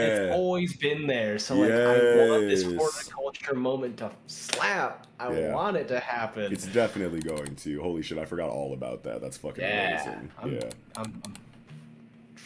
[0.06, 1.38] It's always been there.
[1.38, 5.06] So like I want this horticulture moment to slap.
[5.19, 5.53] I Yeah.
[5.53, 6.52] want it to happen.
[6.52, 7.81] It's definitely going to.
[7.81, 9.22] Holy shit, I forgot all about that.
[9.22, 10.02] That's fucking yeah.
[10.03, 10.31] amazing.
[10.41, 10.69] I'm, yeah.
[10.98, 11.34] I'm, I'm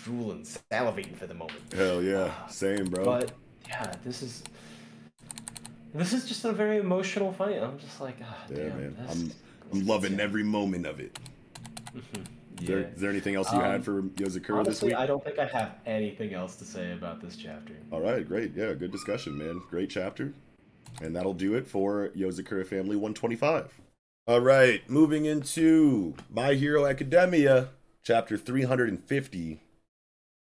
[0.08, 1.60] drooling, salivating for the moment.
[1.74, 2.32] Hell yeah.
[2.48, 3.04] Same, bro.
[3.04, 3.32] But
[3.68, 4.44] yeah, this is
[5.94, 7.62] this is just a very emotional fight.
[7.62, 8.98] I'm just like, ah, yeah, damn, man.
[9.10, 9.32] I'm
[9.72, 11.18] I'm loving every moment of it.
[11.94, 12.86] Is, there, Yeah.
[12.88, 14.96] is there anything else you Um, had for Yozakura this week?
[14.96, 17.74] I don't think I have anything else to say about this chapter.
[17.92, 18.54] All right, great.
[18.56, 19.62] Yeah, good discussion, man.
[19.70, 20.34] Great chapter.
[21.02, 23.82] And that'll do it for Yozakura Family 125.
[24.28, 27.70] All right, moving into My Hero Academia,
[28.04, 29.62] chapter 350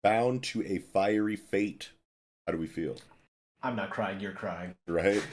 [0.04, 1.90] Bound to a Fiery Fate.
[2.46, 2.96] How do we feel?
[3.64, 4.20] I'm not crying.
[4.20, 4.74] You're crying.
[4.88, 5.22] Right?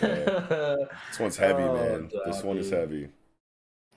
[0.00, 2.10] This one's heavy, Oh, man.
[2.26, 2.72] This one is Dabi.
[2.72, 3.08] heavy.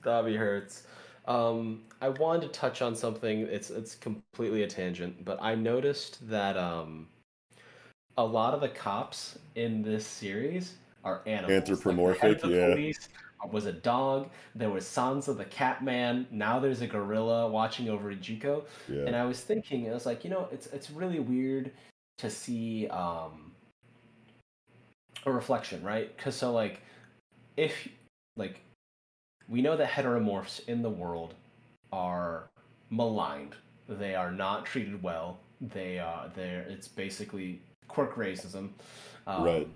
[0.04, 0.84] Dabi hurts.
[1.28, 3.42] Um, I wanted to touch on something.
[3.42, 7.08] It's it's completely a tangent, but I noticed that um,
[8.18, 11.52] a lot of the cops in this series are animals.
[11.52, 12.68] Like, the Anthropomorphic, the yeah.
[12.70, 13.10] Police
[13.52, 14.30] was a dog.
[14.56, 16.28] There was Sansa the cat man.
[16.32, 18.64] Now there's a gorilla watching over Ujiko.
[18.88, 19.04] Yeah.
[19.06, 21.72] And I was thinking, I was like, you know, it's it's really weird
[22.20, 23.52] to see um,
[25.26, 26.16] a reflection, right?
[26.16, 26.82] Because so like,
[27.58, 27.88] if
[28.38, 28.62] like
[29.50, 31.36] we know that heteromorphs in the world
[31.92, 32.50] are
[32.90, 33.56] maligned.
[33.90, 35.40] They are not treated well.
[35.62, 38.70] They are they're it's basically quirk racism.
[39.28, 39.68] Um, Right.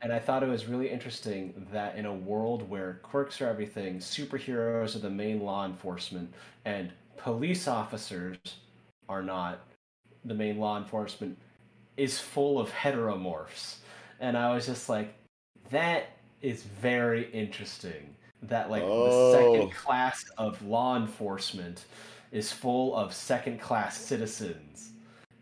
[0.00, 3.98] And I thought it was really interesting that in a world where quirks are everything,
[3.98, 6.32] superheroes are the main law enforcement,
[6.64, 8.36] and police officers
[9.08, 9.66] are not
[10.24, 11.36] the main law enforcement,
[11.96, 13.76] is full of heteromorphs.
[14.20, 15.14] And I was just like,
[15.70, 16.10] that
[16.42, 18.14] is very interesting.
[18.42, 19.32] That like the Oh.
[19.32, 21.86] second class of law enforcement
[22.30, 24.92] is full of second class citizens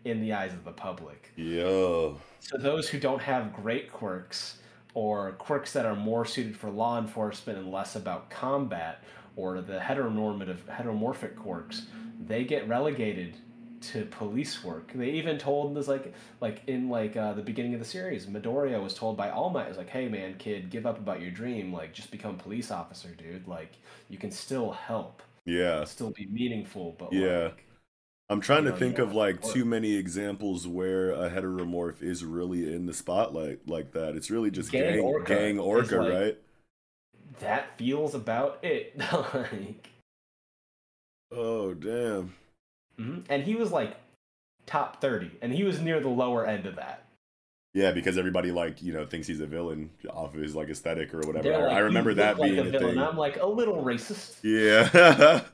[0.04, 1.30] in the eyes of the public.
[1.36, 2.18] Yo.
[2.40, 4.60] So those who don't have great quirks
[4.94, 9.04] or quirks that are more suited for law enforcement and less about combat
[9.36, 11.86] or the heteronormative heteromorphic quirks,
[12.18, 13.36] they get relegated
[13.80, 14.92] to police work.
[14.94, 18.82] They even told this like like in like uh, the beginning of the series, Midoriya
[18.82, 21.72] was told by All Might, was like, "Hey man, kid, give up about your dream.
[21.72, 23.46] Like, just become a police officer, dude.
[23.46, 23.76] Like,
[24.08, 25.86] you can still help, Yeah.
[25.86, 27.52] still be meaningful, but Yeah.
[27.56, 27.65] like,
[28.28, 32.72] I'm trying you to think of like too many examples where a heteromorph is really
[32.74, 34.16] in the spotlight like that.
[34.16, 36.38] It's really just Gang gang Orca gang orca, like- right?
[37.40, 38.98] that feels about it.
[39.34, 39.90] like,
[41.32, 42.34] Oh damn.
[42.98, 43.24] Mhm.
[43.28, 43.94] and he was like
[44.64, 47.04] top thirty, and he was near the lower end of that.
[47.74, 51.12] Yeah, because everybody like you know thinks he's a villain off of his like aesthetic
[51.12, 51.52] or whatever.
[51.52, 52.94] I, like, I remember "You that being like a a villain.
[52.94, 53.04] thing.
[53.04, 54.36] I'm like a little racist.
[54.42, 55.42] Yeah.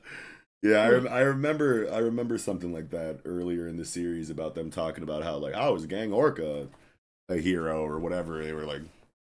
[0.63, 4.55] yeah, I, rem- I remember I remember something like that earlier in the series about
[4.55, 6.69] them talking about how like oh, is Gang Orca
[7.29, 8.43] a hero or whatever.
[8.43, 8.83] They were like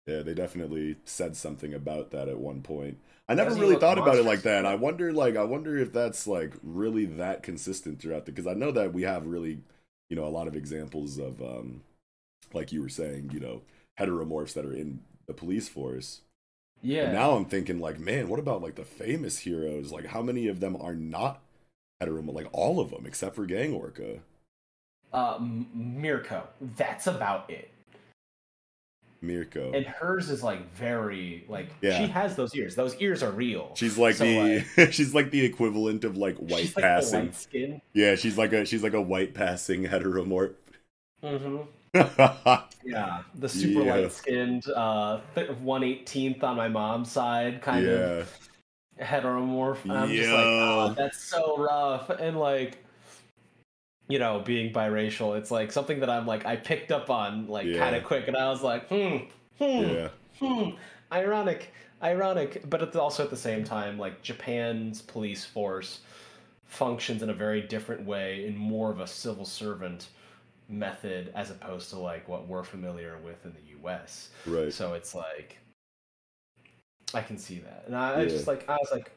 [0.06, 2.98] yeah, they definitely said something about that at one point.
[3.28, 4.66] I never really thought about it like that.
[4.66, 8.54] I wonder like I wonder if that's like really that consistent throughout the because I
[8.54, 9.60] know that we have really,
[10.10, 11.82] you know, a lot of examples of um
[12.54, 13.62] like you were saying, you know,
[14.00, 16.22] heteromorphs that are in the police force.
[16.82, 17.06] Yeah.
[17.06, 19.92] But now I'm thinking like, man, what about like the famous heroes?
[19.92, 21.40] Like how many of them are not
[22.02, 22.34] heteromorph?
[22.34, 24.18] Like all of them except for Gang Orca.
[25.12, 26.46] uh, M- Mirko.
[26.76, 27.70] That's about it.
[29.22, 29.72] Mirko.
[29.72, 31.98] And hers is like very like Yeah.
[31.98, 32.74] she has those ears.
[32.74, 33.72] Those ears are real.
[33.74, 37.20] She's like So, the she's like the equivalent of like white she's like passing.
[37.26, 37.82] white skin.
[37.92, 40.54] Yeah, she's like a she's like a white passing heteromorph.
[41.22, 41.58] hmm
[41.94, 43.84] yeah, Yeah, the super Yeah.
[43.84, 45.20] light skinned, uh,
[45.60, 48.12] one eighteenth on my mom's side kind of
[49.00, 49.84] heteromorph.
[49.88, 52.10] And I'm just like, oh, that's so rough.
[52.10, 52.84] And like,
[54.08, 57.66] you know, being biracial, it's like something that I'm like, I picked up on like
[57.66, 57.78] Yeah.
[57.78, 59.18] kind of quick, and I was like, hmm,
[59.58, 60.08] hmm, Yeah.
[60.38, 60.70] hmm,
[61.12, 61.72] ironic,
[62.02, 62.68] ironic.
[62.68, 66.00] But it's also at the same time, like Japan's police force
[66.66, 70.08] functions in a very different way, in more of a civil servant
[70.70, 74.30] method as opposed to like what we're familiar with in the U.S.
[74.46, 74.72] Right.
[74.72, 75.58] So it's like
[77.12, 79.10] I can see that, and I, I just like I was like,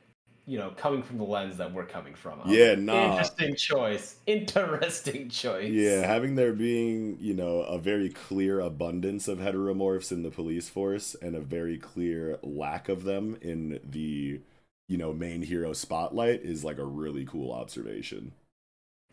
[0.46, 2.42] you know, coming from the lens that we're coming from.
[2.42, 3.12] I was Yeah, like, nah.
[3.12, 4.16] Interesting choice.
[4.26, 5.72] Interesting choice.
[5.72, 10.70] Yeah, having there being, you know, a very clear abundance of heteromorphs in the police
[10.70, 14.42] force and a very clear lack of them in the,
[14.90, 18.34] you know, main hero spotlight is like a really cool observation.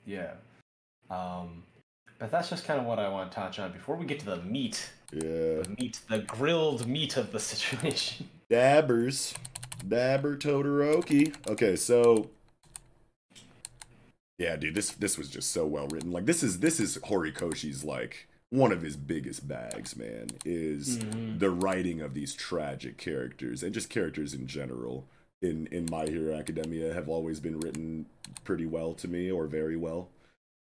[0.05, 0.33] Yeah.
[1.11, 1.63] Um,
[2.21, 4.27] but that's just kind of what I want to touch on before we get to
[4.27, 5.21] the meat, Yeah.
[5.63, 8.29] the meat, the grilled meat of the situation.
[8.49, 9.35] Dabbers.
[9.89, 11.35] Dabber Todoroki.
[11.49, 12.31] Okay, so
[14.39, 16.13] Yeah, dude, this this was just so well written.
[16.13, 21.39] Like this is this is Horikoshi's like one of his biggest bags, man, is Mhm.
[21.39, 25.07] the writing of these tragic characters and just characters in general
[25.43, 28.07] in in My Hero Academia have always been written
[28.45, 30.11] pretty well to me or very well.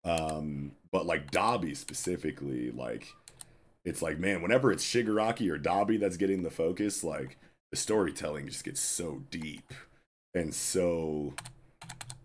[0.05, 3.15] Um but like Dabi specifically, like
[3.85, 7.36] it's like man, whenever it's Shigaraki or Dabi that's getting the focus, like
[7.70, 9.73] the storytelling just gets so deep
[10.35, 11.35] and so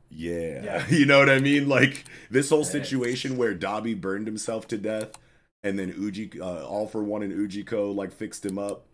[0.10, 0.64] yeah.
[0.64, 0.88] Yeah.
[0.90, 1.68] you know what I mean?
[1.68, 5.12] Like this whole situation where Dabi burned himself to death
[5.64, 8.86] and then Uji uh, all for one and Ujiko like fixed him up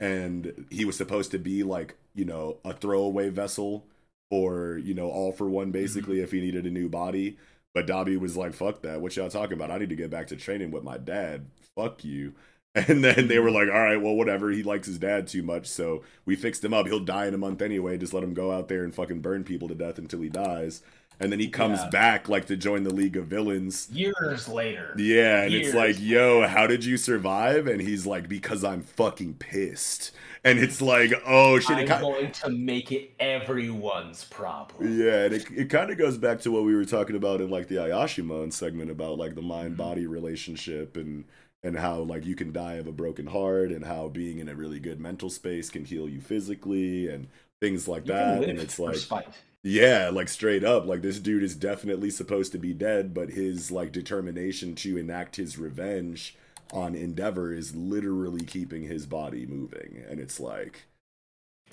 [0.00, 3.84] and he was supposed to be like, you know, a throwaway vessel
[4.30, 7.36] or, you know, all for one basically if he needed a new body.
[7.74, 9.00] But Dabi was like, fuck that.
[9.00, 9.70] What y'all talking about?
[9.70, 11.46] I need to get back to training with my dad.
[11.76, 12.34] Fuck you.
[12.74, 13.56] And then they were mm-hmm.
[13.56, 14.50] like, all right, well, whatever.
[14.50, 15.66] He likes his dad too much.
[15.66, 16.86] So we fixed him up.
[16.86, 17.98] He'll die in a month anyway.
[17.98, 20.82] Just let him go out there and fucking burn people to death until he dies.
[21.20, 21.90] And then he comes Yeah.
[21.90, 23.90] back like to join the League of Villains.
[23.90, 24.94] Years later.
[24.94, 27.66] Yeah, and Years it's like, yo, how did you survive?
[27.66, 30.12] And he's like, because I'm fucking pissed.
[30.44, 31.78] And it's like, oh shit.
[31.78, 34.96] I'm It going to make it everyone's problem.
[34.96, 37.50] yeah, and it, it kind of goes back to what we were talking about in
[37.50, 40.06] like the Ayashimon segment about like the mind body Mm-hmm.
[40.06, 41.24] relationship and
[41.64, 44.54] and how like you can die of a broken heart and how being in a
[44.54, 47.28] really good mental space can heal you physically and
[47.60, 48.44] things like You that.
[48.44, 49.42] And it's like spite.
[49.62, 53.70] Yeah, like straight up, like this dude is definitely supposed to be dead, but his
[53.70, 56.36] like determination to enact his revenge
[56.72, 60.84] on Endeavor is literally keeping his body moving, and it's like,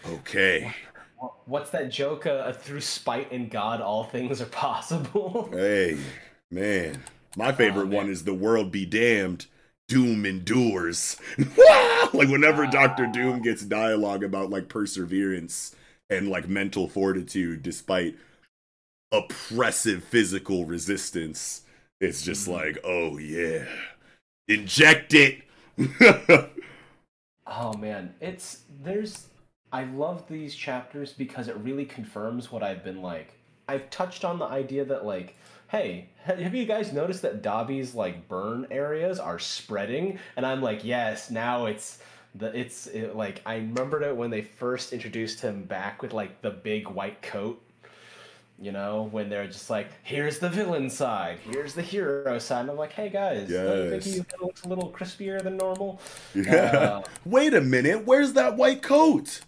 [0.06, 0.74] okay,
[1.45, 2.26] What's that joke?
[2.26, 5.49] Uh, through spite and God, all things are possible.
[5.52, 5.98] hey,
[6.52, 7.03] man,
[7.38, 9.45] my favorite one is the world be damned.
[9.88, 11.18] Doom endures.
[12.14, 15.76] like whenever Doctor Doom gets dialogue about like perseverance
[16.10, 18.15] and like mental fortitude despite
[19.11, 21.64] oppressive physical resistance,
[21.99, 22.53] it's just mm-hmm.
[22.53, 23.65] like, oh yeah,
[24.48, 25.41] inject it.
[27.48, 29.27] Oh man, it's there's
[29.72, 33.34] I love these chapters because it really confirms what I've been like.
[33.68, 35.36] I've touched on the idea that like,
[35.68, 40.19] hey, have you guys noticed that Dabi's like burn areas are spreading?
[40.38, 41.99] And I'm like, yes, now it's
[42.38, 46.41] the it's it, like I remembered it when they first introduced him back with like
[46.41, 47.62] the big white coat.
[48.57, 52.62] You know, when they're just like, here's the villain side, here's the hero side.
[52.62, 55.99] And I'm like, hey guys, don't you think he looks a little crispier than normal?
[56.34, 57.02] Yeah.
[57.26, 59.41] Wait a minute, where's that white coat?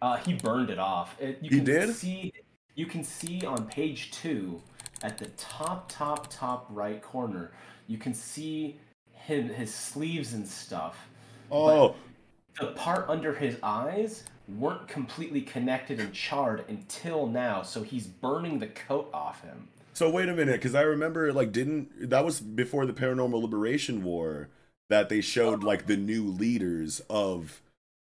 [0.00, 1.16] Uh, he burned it off.
[1.20, 1.94] It, you He can did?
[1.94, 2.32] See,
[2.76, 4.62] you can see on page two,
[5.02, 7.52] at the top, top, top right corner,
[7.86, 8.78] you can see
[9.12, 11.08] him his sleeves and stuff.
[11.50, 11.96] Oh,
[12.60, 18.58] The part under his eyes weren't completely connected and charred until now, so he's burning
[18.58, 19.68] the coat off him.
[19.94, 24.02] So wait a minute, because I remember like didn't that was before the Paranormal Liberation
[24.02, 24.48] War
[24.90, 25.66] that they showed oh.
[25.66, 27.62] like the new leaders of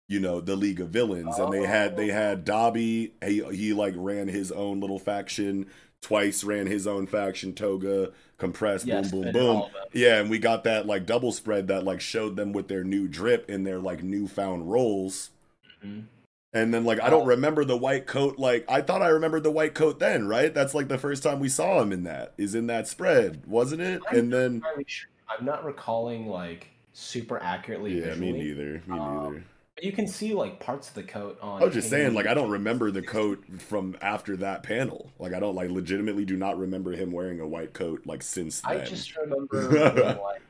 [0.09, 2.15] you know the League of Villains, and they had they oh.
[2.15, 3.13] had Dabi.
[3.25, 5.67] He he like ran his own little faction.
[6.03, 7.53] Twice ran his own faction.
[7.53, 8.87] Toga compressed.
[8.87, 9.57] Yes, boom boom boom.
[9.57, 9.83] all of them.
[9.93, 13.09] Yeah, and we got that like double spread that like showed them with their new
[13.09, 15.31] drip and their like newfound roles.
[15.85, 16.05] Mhm.
[16.53, 18.39] And then like I don't remember the white coat.
[18.39, 20.55] Like I thought I remembered the white coat then, right?
[20.55, 23.83] That's like the first time we saw him in that is in that spread, wasn't
[23.83, 24.01] it?
[24.11, 25.09] And then sure.
[25.29, 28.01] I'm not recalling like super accurately.
[28.01, 28.83] yeah, me neither.
[28.87, 29.45] Me Um, neither.
[29.83, 31.61] You can see like parts of the coat on.
[31.61, 35.11] I was just saying, like I don't remember the coat from after that panel.
[35.19, 38.65] Like I don't like legitimately do not remember him wearing a white coat like since
[38.65, 40.43] I just remember when, like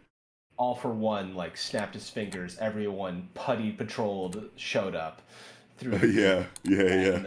[0.56, 2.56] all for one like snapped his fingers.
[2.58, 5.22] Everyone putty patrolled showed up
[5.78, 5.98] through.
[6.08, 7.22] yeah, yeah, yeah.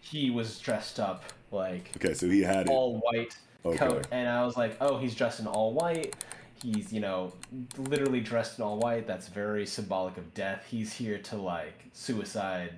[0.00, 2.70] he was dressed up like Okay, so he had it.
[2.70, 3.76] all white Okay.
[3.78, 6.14] coat, and I was like, oh, he's dressed in all white.
[6.62, 7.32] He's you know
[7.76, 9.06] literally dressed in all white.
[9.06, 10.64] That's very symbolic of death.
[10.68, 12.72] He's here to like suicide,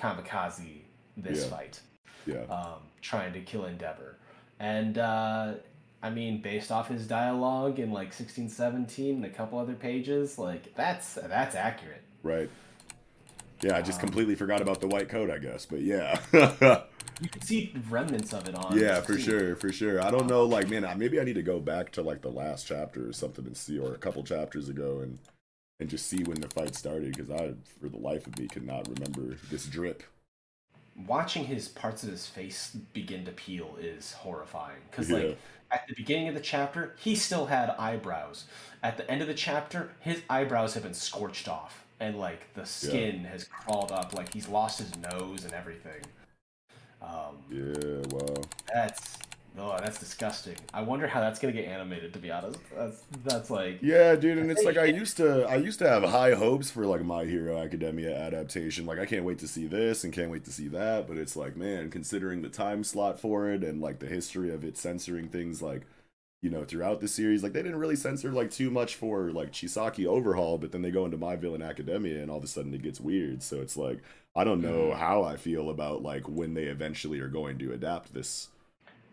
[0.00, 0.82] kamikaze
[1.16, 1.50] this Yeah.
[1.50, 1.80] fight
[2.26, 2.42] Yeah.
[2.44, 4.16] um, trying to kill Endeavor.
[4.60, 5.54] And uh,
[6.02, 10.74] I mean, based off his dialogue in like 1617 and a couple other pages, like
[10.74, 12.02] that's that's accurate.
[12.22, 12.50] Right.
[13.62, 15.64] Yeah, I just completely forgot about the white coat, I guess.
[15.64, 16.18] But yeah.
[17.20, 18.76] You can see remnants of it on.
[18.78, 20.00] yeah, for sure, for sure.
[20.02, 22.30] I don't know, like, man, I- maybe I need to go back to like the
[22.30, 25.18] last chapter or something and see, or a couple chapters ago, and
[25.80, 28.88] and just see when the fight started because I, for the life of me, cannot
[28.88, 30.02] remember this drip.
[31.06, 35.16] Watching his parts of his face begin to peel is horrifying because Yeah.
[35.18, 35.38] like
[35.72, 38.44] at the beginning of the chapter, he still had eyebrows.
[38.82, 42.64] At the end of the chapter, his eyebrows have been scorched off, and like the
[42.66, 46.02] skin has crawled up, like he's lost his nose and everything.
[47.04, 48.42] Um, Yeah, wow.
[48.72, 49.18] That's
[49.58, 50.56] oh, that's disgusting.
[50.72, 52.12] I wonder how that's gonna get animated.
[52.14, 55.56] To be honest, that's that's like Yeah, dude, and it's like I used to I
[55.56, 58.86] used to have high hopes for like My Hero Academia adaptation.
[58.86, 61.36] Like I can't wait to see this and can't wait to see that, but it's
[61.36, 65.28] like, man, considering the time slot for it and like the history of it censoring
[65.28, 65.82] things like
[66.42, 69.50] you know, throughout the series, like they didn't really censor like too much for like
[69.52, 72.74] Chisaki Overhaul, but then they go into My Villain Academia and all of a sudden
[72.74, 73.42] it gets weird.
[73.42, 74.02] So it's like
[74.36, 74.98] I don't know Mm-hmm.
[74.98, 78.48] how I feel about like when they eventually are going to adapt this.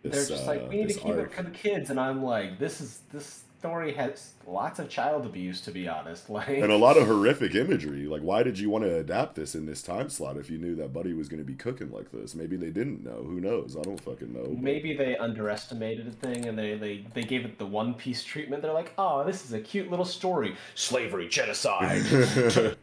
[0.03, 1.31] they're just uh, like we need to keep arc.
[1.31, 5.23] it for the kids, and I'm like, this is this story has lots of child
[5.27, 5.61] abuse.
[5.61, 8.07] To be honest, like and a lot of horrific imagery.
[8.07, 10.76] Like, why did you want to adapt this in this time slot if you knew
[10.77, 12.34] that Buddy was going to be cooking like this?
[12.34, 13.22] Maybe they didn't know.
[13.23, 13.77] Who knows?
[13.77, 14.45] I don't fucking know.
[14.45, 18.23] but- Maybe they underestimated a thing and they, they, they gave it the One Piece
[18.23, 18.64] treatment.
[18.64, 20.56] They're like, oh, this is a cute little story.
[20.73, 22.02] Slavery, genocide,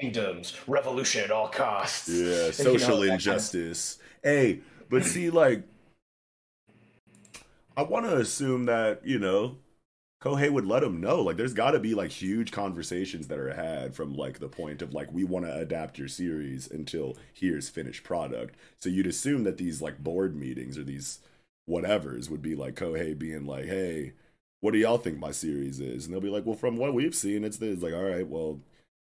[0.00, 2.08] kingdoms, revolution at all costs.
[2.08, 3.98] Yeah, And, you know, social kind of- injustice.
[4.22, 4.60] Hey,
[4.90, 5.62] but see, like,
[7.76, 9.56] I want to assume that you know,
[10.22, 11.20] Kohei would let him know.
[11.22, 14.82] Like, there's got to be like huge conversations that are had from like the point
[14.82, 18.56] of like we want to adapt your series until here's finished product.
[18.78, 21.20] So you'd assume that these like board meetings or these
[21.68, 24.12] whatevers would be like Kohei being like, hey.
[24.60, 26.04] What do y'all think my series is?
[26.04, 28.60] And they'll be like, "Well, from what we've seen, it's this." Like, all right, well,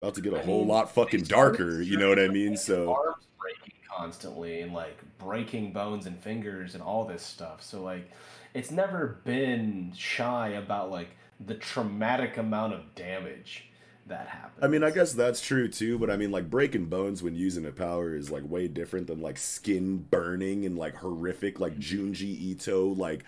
[0.06, 1.82] about to get a I whole mean, lot fucking darker.
[1.82, 2.56] You know what I mean?
[2.58, 7.64] So arms breaking constantly and like breaking bones and fingers and all this stuff.
[7.64, 8.12] So like
[8.54, 11.10] it's never been shy about like
[11.46, 13.66] the traumatic amount of damage
[14.08, 14.64] that happens.
[14.64, 17.66] I mean, I guess that's true too, but I mean, like breaking bones when using
[17.66, 22.40] a power is like way different than like skin burning and like horrific, like Junji
[22.40, 23.24] Ito, like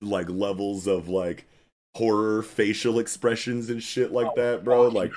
[0.00, 1.46] like levels of like
[1.94, 4.88] horror facial expressions and shit like oh, that, bro.
[4.88, 5.12] Like,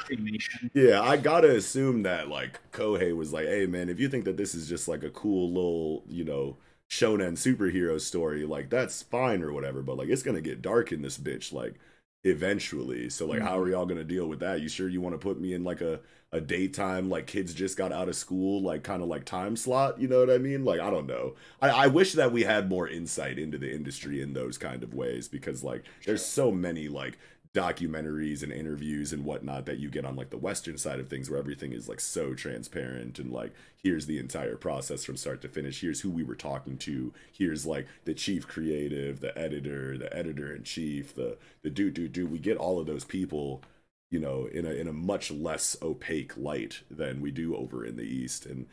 [0.73, 4.38] yeah, I gotta assume that like Kohei was like, hey man, if you think that
[4.38, 6.57] this is just like a cool little, you know,
[6.89, 11.02] shonen superhero story, like that's fine or whatever, but like it's gonna get dark in
[11.02, 11.76] this bitch, like
[12.23, 13.10] eventually.
[13.10, 13.72] So like, how are mm-hmm.
[13.72, 14.61] y'all gonna deal with that?
[14.61, 16.02] You sure you want to put me in like a
[16.36, 19.99] a daytime like kids just got out of school like kind of like time slot?
[19.99, 20.66] You know what I mean?
[20.66, 21.36] Like I don't know.
[21.62, 24.94] I I wish that we had more insight into the industry in those kind of
[24.94, 27.18] ways because like there's so many like
[27.56, 31.30] documentaries and interviews and whatnot that you get on like the western side of things
[31.30, 35.48] where everything is like so transparent and like here's the entire process from start to
[35.48, 40.14] finish here's who we were talking to here's like the chief creative the editor the
[40.14, 43.62] editor in chief the the do do do we get all of those people
[44.10, 47.95] you know in a in a much less opaque light than we do over in
[47.95, 48.45] the east.
[48.45, 48.68] And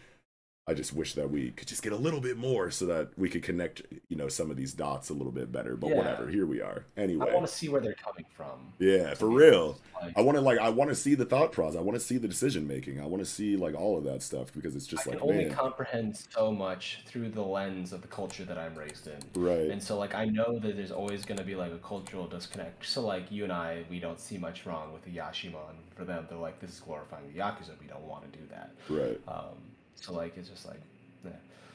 [0.73, 3.29] I just wish that we could just get a little bit more so that we
[3.29, 5.77] could connect, you know, some of these dots a little bit better.
[5.77, 5.97] But Yeah.
[5.99, 6.85] whatever, here we are.
[6.97, 8.73] Anyway, I want to see where they're coming from.
[8.79, 9.79] yeah, for real.
[10.17, 11.79] I want to like, I want to see the thought process.
[11.79, 13.01] I want to see the decision making.
[13.01, 15.29] I want to see like all of that stuff because it's just I like, can
[15.31, 19.21] only man, comprehend so much through the lens of the culture that I'm raised in.
[19.41, 19.71] Right.
[19.71, 22.85] And so like I know that there's always gonna be like a cultural disconnect.
[22.87, 25.77] So like you and I, we don't see much wrong with the Ayashimon.
[25.95, 27.79] For them, they're like, this is glorifying the Yakuza.
[27.81, 28.71] We don't want to do that.
[28.89, 29.21] right?
[29.29, 29.55] Um,
[30.03, 30.81] so like it's just like,
[31.27, 31.31] eh.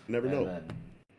[0.07, 0.61] Never and know.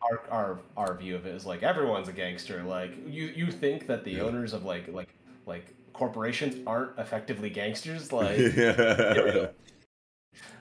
[0.01, 2.63] Our, our our view of it is like everyone's a gangster.
[2.63, 5.09] Like you you think that the owners of like like
[5.45, 8.11] like corporations aren't effectively gangsters?
[8.19, 9.47] Like yeah.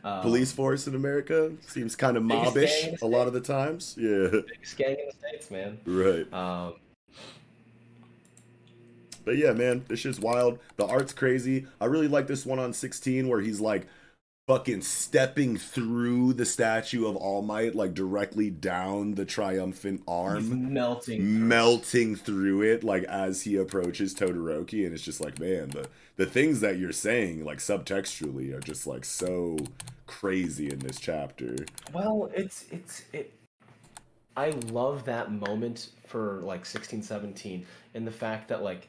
[0.02, 3.94] um, Police force in America seems kind of mobbish a lot of the times.
[3.98, 5.78] Yeah, biggest gang in the states, man.
[5.86, 6.32] right.
[6.32, 6.74] Um,
[9.24, 10.58] But yeah, man, this shit's wild.
[10.76, 11.66] The art's crazy.
[11.80, 13.86] I really like this one on 16 where he's like
[14.48, 20.72] fucking stepping through the statue of All Might, like directly down the triumphant he's arm,
[20.72, 21.20] melting.
[21.20, 24.86] through melting through it, like as he approaches Todoroki.
[24.86, 28.86] And it's just like, man, the the things that you're saying, like subtextually, are just
[28.86, 29.58] like so
[30.06, 31.54] crazy in this chapter.
[31.92, 33.34] Well, it's it's it.
[34.34, 38.88] I love that moment for like 16, 17, and the fact that like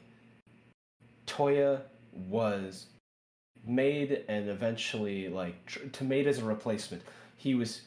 [1.26, 1.82] Toya
[2.12, 2.86] was
[3.66, 7.02] made and eventually like tr- to made as a replacement.
[7.36, 7.82] He was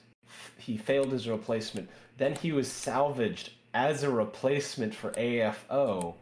[0.58, 1.90] he failed as a replacement.
[2.18, 6.16] Then he was salvaged as a replacement for AFO.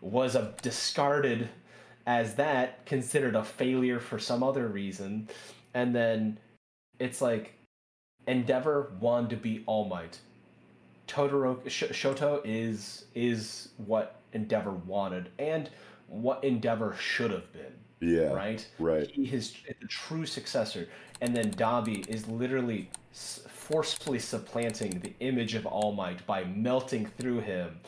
[0.00, 1.48] Was a discarded
[2.06, 5.28] as that considered a failure for some other reason,
[5.74, 6.38] and then
[6.98, 7.54] it's like
[8.26, 10.18] Endeavor wanted to be All Might.
[11.06, 15.68] Totoro Sh- Shoto is is what Endeavor wanted and
[16.06, 17.74] what Endeavor should have been.
[18.00, 18.32] Yeah.
[18.32, 18.66] Right.
[18.78, 19.10] Right.
[19.10, 20.88] He is the true successor,
[21.20, 27.40] and then Dabi is literally forcefully supplanting the image of All Might by melting through
[27.40, 27.78] him,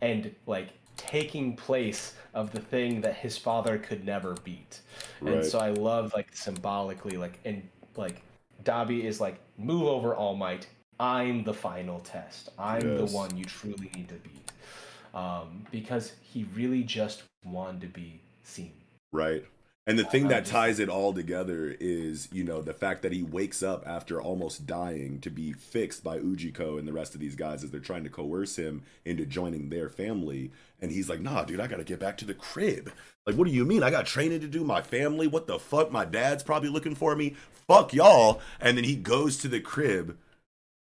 [0.00, 4.80] and like taking place of the thing that his father could never beat.
[5.20, 5.34] Right.
[5.34, 7.62] And so I love like symbolically like and
[7.96, 8.22] like
[8.64, 10.66] Dabi is like move over All Might.
[11.00, 12.50] I'm the final test.
[12.58, 13.10] I'm Yes.
[13.10, 14.52] the one you truly need to beat.
[15.14, 18.72] Um, because he really just wanted to be seen.
[19.12, 19.44] Right.
[19.84, 23.12] And the thing uh, that ties it all together is, you know, the fact that
[23.12, 27.20] he wakes up after almost dying to be fixed by Ujiko and the rest of
[27.20, 30.52] these guys as they're trying to coerce him into joining their family.
[30.80, 32.92] And he's like, nah, dude, I gotta get back to the crib.
[33.26, 33.82] Like, what do you mean?
[33.82, 35.26] I got training to do, my family.
[35.26, 35.90] What the fuck?
[35.90, 37.34] My dad's probably looking for me.
[37.66, 38.40] Fuck y'all.
[38.60, 40.16] And then he goes to the crib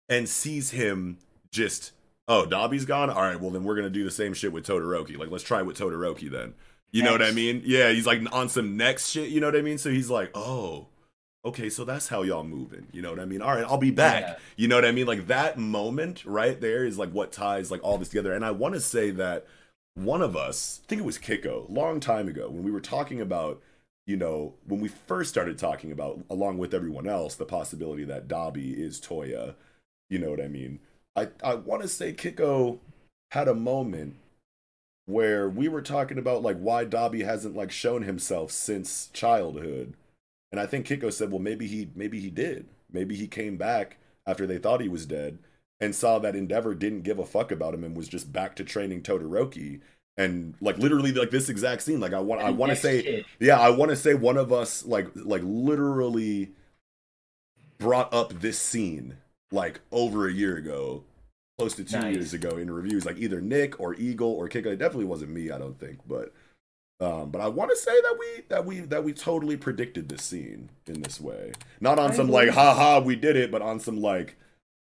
[0.09, 1.19] and sees him
[1.51, 1.91] just,
[2.29, 3.11] oh, Dabi's gone?
[3.11, 5.19] All right, well, then we're gonna do the same shit with Todoroki.
[5.19, 6.55] Like, let's try with Todoroki then.
[6.95, 7.63] You know what I mean?
[7.65, 9.29] Yeah, he's like on some next shit.
[9.31, 9.79] You know what I mean?
[9.79, 10.87] So he's like, oh,
[11.45, 12.87] okay, so that's how y'all moving.
[12.93, 13.43] You know what I mean?
[13.43, 14.23] All right, I'll be back.
[14.23, 14.37] Yeah.
[14.57, 15.07] You know what I mean?
[15.07, 18.33] Like that moment right there is like what ties like all this together.
[18.33, 19.45] And I want to say that
[19.95, 23.21] one of us, I think it was Kiko, long time ago when we were talking
[23.21, 23.61] about,
[24.07, 28.29] you know, when we first started talking about, along with everyone else, the possibility that
[28.29, 29.57] Dabi is Toya.
[30.11, 30.79] You know what I mean?
[31.17, 32.79] I I want to say Kiko
[33.33, 34.15] had a moment
[35.07, 39.95] where we were talking about like why Dabi hasn't like shown himself since childhood.
[40.51, 42.67] And I think Kiko said, well, maybe he maybe he did.
[42.93, 45.39] Maybe he came back after they thought he was dead
[45.81, 48.65] and saw that Endeavor didn't give a fuck about him and was just back to
[48.65, 49.81] training Todoroki.
[50.17, 52.01] And like literally like this exact scene.
[52.01, 53.25] Like I want I want to say kid.
[53.41, 56.53] yeah, I want to say one of us like like literally
[57.79, 59.17] brought up this scene
[59.51, 61.03] like over a year ago,
[61.59, 62.15] close to two Nice.
[62.15, 64.67] years ago in reviews, like either Nick or Eagle or Kiko.
[64.67, 66.33] It definitely wasn't me, I don't think, but
[67.01, 70.23] um, but I want to say that we that we that we totally predicted this
[70.23, 73.63] scene in this way, not on I some like ha ha we did it, but
[73.63, 74.37] on some like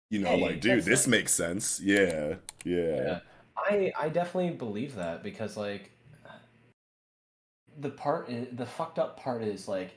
[0.10, 2.36] you know Hey, like dude this makes sense, yeah,
[2.66, 3.20] yeah, Yeah.
[3.58, 5.92] I I definitely believe that because like
[7.80, 9.92] the part the fucked up part is like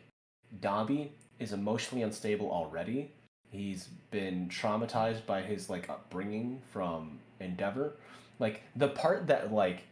[0.60, 3.12] Dabi is emotionally unstable already.
[3.54, 7.92] He's been traumatized by his like upbringing from Endeavor.
[8.40, 9.84] Like the part that like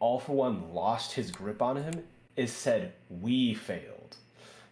[0.00, 2.02] all for one lost his grip on him
[2.36, 4.16] is said we failed.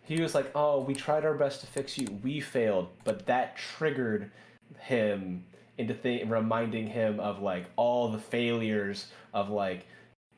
[0.02, 2.18] He was like, "Oh, we tried our best to fix you.
[2.24, 4.32] We failed." But that triggered
[4.80, 5.44] him
[5.78, 9.86] into th- reminding him of like all the failures of like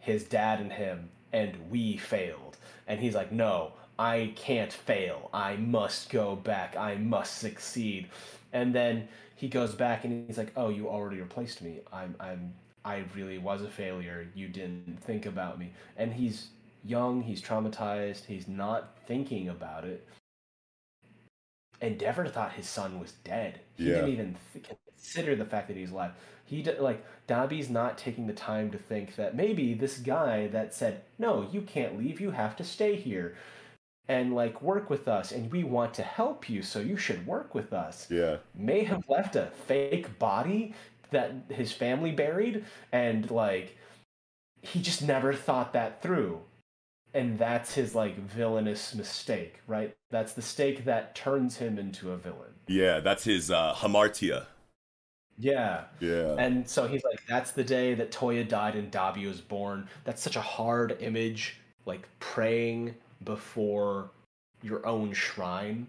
[0.01, 2.59] his dad and him and we failed.
[2.86, 5.31] And he's like, "No, I can't fail.
[5.33, 6.77] I must go back.
[6.77, 8.09] I must succeed."
[8.53, 11.81] And then he goes back and he's like, "Oh, you already replaced me.
[11.93, 12.55] I'm I'm
[12.85, 14.29] I really was a failure.
[14.35, 16.49] You didn't think about me." And he's
[16.85, 20.07] young, he's traumatized, he's not thinking about it.
[21.81, 23.61] Endeavor thought his son was dead.
[23.77, 23.93] He Yeah.
[23.93, 24.66] didn't even th-
[24.97, 26.12] consider the fact that he's alive.
[26.45, 30.75] He d- like Dabi's not taking the time to think that maybe this guy that
[30.75, 32.21] said, "No, you can't leave.
[32.21, 33.37] You have to stay here."
[34.06, 37.55] And like work with us, and we want to help you, so you should work
[37.55, 38.06] with us.
[38.10, 40.74] Yeah, may have left a fake body
[41.10, 43.76] that his family buried and like
[44.62, 46.40] he just never thought that through.
[47.14, 49.94] And that's his like villainous mistake right?
[50.10, 52.55] That's the stake that turns him into a villain.
[52.66, 53.01] Yeah.
[53.01, 54.47] That's his uh, hamartia.
[55.39, 55.85] yeah.
[56.01, 59.89] Yeah, and so he's like that's the day that toya died and Dabi was born.
[60.05, 62.94] That's such a hard image like praying
[63.25, 64.11] before
[64.63, 65.87] your own shrine.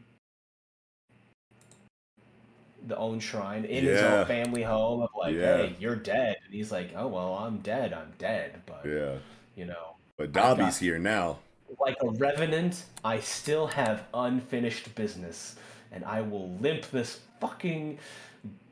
[2.88, 5.58] The own shrine in his own family home of like Yeah.
[5.58, 6.38] hey you're dead.
[6.46, 8.62] And he's like oh well i'm dead i'm dead.
[8.68, 9.16] But yeah.
[9.56, 11.40] you know But Dabi's here now.
[11.80, 15.56] like a revenant i still have unfinished business.
[15.92, 17.98] And i will limp this fucking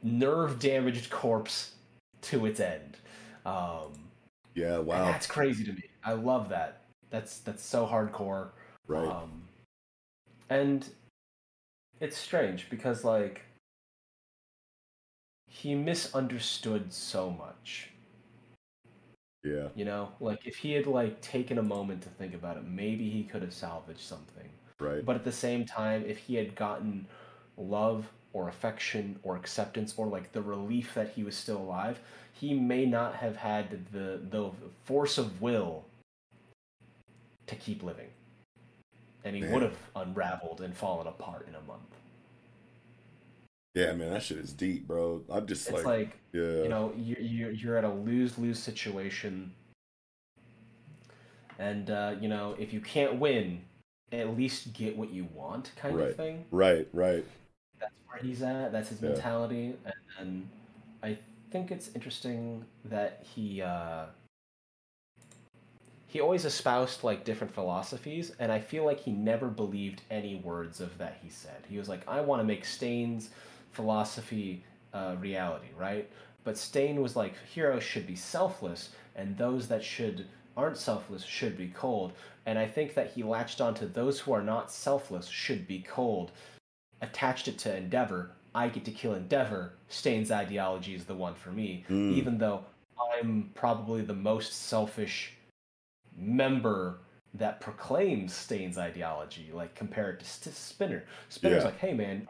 [0.04, 1.72] nerve damaged corpse
[2.24, 2.98] to its end.
[3.48, 3.94] Um
[4.54, 5.86] Yeah, wow, that's crazy to me.
[6.06, 6.83] I love that
[7.14, 8.50] that's that's so hardcore
[8.88, 9.08] right.
[9.08, 9.44] um,
[10.50, 10.90] and
[12.02, 13.44] it's strange because like
[15.48, 17.92] he misunderstood so much.
[19.44, 22.66] yeah, You know, like if he had like taken a moment to think about it,
[22.66, 24.50] maybe he could have salvaged something.
[24.80, 25.06] right.
[25.06, 27.06] But at the same time, if he had gotten
[27.56, 32.00] love or affection or acceptance or like the relief that he was still alive,
[32.34, 34.50] he may not have had the the
[34.86, 35.86] force of will
[37.48, 38.08] to keep living.
[39.24, 39.52] And he Man.
[39.54, 41.82] would have unraveled and fallen apart in a month.
[43.74, 45.24] Yeah, man, that shit is deep, bro.
[45.30, 48.60] I'm just It's like, like, yeah, you know, you're, you're, you're at a lose lose
[48.60, 49.52] situation.
[51.58, 53.62] And, uh, you know, if you can't win,
[54.12, 56.46] at least get what you want, kind right, of thing.
[56.52, 57.26] right, right.
[57.80, 58.72] that's where he's at.
[58.72, 59.10] That's his Yeah.
[59.10, 60.50] mentality, and, and
[61.02, 61.18] I
[61.52, 64.06] think it's interesting that he uh,
[66.14, 70.80] he always espoused like different philosophies, and I feel like he never believed any words
[70.80, 71.66] of that he said.
[71.68, 73.32] He was like, "I want to make Stain's
[73.72, 74.64] philosophy
[74.94, 76.08] uh, reality, right?"
[76.44, 81.58] But Stain was like, "Heroes should be selfless, and those that should." aren't selfless should
[81.58, 82.14] be cold
[82.46, 86.32] and i think that he latched onto those who are not selfless should be cold
[87.04, 88.32] attached it to Endeavor.
[88.56, 89.74] I get to kill Endeavor.
[89.90, 92.14] Stain's ideology is the one for me, Mm.
[92.14, 92.66] even though
[93.20, 95.34] I'm probably the most selfish
[96.18, 97.00] member
[97.36, 101.04] that proclaims Stain's ideology, like compared to St- Spinner.
[101.30, 101.66] Spinner's Yeah.
[101.70, 102.28] like, hey man,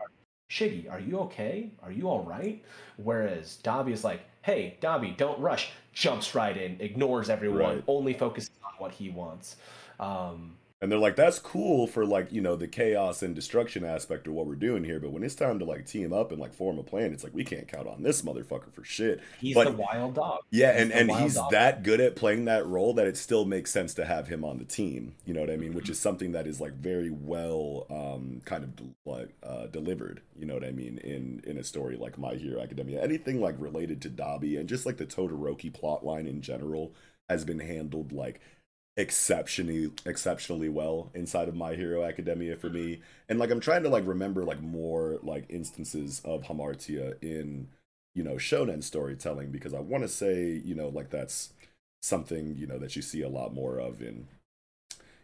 [0.49, 1.71] Shiggy, are you okay?
[1.81, 2.63] Are you all right?
[2.97, 5.71] Whereas Dabi is like, hey, Dabi, don't rush.
[5.93, 7.83] Jumps right in, ignores everyone, Right.
[7.87, 9.57] only focuses on what he wants.
[9.99, 14.27] Um, And they're like, that's cool for like, you know, the chaos and destruction aspect
[14.27, 14.99] of what we're doing here.
[14.99, 17.33] But when it's time to like team up and like form a plan, it's like
[17.33, 19.21] we can't count on this motherfucker for shit.
[19.39, 20.41] he's But- the wild dog.
[20.51, 21.51] Yeah, He's and, and he's dog.
[21.51, 24.57] that good at playing that role that it still makes sense to have him on
[24.57, 25.15] the team.
[25.25, 25.73] You know what I mean?
[25.73, 30.19] Which is something that is like very well um, kind of de- like uh, delivered.
[30.37, 33.01] You know what I mean in in a story like My Hero Academia.
[33.01, 36.91] Anything like related to Dabi and just like the Todoroki plot line in general
[37.29, 38.41] has been handled like
[38.95, 42.95] exceptionally exceptionally well inside of My Hero Academia for me.
[42.95, 43.01] Mm-hmm.
[43.29, 47.67] And like I'm trying to like remember like more like instances of Hamartia in
[48.13, 51.53] you know shonen storytelling because I want to say you know like that's
[52.01, 54.27] something you know that you see a lot more of in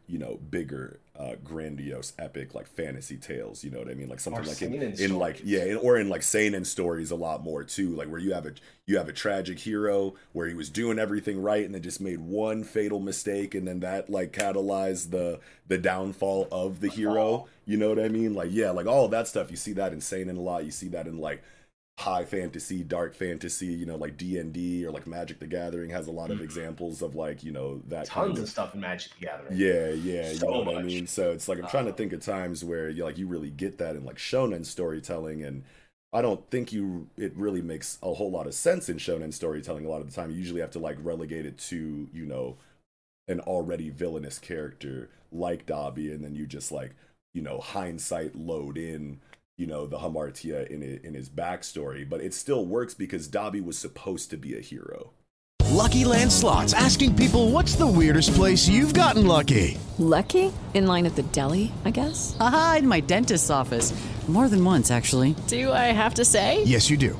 [0.09, 4.09] you know bigger uh grandiose epic like fantasy tales you know what i mean?
[4.09, 4.71] Like something like in,
[5.11, 7.95] in like yeah in- or in like seinen stories a lot more too.
[7.95, 8.53] Like where you have a
[8.87, 12.19] you have a tragic hero where he was doing everything right and then just made
[12.19, 17.47] one fatal mistake and then that like catalyzed the the downfall of the hero.
[17.65, 18.33] you know what i mean?
[18.33, 20.65] Like yeah like all of that stuff you see that in seinen a lot.
[20.65, 21.43] You see that in like
[21.99, 25.89] high fantasy, dark fantasy, you know, like D and D or like Magic the Gathering
[25.89, 26.43] has a lot of mm.
[26.43, 28.05] examples of like you know that.
[28.05, 29.57] Tons kind of of stuff in Magic the Gathering.
[29.57, 31.07] yeah, yeah, So you know what I mean.
[31.07, 31.95] So it's like I'm trying to uh.
[31.95, 35.63] think of times where you like you really get that in like shonen storytelling, and
[36.13, 39.85] I don't think you it really makes a whole lot of sense in shonen storytelling.
[39.85, 42.55] A lot of the time, you usually have to like relegate it to you know
[43.27, 46.95] an already villainous character like Dabi, and then you just like
[47.33, 49.19] you know hindsight load in
[49.59, 53.63] you know the hamartia in it, in his backstory, but it still works because Dabi
[53.63, 55.11] was supposed to be a hero.
[55.69, 59.77] Lucky Land Slots asking people what's the weirdest place you've gotten lucky?
[59.97, 60.51] Lucky?
[60.73, 62.35] In line at the deli, I guess?
[62.39, 63.93] Aha, in my dentist's office.
[64.27, 65.35] More than once, actually.
[65.47, 66.61] Do I have to say?
[66.63, 67.19] Yes, you do.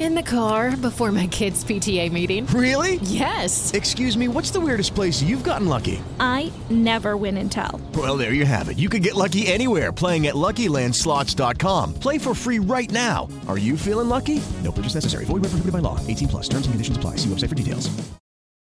[0.00, 2.46] In the car before my kids' PTA meeting.
[2.46, 2.94] Really?
[3.02, 3.72] Yes.
[3.74, 6.02] Excuse me, what's the weirdest place you've gotten lucky?
[6.18, 7.78] I never win and tell.
[7.94, 8.78] Well, there you have it.
[8.78, 11.94] You can get lucky anywhere playing at LuckyLandSlots.com.
[11.94, 13.28] Play for free right now.
[13.46, 14.40] Are you feeling lucky?
[14.64, 15.24] No purchase necessary.
[15.26, 15.98] Void where prohibited by law.
[16.06, 16.48] 18 plus.
[16.48, 17.16] Terms and conditions apply.
[17.16, 17.90] See website for details.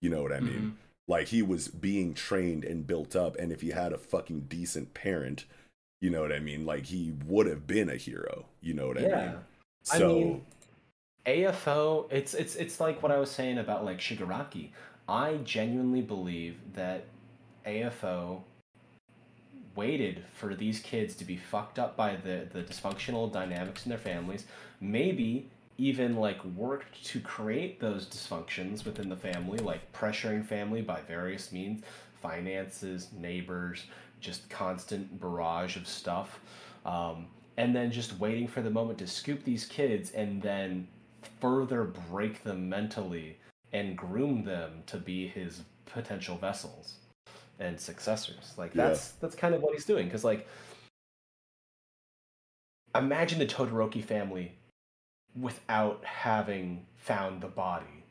[0.01, 0.77] You know what I mean?
[1.09, 4.93] Like he was being trained and built up, and if he had a fucking decent
[4.93, 5.43] parent,
[5.99, 6.65] you know what I mean?
[6.65, 8.45] Like he would have been a hero.
[8.61, 9.25] You know what I Yeah.
[9.25, 9.35] mean?
[9.91, 10.45] I So mean,
[11.27, 14.69] AFO, it's it's it's like what I was saying about like Shigaraki.
[15.09, 17.05] I genuinely believe that
[17.65, 18.41] AFO
[19.75, 23.99] waited for these kids to be fucked up by the the dysfunctional dynamics in their
[23.99, 24.45] families,
[24.79, 31.01] maybe even like worked to create those dysfunctions within the family, like pressuring family by
[31.01, 31.83] various means,
[32.21, 33.83] finances, neighbors,
[34.21, 36.39] just constant barrage of stuff.
[36.85, 37.27] Um,
[37.57, 40.87] and then just waiting for the moment to scoop these kids and then
[41.39, 43.37] further break them mentally
[43.73, 46.95] and groom them to be his potential vessels
[47.59, 48.53] and successors.
[48.57, 48.89] Like Yeah.
[48.89, 50.47] that's that's kind of what he's doing cuz like
[52.95, 54.53] imagine the Todoroki family
[55.39, 58.03] without having found the body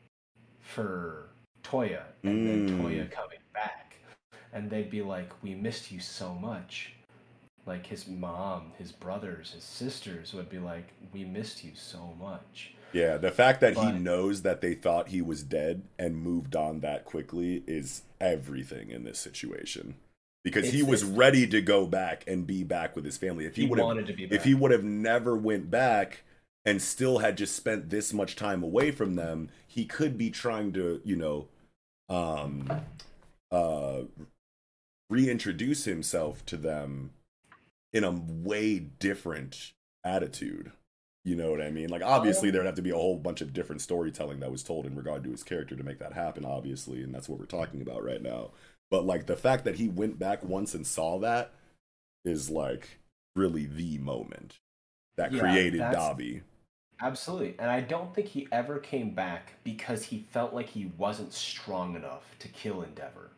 [0.61, 1.29] for
[1.63, 2.81] Toya and then Mm.
[2.81, 3.95] Toya coming back
[4.53, 6.93] and they'd be like we missed you so much
[7.65, 12.73] like his mom, his brothers, his sisters would be like, "We missed you so much."
[12.93, 16.79] Yeah, the fact that he knows that they thought he was dead and moved on
[16.81, 19.95] that quickly is everything in this situation.
[20.43, 23.45] Because he was ready to go back and be back with his family.
[23.45, 26.23] If he, He would have, wanted to be if he would have never went back
[26.65, 30.71] and still had just spent this much time away from them, he could be trying
[30.73, 31.47] to, you know,
[32.09, 32.69] um,
[33.51, 34.01] uh,
[35.09, 37.11] reintroduce himself to them
[37.91, 39.73] in a way different
[40.03, 40.71] attitude.
[41.27, 41.89] You know what I mean?
[41.89, 44.63] Like, oh, obviously, there'd have to be a whole bunch of different storytelling that was
[44.63, 47.45] told in regard to his character to make that happen, obviously, and that's what we're
[47.45, 48.51] talking about right now.
[48.89, 51.51] But, like, the fact that he went back once and saw that
[52.23, 52.99] is, like,
[53.35, 54.59] really the moment
[55.17, 56.43] that Yeah, created Dabi.
[57.01, 57.55] Absolutely.
[57.59, 61.95] And I don't think he ever came back because he felt like he wasn't strong
[61.95, 63.31] enough to kill Endeavor.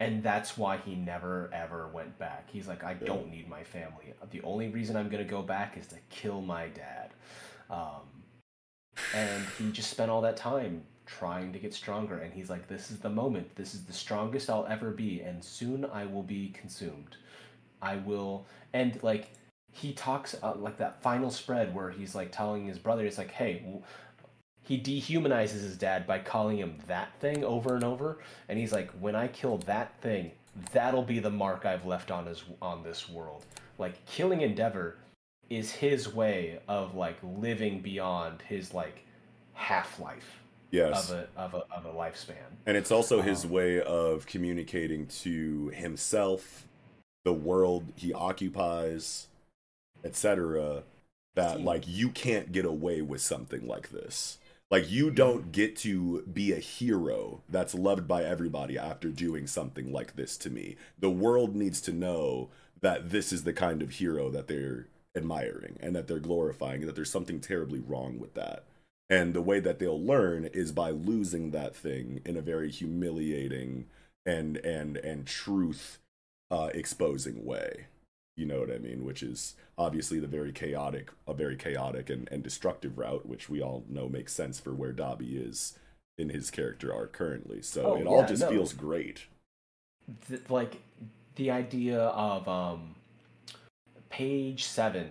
[0.00, 2.48] And that's why he never ever went back.
[2.50, 4.14] He's like, I don't need my family.
[4.30, 7.10] The only reason I'm going to go back is to kill my dad.
[7.68, 8.02] Um,
[9.14, 12.18] and he just spent all that time trying to get stronger.
[12.18, 13.56] And he's like, this is the moment.
[13.56, 15.20] This is the strongest I'll ever be.
[15.20, 17.16] And soon I will be consumed.
[17.82, 18.46] I will.
[18.72, 19.30] And like,
[19.72, 23.30] he talks uh, like that final spread where he's like telling his brother, it's like,
[23.30, 23.64] hey,
[24.68, 28.18] he dehumanizes his dad by calling him that thing over and over,
[28.50, 30.30] and he's like, when I kill that thing,
[30.72, 33.46] that'll be the mark I've left on his on this world.
[33.78, 34.96] Like killing Endeavor
[35.48, 39.04] is his way of like living beyond his like
[39.54, 40.38] half life
[40.70, 41.10] Yes.
[41.10, 42.34] of a of a of a lifespan.
[42.66, 46.66] And it's also his um, way of communicating to himself,
[47.24, 49.28] the world he occupies,
[50.04, 50.82] etc.
[51.36, 54.36] That like you can't get away with something like this.
[54.70, 59.92] Like you don't get to be a hero that's loved by everybody after doing something
[59.92, 60.76] like this to me.
[60.98, 62.50] The world needs to know
[62.80, 64.86] that this is the kind of hero that they're
[65.16, 68.64] admiring and that they're glorifying and that there's something terribly wrong with that.
[69.10, 73.86] And the way that they'll learn is by losing that thing in a very humiliating
[74.26, 75.98] and and and truth
[76.50, 77.86] uh exposing way.
[78.38, 79.04] You know what I mean?
[79.04, 83.60] Which is obviously the very chaotic, a very chaotic and, and destructive route, which we
[83.60, 85.76] all know makes sense for where Dabi is
[86.16, 87.62] in his character arc currently.
[87.62, 88.50] So Oh, it all just no.
[88.50, 89.24] feels great.
[90.28, 90.80] th- like
[91.34, 92.94] the idea of um
[94.10, 95.10] page 7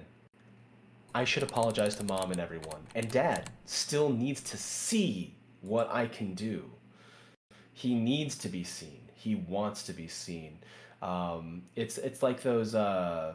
[1.13, 6.07] I should apologize to mom and everyone and dad still needs to see what I
[6.07, 6.71] can do
[7.73, 10.59] he needs to be seen he wants to be seen
[11.01, 13.33] um it's it's like those uh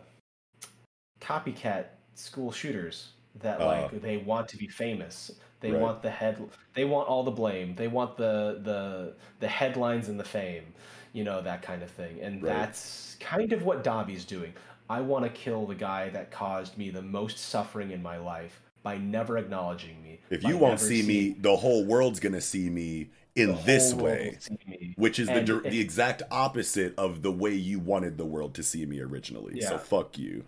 [1.20, 3.10] copycat school shooters
[3.40, 3.66] that Uh.
[3.66, 5.30] like they want to be famous
[5.60, 5.80] they Right.
[5.80, 6.36] want the head
[6.74, 10.64] they want all the blame they want the the the headlines and the fame
[11.12, 12.52] you know that kind of thing and Right.
[12.52, 14.52] that's kind of what dabi's doing
[14.90, 18.60] i want to kill the guy that caused me the most suffering in my life
[18.82, 23.10] by never acknowledging me If you won't see me, the whole world's gonna see me
[23.34, 24.94] in this way, will see me.
[24.96, 28.62] which is the And the exact opposite of the way you wanted the world to
[28.62, 29.60] see me originally.
[29.60, 30.44] So fuck you.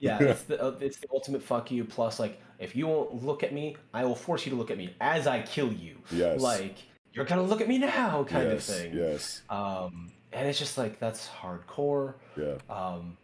[0.00, 3.42] yeah it's the uh, it's the ultimate fuck you plus like if you won't look
[3.42, 6.40] at me i will force you to look at me as i kill you Yes.
[6.40, 6.76] like
[7.12, 9.42] you're gonna look at me now kind yes, of thing Yes.
[9.48, 12.56] um and it's just like that's hardcore Yeah.
[12.68, 13.16] um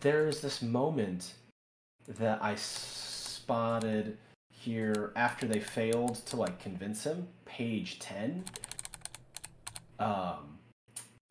[0.00, 1.34] there's this moment
[2.08, 4.16] that i spotted
[4.64, 8.44] here after they failed to like convince him page 10
[9.98, 10.58] um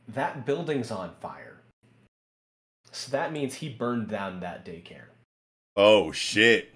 [0.08, 1.58] that building's on fire
[2.92, 5.08] so that means he burned down that daycare
[5.76, 6.70] Oh shit.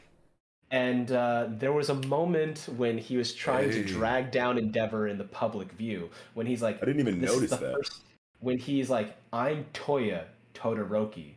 [0.72, 5.18] and uh, there was a moment when he was trying to drag down Endeavor in
[5.20, 6.10] the public view.
[6.34, 8.02] When he's like, I didn't even notice that." first-"
[8.40, 10.24] When he's like, "I'm Toya
[10.56, 11.34] Todoroki,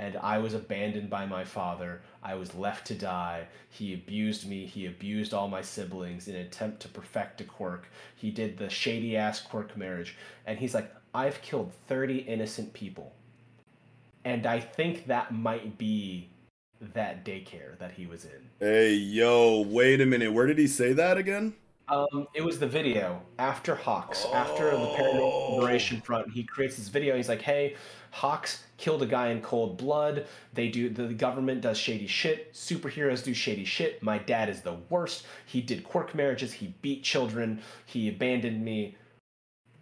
[0.00, 2.00] and I was abandoned by my father.
[2.22, 3.46] I was left to die.
[3.68, 4.64] He abused me.
[4.64, 7.86] He abused all my siblings in an attempt to perfect a quirk.
[8.16, 10.16] He did the shady ass quirk marriage,
[10.46, 13.12] and he's like, I've killed thirty innocent people."
[14.24, 16.30] And I think that might be
[16.94, 18.48] that daycare that he was in.
[18.58, 20.32] Hey yo, wait a minute.
[20.32, 21.54] Where did he say that again?
[21.88, 24.96] Um, it was the video after Hawks, after the Oh.
[24.96, 26.30] Paranormal Liberation Front.
[26.32, 27.16] He creates this video.
[27.16, 27.76] He's like, "Hey,
[28.10, 30.26] Hawks killed a guy in cold blood.
[30.54, 32.52] They do the government does shady shit.
[32.52, 34.02] Superheroes do shady shit.
[34.02, 35.26] My dad is the worst.
[35.46, 36.52] He did quirk marriages.
[36.52, 37.60] He beat children.
[37.86, 38.96] He abandoned me.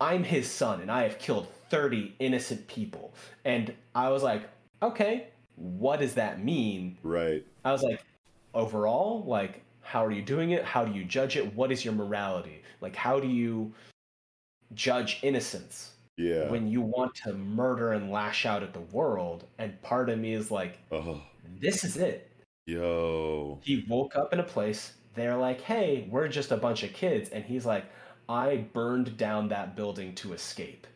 [0.00, 3.12] I'm his son, and I have killed 30 innocent people."
[3.44, 4.48] And I was like,
[4.82, 7.44] "Okay, what does that mean?" Right.
[7.64, 8.02] I was like,
[8.55, 10.64] overall, like, how are you doing it?
[10.64, 11.55] How do you judge it?
[11.55, 12.62] What is your morality?
[12.80, 13.72] Like, how do you
[14.74, 16.50] judge innocence Yeah.
[16.50, 19.44] when you want to murder and lash out at the world?
[19.58, 21.22] And part of me is like, Oh.
[21.60, 22.30] this is it.
[22.66, 23.60] Yo.
[23.62, 27.30] He woke up in a place, they're like, hey, we're just a bunch of kids.
[27.30, 27.86] And he's like,
[28.28, 30.86] I burned down that building to escape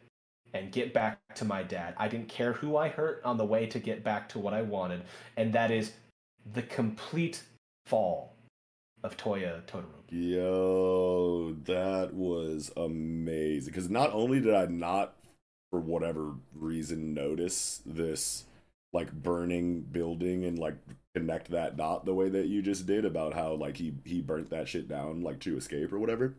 [0.53, 1.95] and get back to my dad.
[1.97, 4.61] I didn't care who I hurt on the way to get back to what I
[4.63, 5.03] wanted.
[5.39, 5.93] And that is
[6.53, 7.43] the complete
[7.87, 8.32] fall
[9.03, 9.85] of Toya Todoroki.
[10.11, 13.73] Yo, that was amazing.
[13.73, 15.15] Because not only did I not,
[15.71, 18.45] for whatever reason, notice this
[18.93, 20.77] like burning building and like
[21.15, 24.51] connect that dot the way that you just did about how like he he burnt
[24.51, 26.35] that shit down like to escape or whatever.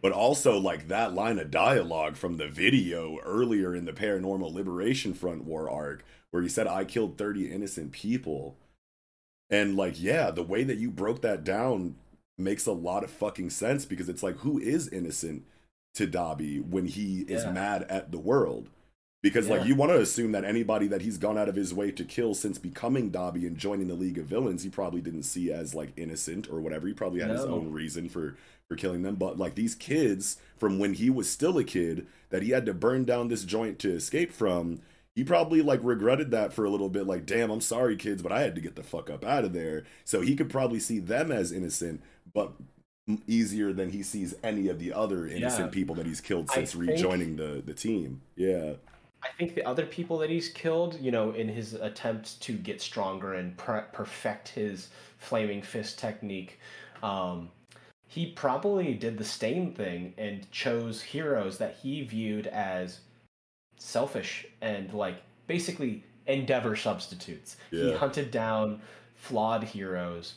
[0.00, 5.12] But also like that line of dialogue from the video earlier in the Paranormal Liberation
[5.14, 8.56] Front War arc where he said I killed 30 innocent people.
[9.50, 11.96] And like, yeah, the way that you broke that down
[12.36, 15.44] makes a lot of fucking sense because it's like, who is innocent
[15.94, 18.68] to Dabi when he is mad at the world?
[19.20, 21.90] Because like you want to assume that anybody that he's gone out of his way
[21.90, 25.50] to kill since becoming Dabi and joining the League of Villains, he probably didn't see
[25.50, 26.86] as like innocent or whatever.
[26.86, 28.36] He probably had his own reason for
[28.68, 29.16] for killing them.
[29.16, 32.74] But like these kids from when he was still a kid that he had to
[32.74, 34.82] burn down this joint to escape from,
[35.18, 37.04] he probably like regretted that for a little bit.
[37.04, 39.52] Like, damn, I'm sorry, kids, but I had to get the fuck up out of
[39.52, 39.82] there.
[40.04, 42.52] So he could probably see them as innocent, but
[43.26, 45.74] easier than he sees any of the other innocent Yeah.
[45.74, 48.20] people that he's killed since think- rejoining the the team.
[48.36, 48.74] Yeah.
[49.20, 52.80] I think the other people that he's killed, you know, in his attempt to get
[52.80, 54.88] stronger and per- perfect his
[55.18, 56.60] flaming fist technique,
[57.02, 57.50] um,
[58.06, 63.00] he probably did the same thing and chose heroes that he viewed as
[63.78, 67.56] selfish and like basically endeavor substitutes.
[67.70, 68.80] He hunted down
[69.14, 70.34] flawed heroes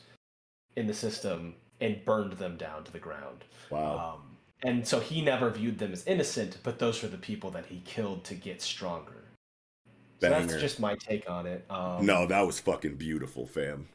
[0.76, 3.44] in the system and burned them down to the ground.
[3.70, 4.16] Wow.
[4.16, 7.66] Um, and so he never viewed them as innocent, but those were the people that
[7.66, 9.24] he killed to get stronger.
[10.22, 11.66] So that's just my take on it.
[11.70, 13.88] Um, no, that was fucking beautiful, fam.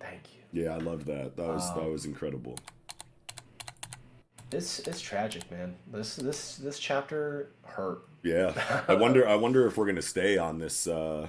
[0.00, 0.62] thank you.
[0.64, 1.36] Yeah, I loved that.
[1.36, 2.56] That was that Um, was incredible.
[4.52, 5.74] It's it's tragic, man.
[5.92, 8.02] This this this chapter hurt.
[8.22, 8.52] Yeah.
[8.88, 11.28] I wonder I wonder if we're gonna stay on this uh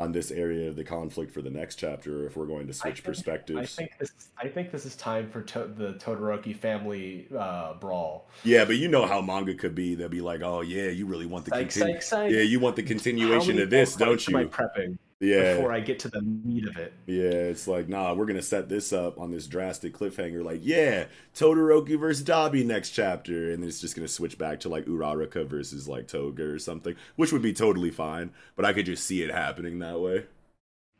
[0.00, 2.72] on this area of the conflict for the next chapter or if we're going to
[2.72, 3.58] switch think- perspectives.
[3.58, 8.28] I think this I think this is time for to- the Todoroki family uh, brawl.
[8.44, 9.96] Yeah, but you know how manga could be.
[9.96, 12.30] They'll be like, "Oh yeah, you really want the Psych, continu- psych, psych.
[12.32, 15.98] yeah, you want the continuation of this, don't I you?" prepping Yeah, before I get
[16.00, 16.92] to the meat of it.
[17.06, 17.24] yeah.
[17.50, 20.44] It's like, nah, we're gonna set this up on this drastic cliffhanger.
[20.44, 24.68] Like, yeah, Todoroki versus Dabi next chapter, and then it's just gonna switch back to
[24.68, 28.30] like Uraraka versus like Toga or something, which would be totally fine.
[28.54, 30.26] But I could just see it happening that way.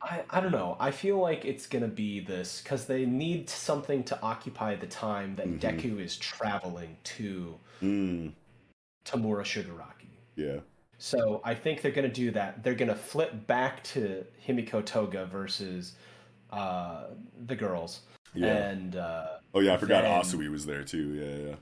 [0.02, 0.76] I, I don't know.
[0.80, 5.36] I feel like it's gonna be this because they need something to occupy the time
[5.36, 5.60] that Mhm.
[5.60, 8.32] Deku is traveling to Mm,
[9.04, 10.08] Tomura Shigaraki.
[10.34, 10.58] yeah.
[10.98, 12.62] So I think they're gonna do that.
[12.62, 15.94] They're gonna flip back to Himiko Toga versus
[16.50, 17.04] uh,
[17.46, 18.00] the girls,
[18.34, 18.46] Yeah.
[18.70, 21.12] and uh, Oh yeah, I forgot then- Asui was there too.
[21.14, 21.54] Yeah, yeah.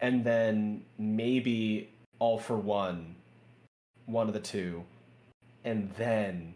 [0.00, 3.16] and then maybe all for one,
[4.06, 4.84] one of the two,
[5.64, 6.54] and then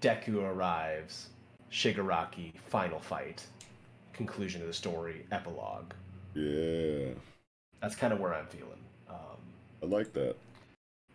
[0.00, 1.28] Deku arrives,
[1.70, 3.44] Shigaraki, final fight,
[4.12, 5.92] conclusion of the story, epilogue.
[6.34, 7.10] Yeah.
[7.82, 8.80] That's kind of where I'm feeling.
[9.08, 9.36] Um,
[9.82, 10.36] I like that.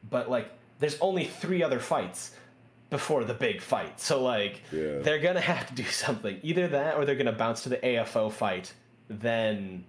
[0.09, 0.49] But like,
[0.79, 2.31] there's only three other fights
[2.89, 4.99] before the big fight, so like, Yeah.
[4.99, 6.39] they're gonna have to do something.
[6.43, 8.73] Either that, or they're gonna bounce to the AFO fight,
[9.07, 9.85] then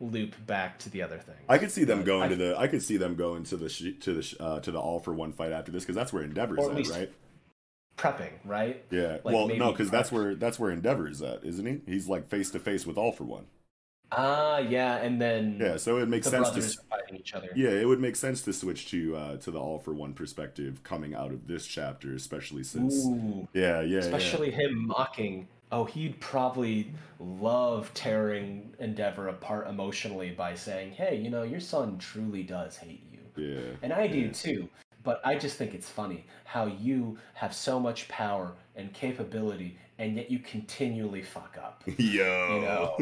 [0.00, 1.36] loop back to the other thing.
[1.48, 2.58] I could see them going I- to the.
[2.58, 4.98] I could see them going to the sh- to the sh- uh, to the all
[4.98, 7.12] for one fight after this because that's where Endeavor's Or at at, right?
[7.96, 8.82] prepping, right?
[8.90, 9.18] Yeah.
[9.22, 11.80] Like, well, no, because that's where that's where Endeavor's at, isn't he?
[11.86, 13.46] He's like face to face with all for one.
[14.14, 17.34] Ah, yeah, and then Yeah, so it makes sense to brothers s- are fighting each
[17.34, 17.50] other.
[17.56, 20.82] Yeah, it would make sense to switch to uh, to the all for one perspective
[20.82, 23.06] coming out of this chapter, especially since.
[23.06, 23.48] Ooh.
[23.54, 25.48] Yeah, yeah, Especially him mocking.
[25.70, 31.96] Oh, he'd probably love tearing Endeavor apart emotionally by saying, "Hey, you know, your son
[31.98, 33.60] truly does hate you." yeah.
[33.60, 33.70] Yeah.
[33.82, 34.68] And I do too.
[35.04, 40.16] But I just think it's funny how you have so much power and capability, and
[40.16, 41.82] yet you continually fuck up.
[41.98, 42.54] Yo.
[42.56, 42.96] You know,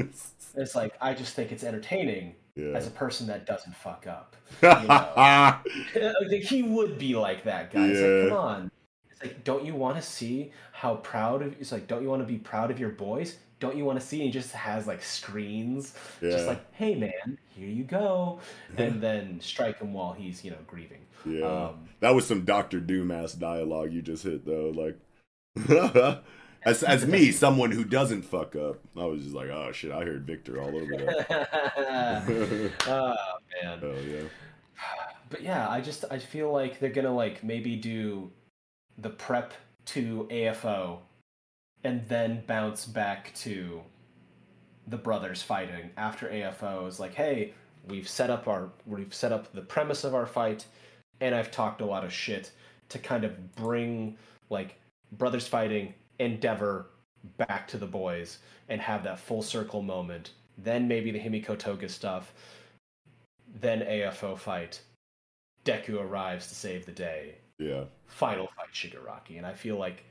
[0.57, 2.73] it's like I just think it's entertaining Yeah.
[2.75, 4.37] as a person that doesn't fuck up.
[4.63, 6.21] You know?
[6.43, 7.99] He would be like that, guys.
[7.99, 8.07] Yeah.
[8.07, 8.71] Like, come on.
[9.11, 11.55] It's like, don't you want to see how proud of?
[11.61, 13.37] It's like, don't you want to be proud of your boys?
[13.61, 14.21] Don't you want to see?
[14.21, 16.31] He just has like screens, Yeah.
[16.31, 18.41] just like, hey man, here you go,
[18.77, 21.03] and then strike him while he's you know grieving.
[21.25, 21.45] Yeah.
[21.67, 24.71] Um, that was some Doctor Doom ass dialogue you just hit though.
[24.75, 24.99] Like,
[26.65, 30.05] as as me, someone who doesn't fuck up, I was just like, oh shit, I
[30.05, 32.73] heard Victor all over that.
[32.89, 33.15] oh
[33.63, 33.79] man.
[33.81, 34.23] Hell yeah.
[35.29, 38.31] But yeah, I just I feel like they're gonna like maybe do
[38.99, 39.53] the prep
[39.87, 40.99] to AFO
[41.85, 43.83] and then bounce back to
[44.87, 47.55] the brothers fighting after AFO is like, hey,
[47.89, 50.67] we've set up our we've set up the premise of our fight,
[51.21, 52.53] and I've talked a lot of shit
[52.89, 54.17] to kind of bring
[54.51, 54.77] like
[55.13, 56.87] brothers fighting Endeavor
[57.39, 58.39] back to the boys
[58.69, 60.33] and have that full circle moment.
[60.59, 62.35] Then maybe the Himiko Toga stuff.
[63.61, 64.81] Then AFO fight.
[65.65, 67.37] Deku arrives to save the day.
[67.59, 67.85] Yeah.
[68.07, 70.05] Final fight Shigaraki, and I feel like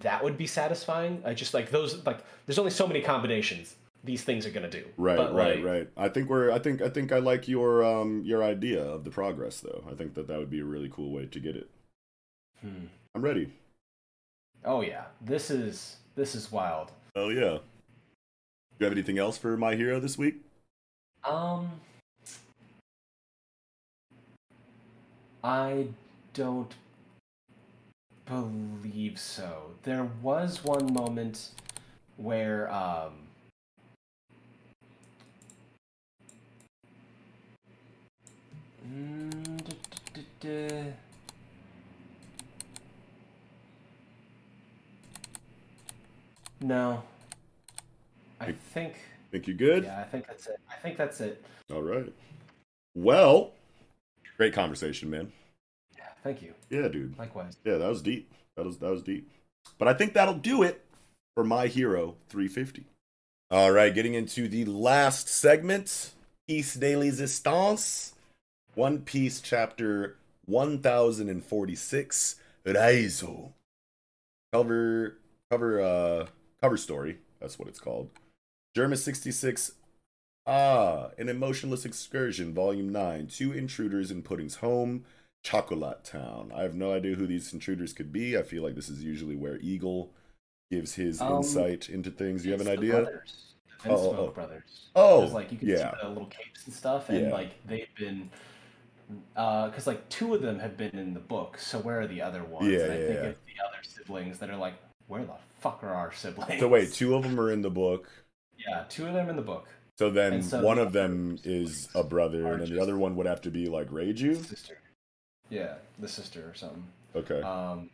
[0.00, 1.22] that would be satisfying.
[1.24, 4.84] I just like those like there's only so many combinations these things are gonna do.
[4.96, 5.88] Right, But, right, like, right.
[5.96, 6.50] I think we're.
[6.50, 6.82] I think.
[6.82, 9.84] I think I like your um your idea of the progress though.
[9.90, 11.70] I think that that would be a really cool way to get it.
[12.60, 12.86] Hmm.
[13.14, 13.52] I'm ready.
[14.64, 16.90] Oh yeah, this is this is wild.
[17.14, 17.58] Oh yeah.
[17.58, 20.36] Do you have anything else for my hero this week?
[21.24, 21.70] Um,
[25.44, 25.86] I
[26.34, 26.74] don't
[28.26, 29.72] believe so.
[29.82, 31.50] There was one moment
[32.16, 33.12] where um
[38.86, 39.42] mm.
[46.60, 47.02] No.
[48.40, 48.96] I think
[49.30, 49.84] Think you good?
[49.84, 50.60] yeah, I think that's it.
[50.70, 51.44] I think that's it.
[51.72, 52.12] All right.
[52.94, 53.52] Well,
[54.36, 55.32] great conversation, man.
[56.22, 56.54] Thank you.
[56.70, 57.18] Yeah, dude.
[57.18, 57.56] Likewise.
[57.64, 58.32] Yeah, that was deep.
[58.56, 59.30] That was that was deep.
[59.78, 60.84] But I think that'll do it
[61.34, 62.86] for my hero 350.
[63.50, 66.12] All right, getting into the last segment,
[66.48, 68.14] Piece de Resistance,
[68.74, 73.52] One Piece chapter 1046, Raizo.
[74.52, 75.18] Cover
[75.50, 76.26] cover uh
[76.60, 78.10] cover story That's what it's called.
[78.76, 79.72] Germa 66.
[80.46, 83.28] Ah, an emotionless excursion, volume 9.
[83.28, 85.04] Two intruders in Pudding's home,
[85.42, 86.52] Chocolat Town.
[86.54, 88.36] I have no idea who these intruders could be.
[88.38, 90.12] I feel like this is usually where Eagle
[90.70, 92.42] gives his Um, insight into things.
[92.42, 93.02] Do you have an idea?
[93.02, 94.32] brothers, the Oh, Smoke oh.
[94.32, 94.90] brothers.
[94.94, 95.90] Oh, like you can yeah.
[95.90, 97.32] see the little capes and stuff, and Yeah.
[97.32, 98.30] like they've been,
[99.34, 101.58] because like two of them have been in the book.
[101.58, 102.68] So where are the other ones?
[102.68, 103.26] Yeah, and I yeah, think yeah.
[103.30, 104.74] it's the other siblings that are like,
[105.08, 106.60] where the fuck are our siblings?
[106.60, 108.08] So wait, two of them are in the book.
[108.56, 109.66] Yeah, two of them in the book.
[109.98, 113.16] So then so one the of them is a brother, and then the other one
[113.16, 114.44] would have to be like Reiju.
[114.46, 114.78] Sister.
[115.52, 116.82] Yeah, the sister or something.
[117.14, 117.42] Okay.
[117.42, 117.90] Um,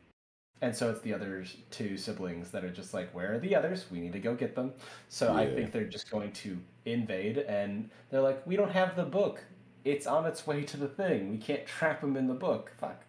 [0.61, 3.87] and so it's the other two siblings that are just like, where are the others?
[3.91, 4.73] We need to go get them.
[5.09, 9.05] So I think they're just going to invade, and they're like, we don't have the
[9.05, 9.43] book.
[9.85, 11.33] It's on its way to the thing.
[11.33, 12.73] We can't trap them in the book.
[12.78, 13.03] Fuck.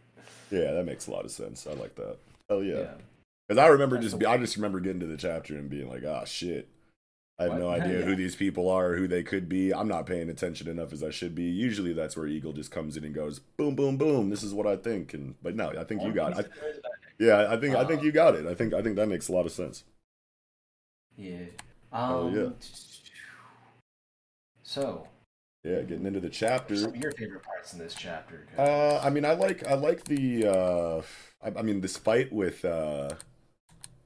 [0.50, 1.68] Yeah, that makes a lot of sense.
[1.68, 2.18] I like that.
[2.50, 2.80] Oh yeah.
[2.80, 2.94] Yeah.
[3.48, 6.04] Because I remember That's just, I just remember getting to the chapter and being like,
[6.08, 6.68] ah, shit.
[7.40, 7.60] I have What?
[7.60, 8.06] no idea Yeah.
[8.06, 9.74] who these people are, or who they could be.
[9.74, 11.44] I'm not paying attention enough as I should be.
[11.44, 14.30] Usually, that's where Eagle just comes in and goes, boom, boom, boom.
[14.30, 15.14] This is what I think.
[15.14, 16.38] And but no, I think you got.
[16.40, 16.46] it.
[16.46, 18.46] I, yeah, I think I think you got it.
[18.46, 19.84] I think I think that makes a lot of sense.
[21.18, 21.46] Yeah.
[21.92, 22.50] Oh, Um, yeah.
[24.64, 25.08] So,
[25.64, 26.76] Yeah, getting into the chapter.
[26.76, 28.48] some of your favorite parts in this chapter?
[28.58, 30.48] Uh, I mean, I like I like the.
[30.48, 31.02] Uh,
[31.42, 33.16] I, I mean, this fight with uh,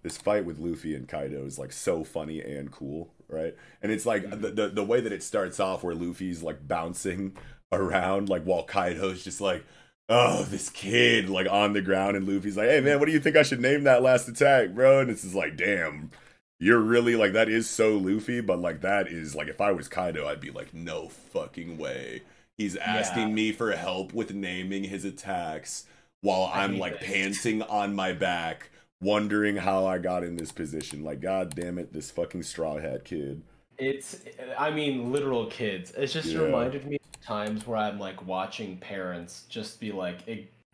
[0.03, 3.56] this fight with Luffy and Kaido is like so funny and cool, right?
[3.82, 7.35] And it's like the, the the way that it starts off, where Luffy's like bouncing
[7.72, 9.64] around, like while Kaido's just like,
[10.09, 13.19] oh, this kid, like on the ground, and Luffy's like, hey man, what do you
[13.19, 14.99] think I should name that last attack, bro?
[15.01, 16.11] And it's just like, damn.
[16.59, 19.88] You're really like that is so Luffy, but like that is like if I was
[19.90, 22.22] Kaido, I'd be like, no fucking way.
[22.57, 23.33] He's asking Yeah.
[23.33, 25.85] me for help with naming his attacks
[26.22, 27.01] while I'm like that.
[27.01, 28.69] panting on my back,
[29.03, 31.03] wondering how I got in this position.
[31.03, 33.41] Like, god damn it, this fucking straw hat kid.
[33.77, 34.22] It's,
[34.57, 35.91] I mean, literal kids.
[35.98, 36.41] It's just Yeah.
[36.41, 40.19] reminded me of times where I'm like watching parents just be like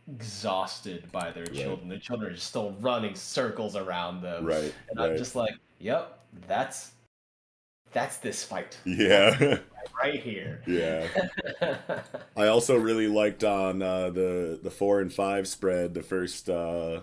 [0.08, 1.88] exhausted by their children.
[1.90, 4.46] Their children are just still running circles around them.
[4.46, 6.92] Right, And I'm just like, yep, that's
[7.92, 8.78] that's this fight.
[8.86, 9.60] Yeah.
[10.02, 10.62] right here.
[10.68, 11.08] Yeah.
[12.38, 17.02] I also really liked on uh, the the four and five spread the first uh,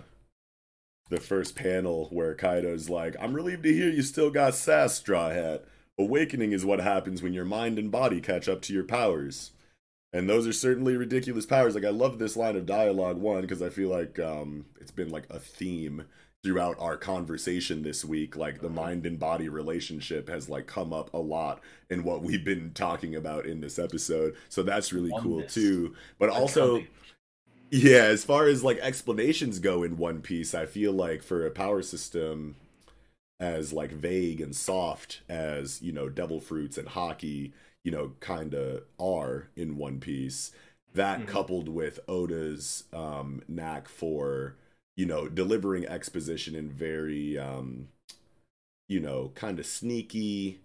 [1.09, 5.29] the first panel where Kaido's like, "I'm relieved to hear you still got sass, Straw
[5.29, 5.65] Hat.
[5.97, 9.51] Awakening is what happens when your mind and body catch up to your powers."
[10.13, 11.75] And those are certainly ridiculous powers.
[11.75, 15.09] Like I love this line of dialogue one because I feel like um, it's been
[15.09, 16.05] like a theme
[16.43, 18.35] throughout our conversation this week.
[18.35, 22.43] Like the mind and body relationship has like come up a lot in what we've
[22.43, 24.35] been talking about in this episode.
[24.47, 25.53] So that's really cool Oneness.
[25.53, 25.95] too.
[26.19, 26.83] But also,
[27.69, 31.51] yeah, as far as like explanations go in One Piece, I feel like for a
[31.51, 32.55] power system
[33.39, 37.51] as like vague and soft as you know devil fruits and haki
[37.83, 40.51] you know kind of are in one piece
[40.93, 41.27] that Mhm.
[41.27, 44.55] coupled with oda's um knack for
[44.97, 47.89] you know delivering exposition in very um
[48.87, 50.59] you know kind of sneaky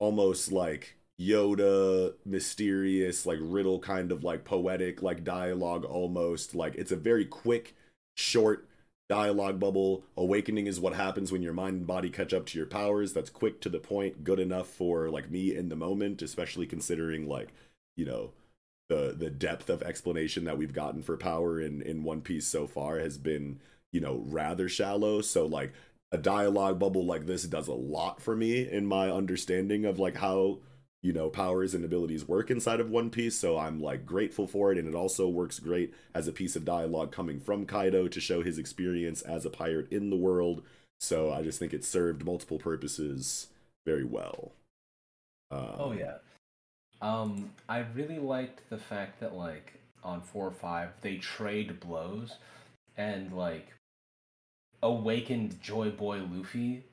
[0.00, 6.54] almost like yoda mysterious like riddle kind of like poetic like dialogue almost.
[6.54, 7.74] Like it's a very quick
[8.16, 8.68] short
[9.08, 10.04] dialogue bubble.
[10.16, 13.12] Awakening is what happens when your mind and body catch up to your powers.
[13.12, 17.28] That's quick to the point good enough for like me in the moment especially considering
[17.28, 17.48] like
[17.96, 18.30] you know
[18.88, 22.66] the the depth of explanation that we've gotten for power in in one piece so
[22.66, 23.58] far has been
[23.92, 25.20] you know rather shallow.
[25.20, 25.72] So like
[26.12, 30.16] a dialogue bubble like this does a lot for me in my understanding of like
[30.16, 30.58] how
[31.02, 34.72] you know powers and abilities work inside of one piece so i'm like grateful for
[34.72, 38.20] it and it also works great as a piece of dialogue coming from kaido to
[38.20, 40.62] show his experience as a pirate in the world
[40.98, 43.48] so i just think it served multiple purposes
[43.86, 44.52] very well
[45.50, 46.18] um, Oh yeah.
[47.00, 52.34] Um, I really liked the fact that like on four or five they trade blows,
[52.96, 53.72] and like
[54.82, 56.84] awakened Joy Boy Luffy,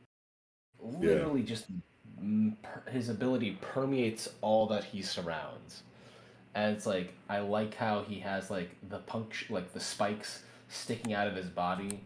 [0.79, 1.81] literally just mm, per-
[2.89, 5.83] his ability permeates all that he surrounds,
[6.55, 11.13] and it's like I like how he has like the punct like the spikes sticking
[11.13, 12.01] out of his body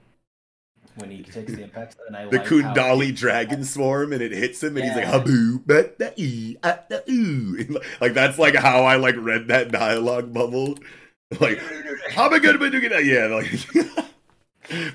[0.95, 4.61] when he takes the impacts, and I the like Kundali dragon swarm and it hits
[4.61, 5.05] him and he's like Yeah.
[5.05, 5.97] habu but
[6.63, 10.77] ah, da ooh." like that's like how I like read that dialogue bubble
[11.39, 11.59] like
[12.07, 14.05] how am I gonna be doing that yeah like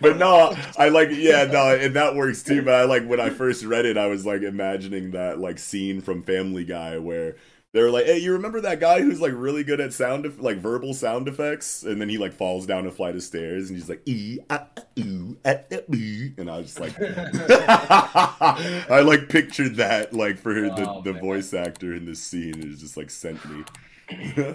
[0.01, 3.31] but no I like yeah no and that works too but I like when I
[3.31, 7.36] first read it I was like imagining that like scene from Family Guy where
[7.75, 10.39] They were like, "Hey, you remember that guy who's like really good at sound, eff-
[10.39, 13.77] like verbal sound effects?" And then he like falls down a flight of stairs, and
[13.77, 19.03] he's like, "E ah, ah, ooh, ah, ah, ooh," and I was just like, I
[19.05, 21.20] like pictured that like for the Oh, the man.
[21.23, 22.61] voice actor in this scene.
[22.61, 23.65] It just like sent me.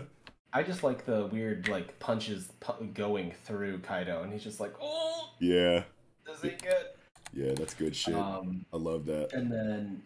[0.52, 4.74] I just like the weird like punches pu- going through Kaido, and he's just like,
[4.82, 5.84] oh, yeah,
[6.26, 6.86] this ain't good.
[7.34, 8.16] yeah, that's good shit.
[8.16, 9.34] Um, I love that.
[9.34, 10.02] And then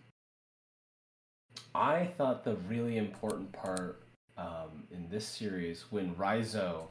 [1.73, 4.03] I thought the really important part
[4.37, 6.87] um, in this series when Raizo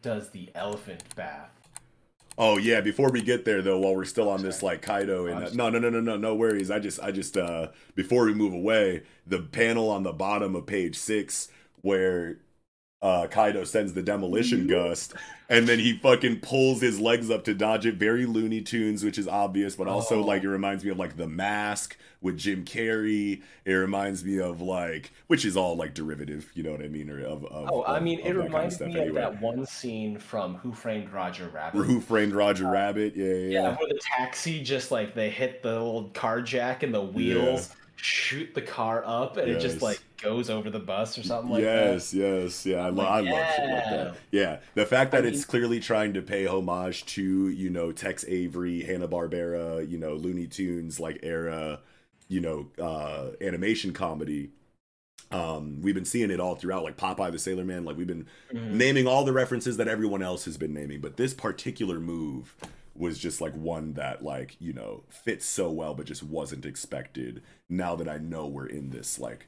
[0.00, 1.50] does the elephant bath.
[2.38, 5.44] Oh yeah, before we get there though, while we're still on this like Kaido and
[5.44, 6.70] uh, no no no no no no worries.
[6.70, 10.66] I just I just uh before we move away, the panel on the bottom of
[10.66, 11.48] page six
[11.82, 12.38] where
[13.02, 15.14] uh Kaido sends the demolition gust
[15.48, 17.96] and then he fucking pulls his legs up to dodge it.
[17.96, 20.24] Very Looney Tunes, which is obvious, but also Oh.
[20.24, 23.42] like it reminds me of like the mask with Jim Carrey.
[23.64, 27.10] It reminds me of like which is all like derivative, you know what I mean?
[27.10, 29.20] Or of, of Oh, I mean, of it that kind of reminds me of anyway.
[29.20, 31.84] that one scene from Who Framed Roger Rabbit.
[31.84, 33.14] Who framed Roger Rabbit?
[33.16, 33.76] Yeah, yeah, Yeah, yeah.
[33.76, 38.52] where the taxi just like they hit the old car jack and the wheels shoot
[38.52, 41.92] the car up and it just like goes over the bus or something like that.
[41.92, 42.78] yes, yes, yeah.
[42.86, 43.24] I, lo- I love
[43.54, 43.90] shit like yeah.
[43.90, 44.14] that.
[44.32, 47.92] Yeah, the fact that I it's mean- clearly trying to pay homage to you know
[47.92, 51.78] Tex Avery, Hanna Barbera, you know Looney Tunes like era,
[52.28, 54.50] you know uh, animation comedy.
[55.30, 57.84] Um, we've been seeing it all throughout, like Popeye the Sailor Man.
[57.84, 58.72] Like we've been Mhm.
[58.72, 62.54] naming all the references that everyone else has been naming, but this particular move
[62.94, 67.42] was just like one that like you know fits so well, but just wasn't expected.
[67.68, 69.46] Now that I know we're in this like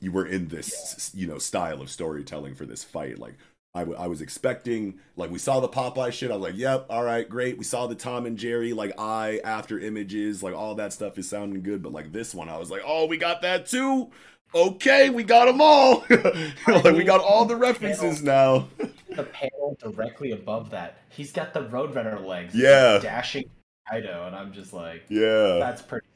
[0.00, 3.18] you were in this you know style of storytelling for this fight.
[3.18, 3.36] Like
[3.74, 6.30] I, w- I was expecting like we saw the popeye shit.
[6.30, 7.58] I was like yep all right great.
[7.58, 11.28] We saw the tom and jerry like eye after images like all that stuff is
[11.28, 11.82] sounding good.
[11.82, 14.10] But like this one i was like oh we got that too?
[14.54, 16.04] Okay we got them all.
[16.66, 18.68] Like we got all the references now.
[19.16, 22.54] The panel directly above that, he's got the Roadrunner legs.
[22.54, 22.98] Yeah.
[22.98, 23.50] dashing
[23.90, 25.56] Kaido, and I'm just like, Yeah.
[25.60, 26.06] that's pretty.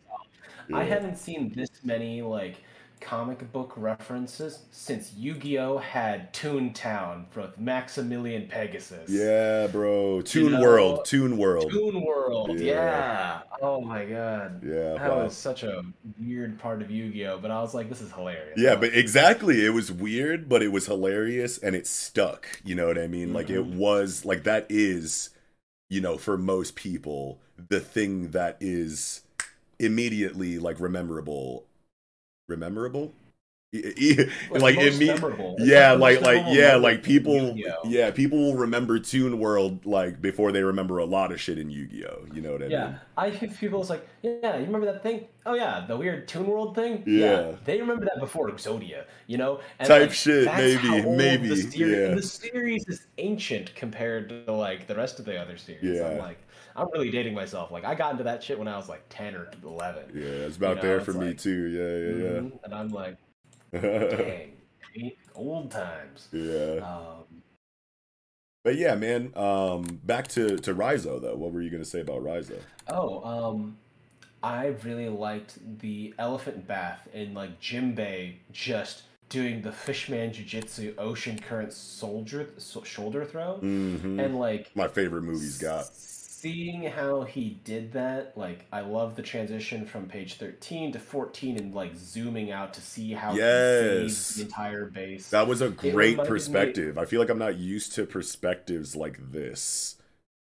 [0.69, 0.81] Solid.
[0.81, 2.57] I haven't seen this many like
[3.03, 9.11] comic book references since Yu-Gi-Oh had Toontown with Maximilian Pegasus.
[9.11, 12.75] yeah bro toon know, world toon world Toon World, Yeah.
[12.75, 13.43] yeah.
[13.61, 14.63] Oh my god.
[14.65, 15.25] Yeah, That wow.
[15.25, 15.83] was such a
[16.21, 18.59] weird part of Yu-Gi-Oh, but I was like, this is hilarious.
[18.59, 19.65] Yeah, but exactly.
[19.65, 22.47] It was weird, but it was hilarious and it stuck.
[22.65, 23.33] You know what I mean?
[23.33, 23.77] Like it Mhm.
[23.77, 25.31] was like that is,
[25.91, 29.23] you know, for most people, the thing that is
[29.79, 31.67] immediately like rememberable.
[32.53, 33.13] Rememberable?
[34.51, 35.57] Like, imme- memorable.
[35.59, 37.89] Yeah, like like yeah, like people Yu-Gi-Oh.
[37.89, 41.71] yeah, people will remember Toon World like before they remember a lot of shit in
[41.71, 42.27] Yu-Gi-Oh.
[42.35, 43.01] You know what I Yeah, mean?
[43.17, 45.27] I think people like, yeah, you remember that thing?
[45.47, 47.03] Oh yeah, the weird Toon World thing.
[47.07, 47.53] Yeah.
[47.65, 49.61] they remember that before Exodia, you know.
[49.79, 52.15] And, Type like, shit, maybe, maybe, The series, yeah.
[52.15, 56.01] the series is ancient compared to like the rest of the other series.
[56.03, 56.23] I'm Yeah.
[56.23, 56.39] like,
[56.77, 57.71] I'm really dating myself.
[57.71, 60.05] Like, I got into that shit when I was like ten or eleven.
[60.15, 61.67] Yeah, it's about know, there it's for me like- too.
[61.67, 63.17] Yeah, yeah, Mhm, And I'm like,
[63.73, 63.81] yeah.
[64.95, 66.29] dang, old times.
[66.33, 66.77] yeah.
[66.81, 67.25] Um,
[68.65, 69.33] But yeah, man.
[69.37, 71.35] Um, back to to Raizo though.
[71.37, 72.59] What were you gonna say about Raizo?
[72.89, 73.77] Oh, um,
[74.43, 81.39] I really liked the elephant bath in like Jimbei just doing the fishman jujitsu ocean
[81.39, 84.23] current soldier so, shoulder throw, Mhm.
[84.23, 85.87] and like My favorite movie's got.
[86.43, 88.37] Seeing how he did that.
[88.37, 92.81] Like I love the transition from page thirteen to fourteen and like zooming out to
[92.81, 94.35] see how he Yes.
[94.37, 95.31] the entire base.
[95.31, 96.99] That was a great reminded me- perspective.
[96.99, 99.97] I feel like I'm not used to perspectives like this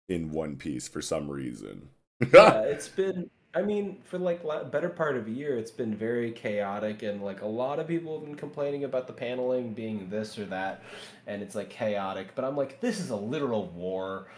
[0.09, 1.89] in One Piece for some reason.
[2.33, 3.31] yeah, it's been.
[3.55, 7.23] I mean, for like la- better part of a year, it's been very chaotic, and
[7.23, 10.83] like a lot of people have been complaining about the paneling being this or that,
[11.27, 12.35] and it's like chaotic.
[12.35, 14.29] But I'm like, this is a literal war.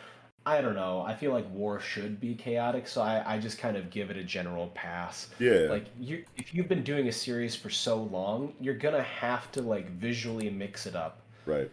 [0.46, 1.00] I don't know.
[1.00, 4.16] I feel like war should be chaotic, so I, I just kind of give it
[4.18, 5.28] a general pass.
[5.38, 5.66] Yeah.
[5.70, 9.62] Like you, if you've been doing a series for so long, you're gonna have to
[9.62, 11.70] like visually mix it up right.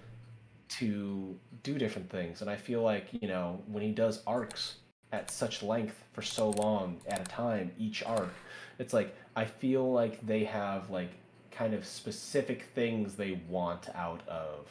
[0.70, 2.42] to do different things.
[2.42, 4.76] And I feel like, you know, when he does arcs
[5.12, 8.34] at such length for so long at a time, each arc,
[8.80, 11.12] it's like I feel like they have like
[11.52, 14.68] kind of specific things they want out of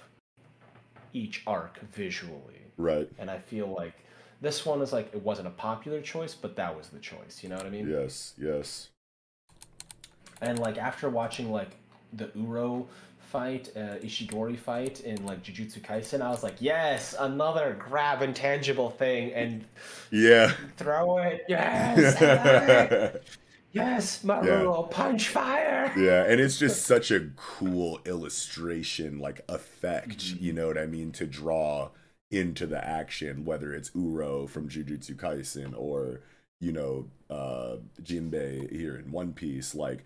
[1.12, 2.59] each arc visually.
[2.80, 3.08] Right.
[3.18, 3.94] And I feel like
[4.40, 7.40] this one is like it wasn't a popular choice, but that was the choice.
[7.42, 7.88] You know what I mean?
[7.88, 8.34] Yes.
[8.38, 8.88] Yes.
[10.40, 11.70] And like after watching like
[12.12, 12.86] the Uro
[13.18, 18.90] fight, uh, Ishigori fight in like Jujutsu Kaisen, I was like, yes, another grab intangible
[18.90, 19.64] thing and
[20.10, 20.52] Yeah.
[20.76, 21.44] throw it.
[21.48, 22.20] Yes.
[22.20, 23.24] I love it."
[23.72, 24.24] Yes,
[24.90, 25.92] punch fire.
[25.96, 30.44] Yeah, and it's just such a cool illustration, like effect, mm-hmm.
[30.44, 31.90] you know what I mean, to draw
[32.30, 36.20] into the action, whether it's Uro from Jujutsu Kaisen or,
[36.60, 39.74] you know, uh Jinbei here in One Piece.
[39.74, 40.04] Like,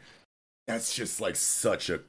[0.67, 2.01] that's just like such a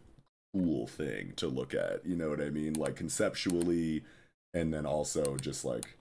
[0.53, 2.74] cool thing to look at, you know what I mean?
[2.74, 4.03] Like conceptually,
[4.53, 5.98] and then also just like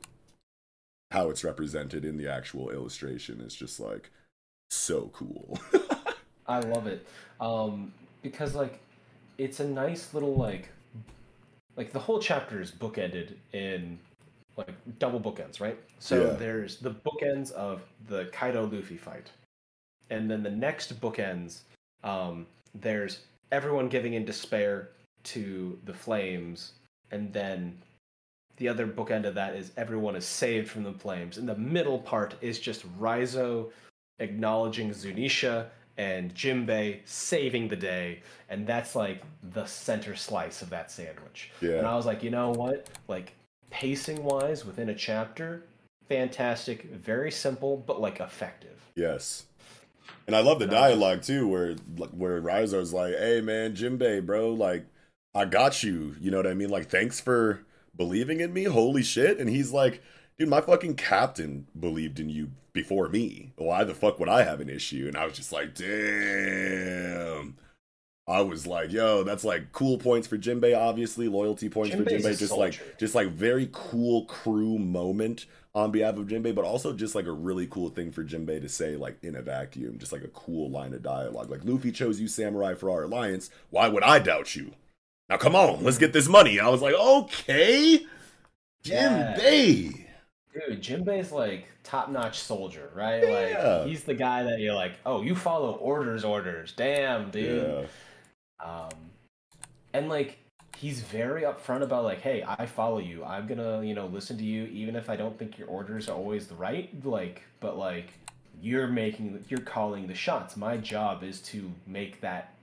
[1.11, 4.11] how it's represented in the actual illustration is just like
[4.71, 5.59] so cool.
[6.47, 7.07] I love it.
[7.41, 8.81] Um, because like
[9.39, 10.69] it's a nice little like
[11.77, 13.99] like the whole chapter is bookended in
[14.57, 15.79] like double bookends, right?
[15.99, 16.33] So yeah.
[16.35, 19.31] there's the bookends of the Kaido Luffy fight.
[20.11, 21.61] And then the next bookends,
[22.03, 23.21] um, there's
[23.51, 24.91] everyone giving in despair
[25.25, 26.73] to the flames,
[27.11, 27.77] and then
[28.57, 31.39] the other bookend of that is everyone is saved from the flames.
[31.39, 33.71] And the middle part is just Raizo
[34.21, 35.67] acknowledging Zunisha
[35.97, 41.51] and Jinbei saving the day, and that's like the center slice of that sandwich.
[41.61, 41.79] Yeah.
[41.79, 42.89] And I was like, you know what?
[43.09, 43.33] Like
[43.71, 45.65] pacing wise, within a chapter,
[46.09, 48.81] fantastic, very simple, but like effective.
[48.97, 49.47] Yes.
[50.27, 51.75] And I love the dialogue too, where
[52.13, 54.87] where Raizo's like, "Hey man, Jinbei, bro, like
[55.35, 56.71] I got you." You know what I mean?
[56.71, 57.63] Like, thanks for
[57.97, 58.65] believing in me.
[58.65, 59.39] Holy shit!
[59.39, 60.03] And he's like,
[60.39, 63.53] "Dude, my fucking captain believed in you before me.
[63.57, 67.57] Why the fuck would I have an issue?" And I was just like, "Damn."
[68.27, 72.29] I was like, yo, that's like cool points for Jinbei, obviously, loyalty points Jinbei's for
[72.29, 75.45] Jinbei, just like just like very cool crew moment
[75.75, 78.69] on behalf of Jinbei, but also just like a really cool thing for Jinbei to
[78.69, 81.51] say, like in a vacuum, just like a cool line of dialogue.
[81.51, 83.51] Like Luffy chose you samurai for our alliance.
[83.69, 84.73] Why would I doubt you?
[85.29, 86.59] Now come on, let's get this money.
[86.59, 88.07] I was like, okay,
[88.85, 89.99] Jinbei.
[89.99, 90.04] Yeah.
[90.55, 93.23] Dude, Jinbei's like top notch soldier, right?
[93.23, 93.77] Yeah.
[93.79, 96.73] Like he's the guy that you're like, oh, you follow orders, orders.
[96.77, 97.89] Damn, dude.
[98.61, 98.65] Yeah.
[98.65, 98.91] Um,
[99.93, 100.39] and like
[100.77, 103.25] he's very upfront about like, hey, I follow you.
[103.25, 106.17] I'm gonna, you know, listen to you, even if I don't think your orders are
[106.17, 106.91] always the right.
[107.05, 108.13] Like, but like,
[108.61, 110.57] you're making, you're calling the shots.
[110.57, 112.55] My job is to make that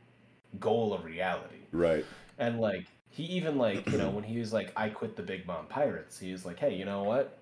[0.59, 1.65] goal a reality.
[1.71, 2.05] Right.
[2.37, 5.45] And like, he even like, you know, when he was like, I quit the Big
[5.45, 6.19] Mom Pirates.
[6.19, 7.37] He was like, hey, you know what?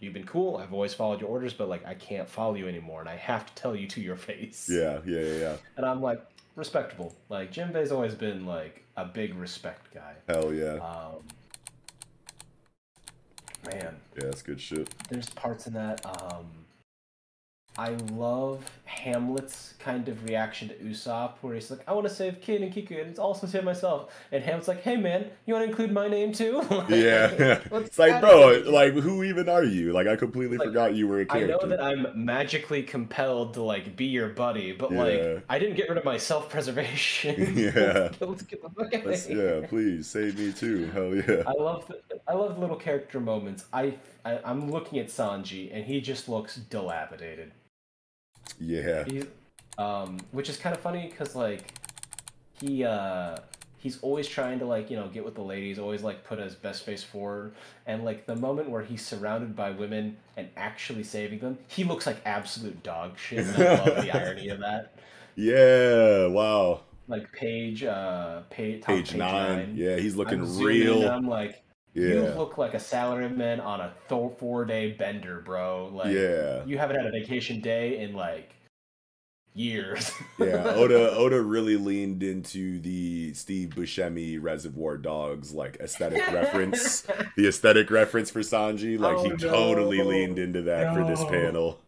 [0.00, 0.56] You've been cool.
[0.56, 3.46] I've always followed your orders, but like, I can't follow you anymore, and I have
[3.46, 4.68] to tell you to your face.
[4.70, 5.38] Yeah, yeah, yeah.
[5.38, 5.56] yeah.
[5.76, 6.24] And I'm like,
[6.58, 7.14] respectable.
[7.30, 10.14] Like Jinbei's always been like a big respect guy.
[10.28, 10.74] Hell yeah.
[10.74, 11.22] Um,
[13.64, 13.94] man.
[14.16, 14.92] Yeah, that's good shit.
[15.08, 16.04] There's parts in that.
[16.04, 16.46] Um,
[17.78, 22.40] I love Hamlet's kind of reaction to Usopp, where he's like, "I want to save
[22.40, 25.64] Kid and Kiku, and it's also save myself." And Hamlet's like, "Hey man, you want
[25.64, 27.30] to include my name too?" yeah,
[27.72, 29.92] it's like, bro, like who even are you?
[29.92, 31.54] Like, I completely like, forgot you were a character.
[31.54, 34.98] I know that I'm magically compelled to like be your buddy, but yeah.
[34.98, 37.56] like, I didn't get rid of my self-preservation.
[37.56, 40.86] yeah, let's get the fuck out Yeah, please save me too.
[40.86, 41.44] Hell yeah.
[41.46, 43.66] I love, the, I love the little character moments.
[43.72, 47.52] I, I I'm looking at Sanji, and he just looks dilapidated.
[48.58, 49.04] Yeah.
[49.76, 51.72] Um, which is kind of funny because like
[52.60, 53.36] he uh
[53.78, 56.54] he's always trying to like you know get with the ladies always like put his
[56.54, 57.54] best face forward
[57.86, 62.06] and like the moment where he's surrounded by women and actually saving them he looks
[62.06, 64.94] like absolute dog shit and i love the irony of that
[65.36, 69.58] yeah wow like page uh page, page, page nine.
[69.58, 69.72] nine.
[69.76, 71.62] yeah he's looking I'm real i'm like
[71.94, 72.08] yeah.
[72.08, 75.90] You look like a salaryman on a th- four day bender, bro.
[75.92, 76.64] Like, yeah.
[76.64, 78.54] You haven't had a vacation day in like
[79.54, 80.12] years.
[80.38, 87.00] yeah, Oda Oda really leaned into the Steve Buscemi Reservoir Dogs like aesthetic reference,
[87.36, 88.98] the aesthetic reference for Sanji.
[88.98, 89.36] Like oh, he no.
[89.36, 91.02] totally leaned into that no.
[91.02, 91.80] for this panel.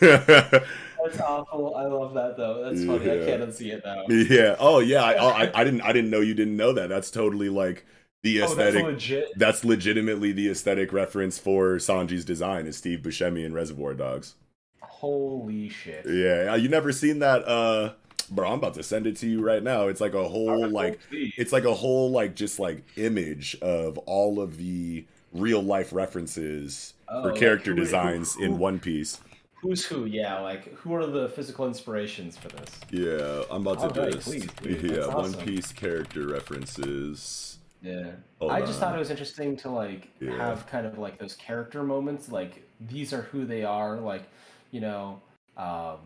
[0.00, 1.74] That's awful.
[1.76, 2.62] I love that though.
[2.64, 3.06] That's funny.
[3.06, 3.12] Yeah.
[3.12, 4.04] I can't unsee it now.
[4.08, 4.56] Yeah.
[4.58, 5.02] Oh yeah.
[5.02, 6.88] I, oh, I I didn't I didn't know you didn't know that.
[6.88, 7.84] That's totally like
[8.22, 8.82] the aesthetic.
[8.82, 9.28] Oh, that's, legit.
[9.36, 14.34] that's legitimately the aesthetic reference for Sanji's design is Steve Buscemi in Reservoir Dogs.
[14.80, 16.06] Holy shit!
[16.08, 17.46] Yeah, you never seen that?
[17.46, 17.94] uh
[18.30, 19.88] Bro, I'm about to send it to you right now.
[19.88, 24.40] It's like a whole like it's like a whole like just like image of all
[24.40, 28.78] of the real life references oh, for character like who, designs who, who, in One
[28.78, 29.20] Piece.
[29.60, 30.06] Who's who?
[30.06, 32.70] Yeah, like who are the physical inspirations for this?
[32.90, 34.24] Yeah, I'm about to do this.
[34.24, 34.82] Please, please.
[34.90, 35.32] Yeah, awesome.
[35.32, 37.51] One Piece character references.
[37.82, 38.12] Yeah.
[38.38, 38.80] Hold I just on.
[38.80, 40.36] thought it was interesting to like yeah.
[40.36, 44.22] have kind of like those character moments, like these are who they are, like,
[44.70, 45.20] you know,
[45.56, 45.98] um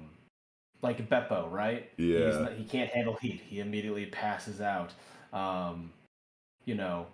[0.82, 1.90] like Bepo, right?
[1.96, 2.40] Yeah.
[2.40, 3.42] Not, he can't handle heat.
[3.46, 4.92] He immediately passes out.
[5.32, 5.90] Um,
[6.64, 7.06] you know,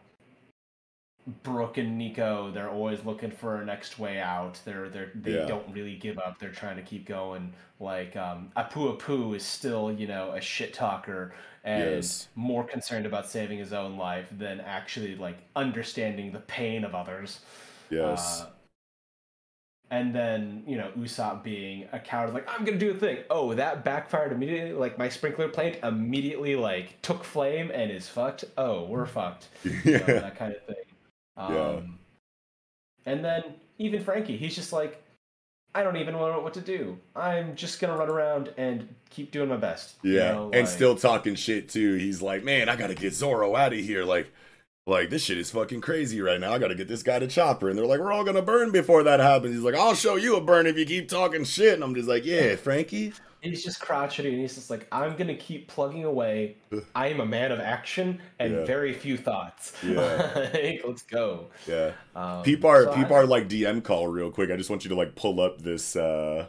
[1.45, 4.61] Brook and Nico, they're always looking for a next way out.
[4.65, 5.47] They're they're they Yeah.
[5.47, 6.39] don't really give up.
[6.41, 7.53] They're trying to keep going.
[7.79, 11.33] Like um, Apoo Apoo is still you know a shit talker
[11.65, 12.29] and Yes.
[12.35, 17.41] more concerned about saving his own life than actually like understanding the pain of others.
[17.91, 18.43] Yes.
[18.43, 18.51] Uh,
[19.91, 23.19] and then you know Usopp being a coward, like I'm gonna do a thing.
[23.29, 24.73] Oh, that backfired immediately.
[24.73, 28.45] Like my sprinkler plant immediately like took flame and is fucked.
[28.57, 29.49] Oh, we're fucked.
[29.85, 29.99] Yeah.
[29.99, 30.77] that kind of thing.
[31.37, 31.45] Yeah.
[31.69, 31.99] Um,
[33.05, 33.43] And then
[33.79, 35.02] even Franky, he's just like,
[35.75, 36.99] I don't even know what to do.
[37.17, 39.95] I'm just gonna run around and keep doing my best.
[40.03, 41.95] you Yeah, know, and like- still talking shit too.
[41.95, 44.31] He's like, "Man, I gotta get Zoro out of here." Like,
[44.87, 46.53] like this shit is fucking crazy right now.
[46.53, 49.03] I gotta get this guy to Chopper, and they're like, "We're all gonna burn before
[49.05, 51.83] that happens." He's like, "I'll show you a burn if you keep talking shit." And
[51.85, 53.13] I'm just like, "Yeah, Franky."
[53.43, 56.57] He's just crotchety and he's just like, I'm gonna keep plugging away.
[56.95, 58.65] I am a man of action and Yeah.
[58.65, 59.73] very few thoughts.
[59.83, 60.49] Yeah.
[60.55, 61.49] Like, Let's go.
[61.67, 61.93] Yeah.
[62.15, 64.51] Um, peep our so peep I- our like DM call real quick.
[64.51, 66.47] I just want you to like pull up this uh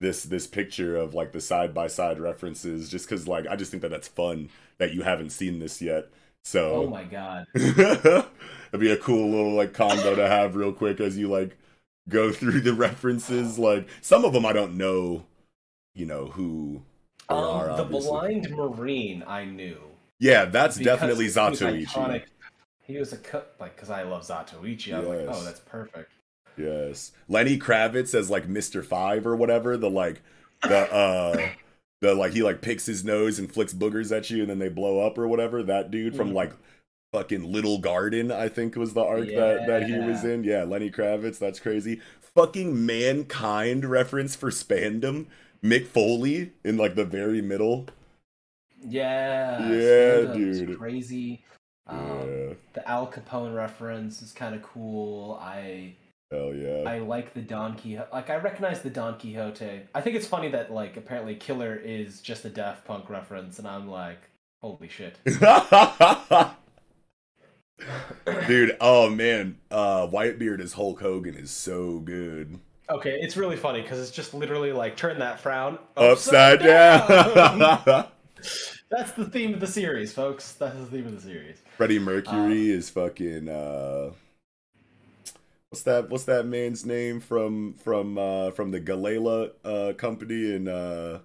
[0.00, 3.70] this this picture of like the side by side references, just because like I just
[3.70, 6.06] think that that's fun that you haven't seen this yet.
[6.44, 7.46] So Oh my god.
[7.54, 11.56] It'd be a cool little like combo to have real quick as you like
[12.08, 13.58] go through the references.
[13.58, 15.24] Like some of them I don't know,
[15.94, 16.82] you know who
[17.28, 17.70] are.
[17.70, 18.10] Um, the obviously.
[18.10, 19.78] blind marine I knew.
[20.18, 21.86] Yeah, that's definitely Zatoichi.
[21.86, 22.24] iconic.
[22.84, 24.94] He was a cut like because I love Zatoichi.
[24.94, 26.12] I was like, oh, that's perfect.
[26.56, 29.76] Yes, Lenny Kravitz as like Mister Five or whatever.
[29.76, 30.22] The like
[30.62, 31.48] the uh
[32.00, 34.68] the like he like picks his nose and flicks boogers at you and then they
[34.68, 35.62] blow up or whatever.
[35.62, 36.34] That dude from Mhm.
[36.34, 36.52] like
[37.12, 40.44] fucking Little Garden, I think was the arc that that he was in.
[40.44, 41.38] Yeah, Lenny Kravitz.
[41.38, 42.00] That's crazy.
[42.34, 45.26] Fucking mankind reference for Spandam.
[45.62, 47.86] Mick Foley in like the very middle.
[48.84, 49.70] Yeah.
[49.70, 50.78] Yeah, dude.
[50.78, 51.44] Crazy.
[51.86, 52.54] Um, Yeah.
[52.72, 55.38] The Al Capone reference is kind of cool.
[55.40, 55.94] I
[56.32, 56.84] Hell yeah.
[56.86, 58.08] I like the Don Quixote.
[58.10, 59.82] Like I recognize the Don Quixote.
[59.94, 63.68] I think it's funny that like apparently Killer is just a Daft Punk reference, and
[63.68, 64.18] I'm like,
[64.62, 65.18] holy shit.
[68.46, 72.58] Dude, oh man, uh Whitebeard as Hulk Hogan is so good.
[72.90, 78.06] Okay, it's really funny because it's just literally like turn that frown Upside down.
[78.90, 80.52] That's the theme of the series, folks.
[80.52, 81.62] That's the theme of the series.
[81.76, 84.12] Freddie Mercury is fucking uh
[85.70, 90.68] what's that what's that man's name from from uh from the Galley-La uh company in
[90.68, 91.20] uh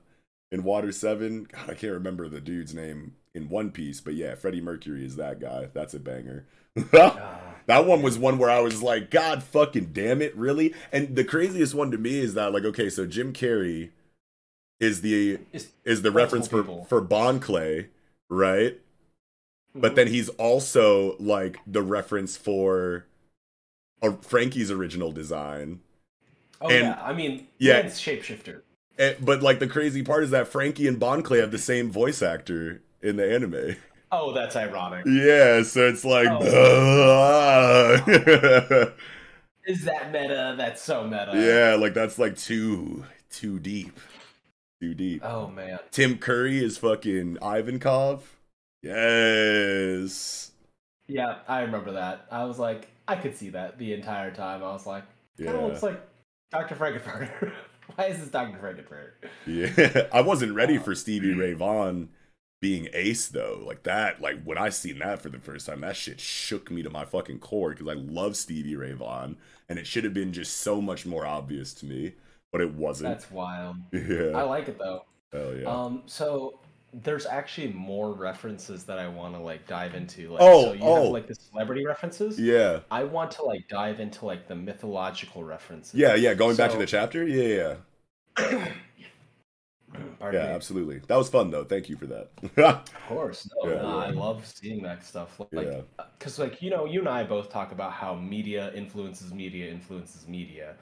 [0.51, 1.47] in Water 7?
[1.51, 5.15] God, I can't remember the dude's name in One Piece, but yeah, Freddie Mercury is
[5.15, 5.69] that guy.
[5.73, 6.45] That's a banger.
[6.91, 10.73] that one was one where I was like, God fucking damn it, really?
[10.91, 13.91] And the craziest one to me is that like, okay, so Jim Carrey
[14.79, 16.85] is the Is- is the reference for people.
[16.85, 17.87] for Bon Clay,
[18.29, 18.79] right?
[19.73, 23.05] But then he's also like the reference for
[24.21, 25.81] Franky's original design.
[26.61, 27.77] Oh And- yeah, I mean, yeah.
[27.79, 28.61] yeah, shapeshifter.
[28.97, 31.91] Eh, But like the crazy part is that Frankie and Bon Clay have the same
[31.91, 33.75] voice actor in the anime.
[34.11, 35.05] Oh, that's ironic.
[35.05, 37.93] Yeah, so it's like oh.
[39.65, 40.55] Is that meta?
[40.57, 41.33] That's so meta.
[41.35, 43.99] Yeah, like that's like too too deep.
[44.81, 45.21] Too deep.
[45.25, 45.79] Oh man.
[45.91, 48.21] Tim Curry is fucking Ivankov.
[48.81, 50.51] Yes.
[51.07, 52.27] Yeah, I remember that.
[52.31, 54.63] I was like, I could see that the entire time.
[54.63, 55.03] I was like,
[55.37, 55.99] kind of looks like
[56.51, 56.75] Dr.
[56.75, 57.51] Frank-N-Furter.
[57.95, 58.57] Why is this Dr.
[58.59, 59.11] Frank-N-Furter?
[59.45, 60.07] Yeah.
[60.13, 61.39] I wasn't ready uh, for Stevie hmm.
[61.39, 62.09] Ray Vaughan
[62.59, 63.61] being ace though.
[63.65, 66.83] Like that, like when I seen that for the first time, that shit shook me
[66.83, 69.37] to my fucking core because I love Stevie Ray Vaughan
[69.69, 72.13] and it should have been just so much more obvious to me,
[72.51, 73.09] but it wasn't.
[73.09, 73.77] That's wild.
[73.93, 74.31] Yeah.
[74.35, 75.05] I like it though.
[75.31, 75.65] Hell yeah.
[75.65, 76.59] Um, so
[76.93, 80.31] there's actually more references that I want to like dive into.
[80.31, 81.03] Like, Oh, so you oh.
[81.03, 82.39] have like the celebrity references.
[82.39, 82.79] Yeah.
[82.89, 85.93] I want to like dive into like the mythological references.
[85.93, 87.27] Yeah, yeah, going back to the chapter?
[87.27, 87.75] Yeah,
[88.39, 88.71] yeah.
[90.19, 90.55] Pardon yeah, me.
[90.55, 90.99] absolutely.
[91.07, 91.63] That was fun though.
[91.63, 92.31] Thank you for that.
[92.95, 93.97] Of course, no, Yeah, no, yeah.
[93.97, 95.39] I love seeing that stuff.
[95.53, 95.81] Like, Yeah.
[96.17, 100.27] because like you know, you and I both talk about how media influences media influences
[100.27, 100.75] media,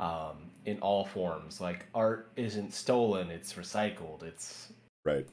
[0.00, 1.60] um, in all forms.
[1.60, 4.22] Like art isn't stolen; it's recycled.
[4.22, 4.72] It's
[5.04, 5.26] right.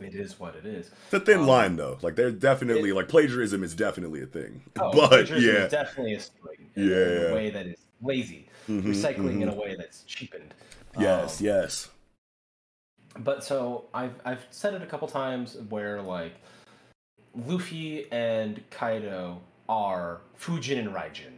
[0.00, 0.90] it is what it is.
[1.12, 1.98] It's a thin Um, line though.
[2.02, 4.62] Like there's definitely like plagiarism is definitely a thing.
[4.78, 5.56] Oh, but plagiarism yeah.
[5.56, 9.54] is definitely a stealing in, in a way that is lazy, Mhm, recycling in a
[9.54, 10.54] way that's cheapened.
[10.96, 11.88] Yes, Um, yes.
[13.18, 16.34] But so I've I've said it a couple times where like
[17.34, 21.32] Luffy and Kaido are Fujin and Raijin,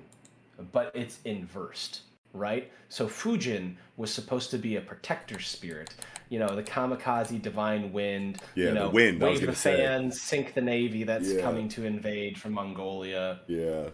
[0.73, 2.03] but it's inversed,
[2.33, 2.71] right?
[2.89, 5.95] So Fujin was supposed to be a protector spirit,
[6.29, 9.55] you know, the kamikaze divine wind, Yeah, you the know, wind, I was wave the
[9.55, 11.43] fans, sink the navy that's Yeah.
[11.43, 13.41] coming to invade from Mongolia.
[13.49, 13.89] Yeah.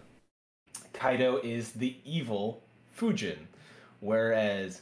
[0.93, 2.63] Kaido is the evil
[2.97, 3.37] Fujin,
[3.99, 4.81] whereas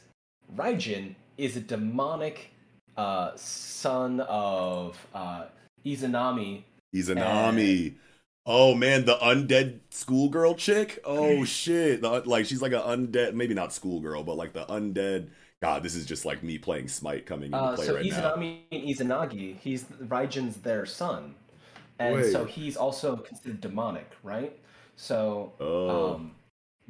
[0.54, 2.52] Raijin is a demonic
[2.98, 5.46] uh, son of uh,
[5.86, 6.64] Izanami.
[6.94, 7.94] Izanami.
[8.46, 10.98] Oh man, the undead schoolgirl chick.
[11.04, 15.28] Oh shit, the, like she's like an undead, maybe not schoolgirl, but like the undead.
[15.60, 18.36] God, this is just like me playing Smite coming into Uh, play so right now.
[18.36, 21.34] Izanami and Izanagi, he's Raijin's their son,
[21.98, 24.58] and so he's also considered demonic, right?
[24.96, 26.14] So Oh.
[26.14, 26.32] um,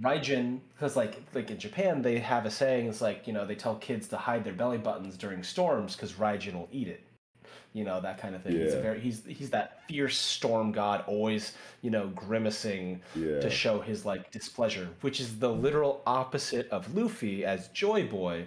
[0.00, 2.86] Raijin, because like like in Japan, they have a saying.
[2.88, 6.12] It's like you know they tell kids to hide their belly buttons during storms because
[6.12, 7.02] Raijin will eat it.
[7.72, 8.52] You know that kind of thing.
[8.52, 8.82] He's a Yeah.
[8.82, 13.40] very he's he's that fierce storm god, always you know grimacing Yeah.
[13.40, 18.46] to show his like displeasure, which is the literal opposite of Luffy as Joy Boy,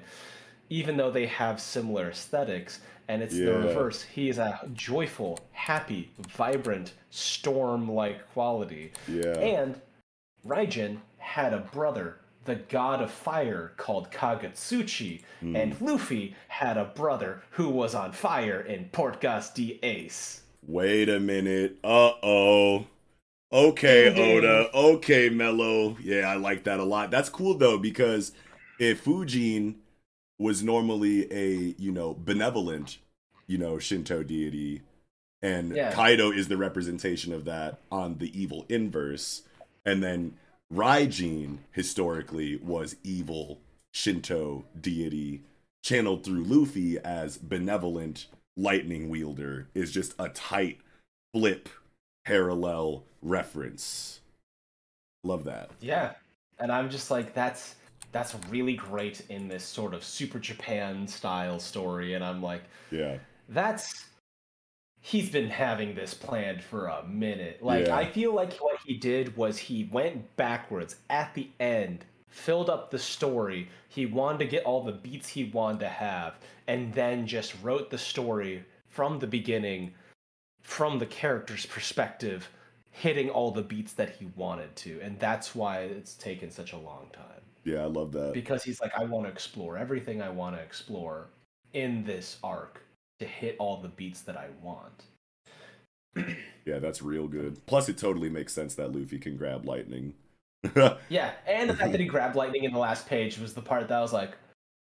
[0.70, 2.80] even though they have similar aesthetics.
[3.08, 4.04] And it's the reverse.
[4.04, 8.94] He is a joyful, happy, vibrant, storm-like quality.
[9.06, 9.38] Yeah.
[9.38, 9.82] And
[10.48, 15.56] Raijin had a brother, the god of fire, called Kagutsuchi, Hmm.
[15.56, 20.41] and Luffy had a brother who was on fire in Portgas de Ace.
[20.67, 21.77] Wait a minute.
[21.83, 22.85] Uh oh.
[23.51, 24.08] Okay.
[24.38, 24.69] Oda.
[24.74, 25.98] Okay, Mello.
[26.01, 27.11] Yeah, I like that a lot.
[27.11, 28.32] That's cool though because
[28.80, 29.75] if Fujin
[30.40, 32.98] was normally a you know benevolent,
[33.48, 34.82] you know Shinto deity,
[35.41, 35.91] and Yeah.
[35.91, 39.43] Kaido is the representation of that on the evil inverse,
[39.85, 40.38] and then
[40.74, 43.59] Raijin historically was evil
[43.93, 45.41] Shinto deity
[45.83, 50.80] channeled through Luffy as benevolent lightning wielder is just a tight
[51.33, 51.67] flip
[52.25, 54.22] parallel reference.
[55.24, 55.72] Love that.
[55.82, 56.14] Yeah,
[56.59, 57.75] and I'm just like, that's
[58.11, 63.17] that's really great in this sort of Super Japan style story, and I'm like, Yeah.
[63.50, 64.06] that's
[65.02, 67.62] he's been having this planned for a minute.
[67.62, 67.96] Like Yeah.
[67.98, 72.92] I feel like what he did was he went backwards at the end, filled up
[72.92, 73.68] the story.
[73.90, 76.36] He wanted to get all the beats he wanted to have,
[76.68, 79.94] and then just wrote the story from the beginning,
[80.62, 82.50] from the character's perspective,
[82.92, 86.78] hitting all the beats that he wanted to, and that's why it's taken such a
[86.78, 88.34] long time Yeah, I love that.
[88.34, 91.28] because he's like, I want to explore everything I want to explore
[91.74, 92.82] in this arc
[93.22, 95.03] to hit all the beats that I want.
[96.64, 97.66] Yeah, that's real good.
[97.66, 100.14] Plus, it totally makes sense that Luffy can grab lightning.
[101.09, 103.88] Yeah, and the fact that he grabbed lightning in the last page was the part
[103.88, 104.38] that I was like,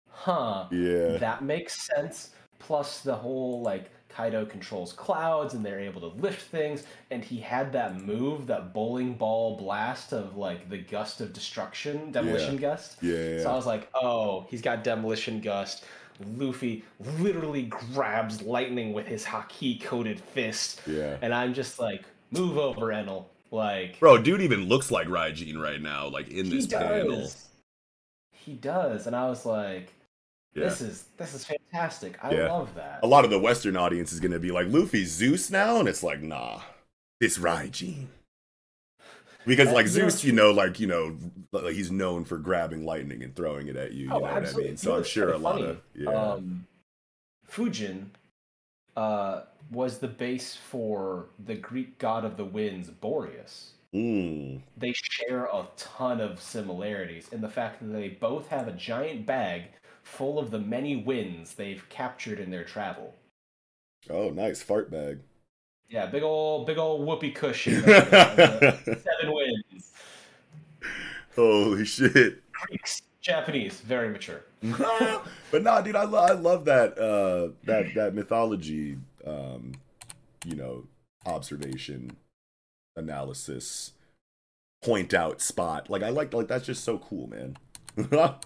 [0.09, 1.17] huh, Yeah.
[1.17, 2.30] that makes sense.
[2.59, 7.41] Plus the whole like Kaido controls clouds and they're able to lift things, and he
[7.41, 12.61] had that move, that bowling ball blast of like the gust of destruction, demolition Yeah.
[12.61, 12.97] gust.
[13.03, 15.83] Yeah, yeah, So I was like, oh, he's got demolition gust.
[16.38, 16.84] Luffy
[17.19, 20.82] literally grabs lightning with his haki coated fist.
[20.88, 21.18] Yeah.
[21.22, 23.26] And I'm just like, move over, Enel.
[23.52, 27.22] Like Bro, dude even looks like Raijin right now, like in this panel.
[27.22, 27.48] does.
[28.32, 29.94] He does, and I was like,
[30.53, 32.18] "This is this is fantastic.
[32.24, 32.52] I Yeah.
[32.52, 35.80] love that." A lot of the Western audience is gonna be like, Luffy's Zeus now,
[35.80, 36.61] and it's like, nah,
[37.22, 38.08] it's Raijin.
[39.45, 41.17] Because like Zeus, you know, like you know,
[41.51, 44.06] like he's known for grabbing lightning and throwing it at you.
[44.06, 44.77] You Oh, know what I mean?
[44.77, 45.67] So I'm sure a lot funny.
[45.67, 46.09] of yeah.
[46.09, 46.67] Um,
[47.49, 48.07] Fujin
[48.95, 49.41] uh,
[49.72, 53.72] was the base for the Greek god of the winds, Boreas.
[53.93, 54.61] Mm.
[54.77, 59.25] They share a ton of similarities in the fact that they both have a giant
[59.25, 59.64] bag
[60.03, 63.15] full of the many winds they've captured in their travel.
[64.09, 65.19] Oh, nice fart bag.
[65.89, 67.77] Yeah, big old big old whoopee cushion.
[67.77, 69.91] of the- the seven wins.
[71.35, 72.41] Holy shit.
[72.51, 74.41] Greeks, Japanese, very mature.
[75.51, 79.73] but nah, dude, I, lo- I love that uh that that mythology um
[80.45, 80.85] you know
[81.25, 82.15] observation
[82.95, 83.91] analysis
[84.83, 85.89] point out spot.
[85.89, 87.57] Like I like like that's just so cool, man.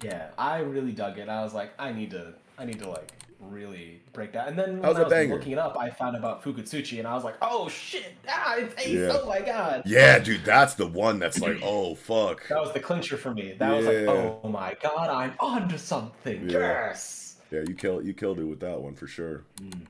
[0.00, 1.28] Yeah, I really dug it.
[1.28, 3.10] I was like, I need to, I need to like
[3.40, 4.48] really break that.
[4.48, 5.34] And then when I was banger.
[5.34, 8.74] looking it up, I found about Fukutsuchi, and I was like, oh shit, ah, it's
[8.84, 8.98] Ace!
[8.98, 9.12] Yeah.
[9.12, 9.82] Oh my god!
[9.86, 12.46] yeah, dude, that's the one that's like, oh fuck.
[12.48, 13.54] That was the clincher for me.
[13.58, 16.48] That was like, oh my god, I'm onto something.
[16.48, 16.58] Yeah.
[16.58, 17.36] Yes.
[17.50, 19.44] Yeah, you killed you killed it with that one for sure.
[19.60, 19.80] Mm.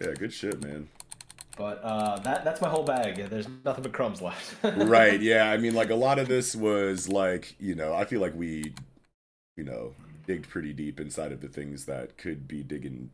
[0.00, 0.88] Yeah, good shit, man.
[1.56, 3.16] But uh, that that's my whole bag.
[3.30, 4.56] There's nothing but crumbs left.
[4.64, 8.20] right yeah i mean like a lot of this was like you know i feel
[8.20, 8.72] like we
[9.56, 9.92] you know
[10.26, 13.10] digged pretty deep inside of the things that could be digging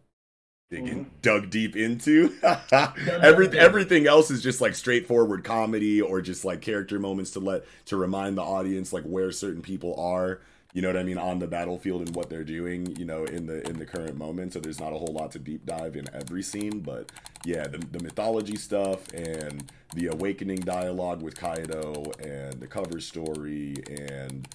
[0.71, 2.33] digging dug deep into.
[2.73, 7.65] Every, everything else is just like straightforward comedy or just like character moments to let
[7.87, 10.41] to remind the audience like where certain people are
[10.73, 13.47] you know what I mean, on the battlefield and what they're doing, you know, in
[13.47, 14.53] the in the current moment.
[14.53, 17.11] So there's not a whole lot to deep dive in every scene, but
[17.45, 23.75] yeah, the, the mythology stuff and the awakening dialogue with Kaido and the cover story
[23.91, 24.49] and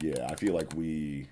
[0.00, 1.28] yeah, I feel like we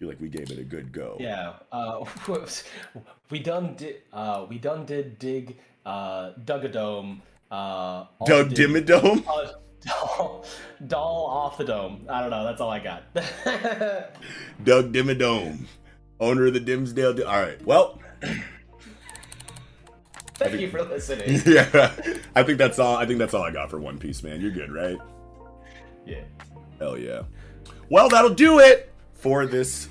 [0.00, 1.14] feel like we gave it a good go.
[1.20, 2.02] Yeah, uh,
[3.30, 7.20] we done did uh, we done did dig uh, dug a dome.
[7.50, 9.24] Uh, Doug Dimmadome.
[9.28, 9.52] Uh,
[9.86, 10.46] doll,
[10.86, 12.06] doll off the dome.
[12.08, 12.44] I don't know.
[12.44, 13.14] That's all I got.
[14.64, 15.66] Doug Dimmadome,
[16.18, 17.12] owner of the Dimsdale.
[17.12, 17.62] Di- all right.
[17.66, 18.00] Well.
[20.34, 21.42] Thank you for listening.
[21.44, 21.92] yeah,
[22.34, 22.96] I think that's all.
[22.96, 24.40] I think that's all I got for One Piece, man.
[24.40, 24.96] You're good, right?
[26.06, 26.22] Yeah.
[26.78, 27.22] Hell yeah.
[27.90, 28.89] Well, that'll do it
[29.20, 29.88] for this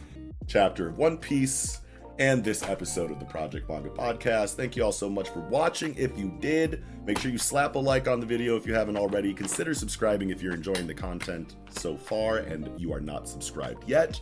[0.48, 1.82] chapter of One Piece
[2.18, 4.56] and this episode of the Project Manga Podcast.
[4.56, 5.94] Thank you all so much for watching.
[5.96, 8.98] If you did, make sure you slap a like on the video if you haven't
[8.98, 9.32] already.
[9.34, 14.20] Consider subscribing if you're enjoying the content so far and you are not subscribed yet.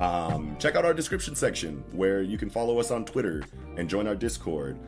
[0.00, 3.44] Um, check out our description section where you can follow us on Twitter
[3.76, 4.78] and join our Discord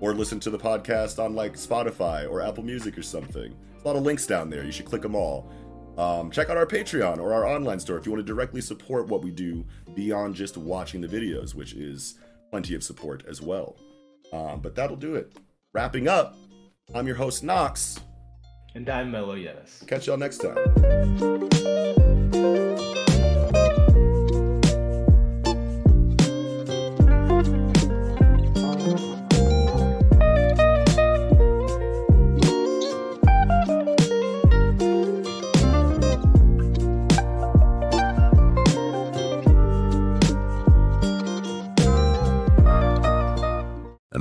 [0.00, 3.54] or listen to the podcast on like Spotify or Apple Music or something.
[3.72, 4.64] There's a lot of links down there.
[4.64, 5.52] You should click them all.
[5.98, 9.08] Um, check out our Patreon or our online store if you want to directly support
[9.08, 9.64] what we do
[9.94, 12.14] beyond just watching the videos, which is
[12.50, 13.76] plenty of support as well.
[14.32, 15.36] Um, but that'll do it.
[15.74, 16.36] Wrapping up,
[16.94, 18.00] I'm your host, Knox.
[18.74, 19.86] And I'm Mellow Yenis.
[19.86, 20.56] Catch y'all next time.